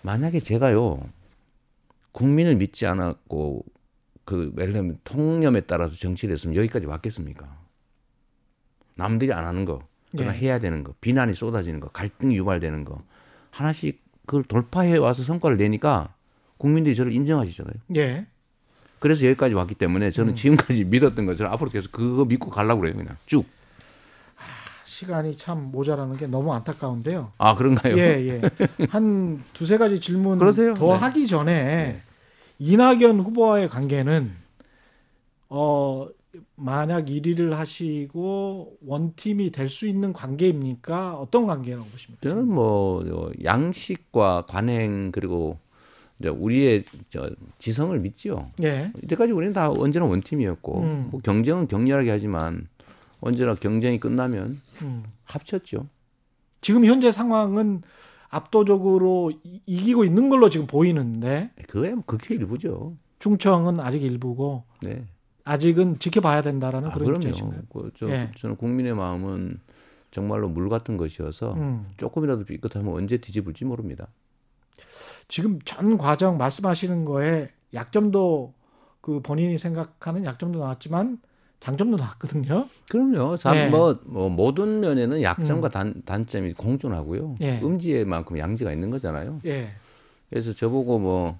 만약에 0.02 0.40
제가요 0.40 1.00
국민을 2.12 2.56
믿지 2.56 2.86
않았고 2.86 3.64
그 4.24 4.52
예를 4.58 4.72
들면 4.72 4.98
통념에 5.04 5.60
따라서 5.60 5.94
정치를 5.94 6.32
했으면 6.32 6.56
여기까지 6.56 6.86
왔겠습니까? 6.86 7.46
남들이 8.96 9.32
안 9.32 9.46
하는 9.46 9.64
거, 9.64 9.86
그러나 10.10 10.34
예. 10.34 10.38
해야 10.38 10.58
되는 10.58 10.82
거, 10.82 10.94
비난이 11.00 11.34
쏟아지는 11.34 11.80
거, 11.80 11.88
갈등이 11.88 12.36
유발되는 12.36 12.84
거 12.84 13.02
하나씩 13.50 14.02
그걸 14.26 14.42
돌파해 14.42 14.96
와서 14.96 15.22
성과를 15.22 15.58
내니까 15.58 16.14
국민들이 16.56 16.96
저를 16.96 17.12
인정하시잖아요. 17.12 17.74
예. 17.96 18.26
그래서 18.98 19.26
여기까지 19.26 19.54
왔기 19.54 19.74
때문에 19.74 20.10
저는 20.10 20.32
음. 20.32 20.34
지금까지 20.34 20.84
믿었던 20.90 21.26
것처럼 21.26 21.52
앞으로 21.52 21.70
계속 21.70 21.92
그거 21.92 22.24
믿고 22.24 22.50
가려고 22.50 22.80
그래요, 22.80 22.96
그냥 22.96 23.16
쭉. 23.26 23.44
시간이 24.84 25.36
참 25.36 25.70
모자라는 25.72 26.16
게 26.16 26.26
너무 26.26 26.54
안타까운데요. 26.54 27.32
아 27.36 27.54
그런가요? 27.54 27.98
예, 27.98 28.40
예. 28.40 28.86
한 28.88 29.42
두세 29.52 29.76
가지 29.76 30.00
질문 30.00 30.38
그러세요? 30.38 30.72
더 30.74 30.94
네. 30.94 30.98
하기 31.00 31.26
전에 31.26 32.00
이낙연 32.58 33.20
후보와의 33.20 33.68
관계는 33.68 34.32
어 35.50 36.08
만약 36.54 37.06
1위를 37.06 37.50
하시고 37.50 38.78
원팀이 38.86 39.50
될 39.52 39.68
수 39.68 39.86
있는 39.86 40.14
관계입니까? 40.14 41.14
어떤 41.16 41.46
관계라고 41.46 41.84
보십니까? 41.86 42.26
저는 42.28 42.48
뭐 42.48 43.04
어, 43.06 43.30
양식과 43.44 44.44
관행 44.48 45.12
그리고 45.12 45.58
우리의 46.24 46.84
저 47.10 47.30
지성을 47.58 47.98
믿지요. 48.00 48.50
예. 48.62 48.90
이때까지 49.02 49.32
우리는 49.32 49.52
다 49.52 49.70
언제나 49.70 50.06
원팀이었고 50.06 50.80
음. 50.80 51.08
뭐 51.10 51.20
경쟁은 51.20 51.68
격렬하게 51.68 52.10
하지만 52.10 52.66
언제나 53.20 53.54
경쟁이 53.54 54.00
끝나면 54.00 54.60
음. 54.82 55.04
합쳤죠. 55.24 55.86
지금 56.62 56.84
현재 56.84 57.12
상황은 57.12 57.82
압도적으로 58.28 59.30
이- 59.44 59.60
이기고 59.66 60.04
있는 60.04 60.28
걸로 60.28 60.48
지금 60.50 60.66
보이는데 60.66 61.50
그게 61.68 61.94
뭐 61.94 62.02
극히 62.06 62.34
일부죠. 62.34 62.96
충청은 63.18 63.80
아직 63.80 64.02
일부고 64.02 64.64
네. 64.82 65.04
아직은 65.44 65.98
지켜봐야 65.98 66.42
된다라는 66.42 66.88
아, 66.88 66.92
그런. 66.92 67.16
입장이신가요? 67.16 67.60
그, 67.72 67.90
저, 67.98 68.08
예. 68.10 68.30
저는 68.36 68.56
국민의 68.56 68.94
마음은 68.94 69.60
정말로 70.10 70.48
물 70.48 70.68
같은 70.68 70.96
것이어서 70.96 71.54
음. 71.54 71.86
조금이라도 71.98 72.44
삐끗하면 72.44 72.92
언제 72.94 73.18
뒤집을지 73.18 73.64
모릅니다. 73.64 74.08
지금 75.28 75.58
전 75.64 75.98
과정 75.98 76.38
말씀하시는 76.38 77.04
거에 77.04 77.50
약점도 77.74 78.54
그 79.00 79.20
본인이 79.20 79.58
생각하는 79.58 80.24
약점도 80.24 80.58
나왔지만 80.58 81.18
장점도 81.60 81.96
나왔거든요. 81.96 82.68
그럼요. 82.90 83.36
자, 83.36 83.56
예. 83.56 83.68
뭐, 83.68 83.98
뭐 84.04 84.28
모든 84.28 84.80
면에는 84.80 85.22
약점과 85.22 85.68
단, 85.70 86.02
단점이 86.04 86.52
공존하고요. 86.54 87.36
예. 87.40 87.60
음지에만큼 87.62 88.38
양지가 88.38 88.72
있는 88.72 88.90
거잖아요. 88.90 89.40
예. 89.46 89.70
그래서 90.30 90.52
저보고 90.52 90.98
뭐 90.98 91.38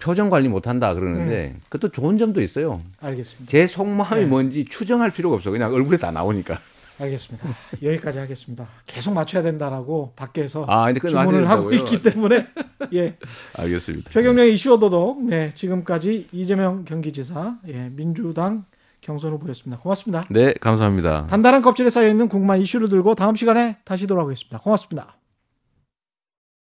표정 0.00 0.30
관리 0.30 0.48
못한다 0.48 0.92
그러는데 0.94 1.56
그것도 1.68 1.90
좋은 1.90 2.18
점도 2.18 2.42
있어요. 2.42 2.82
알겠습니다. 3.00 3.50
제 3.50 3.66
속마음이 3.66 4.22
네. 4.22 4.26
뭔지 4.26 4.64
추정할 4.66 5.10
필요가 5.10 5.36
없어. 5.36 5.50
그냥 5.50 5.72
얼굴에 5.72 5.96
다 5.96 6.10
나오니까. 6.10 6.58
알겠습니다. 6.98 7.48
여기까지 7.82 8.18
하겠습니다. 8.18 8.68
계속 8.86 9.12
맞춰야 9.12 9.42
된다라고 9.42 10.12
밖에서 10.16 10.64
아, 10.68 10.92
주문을 10.92 11.48
하고? 11.48 11.72
있기 11.72 12.02
때문에 12.02 12.46
예. 12.94 13.16
알겠습니다. 13.58 14.10
최경련의 14.10 14.54
이슈 14.54 14.72
오도독 14.74 15.24
네 15.24 15.52
지금까지 15.54 16.28
이재명 16.32 16.84
경기지사 16.84 17.58
예, 17.68 17.90
민주당 17.90 18.64
경선 19.00 19.32
후보였습니다. 19.32 19.80
고맙습니다. 19.80 20.24
네, 20.30 20.52
감사합니다. 20.60 21.26
단단한 21.28 21.62
껍질에 21.62 21.90
쌓여 21.90 22.08
있는 22.08 22.28
궁금한 22.28 22.60
이슈를 22.60 22.88
들고 22.88 23.14
다음 23.14 23.36
시간에 23.36 23.76
다시 23.84 24.06
돌아오겠습니다. 24.06 24.58
고맙습니다. 24.58 25.16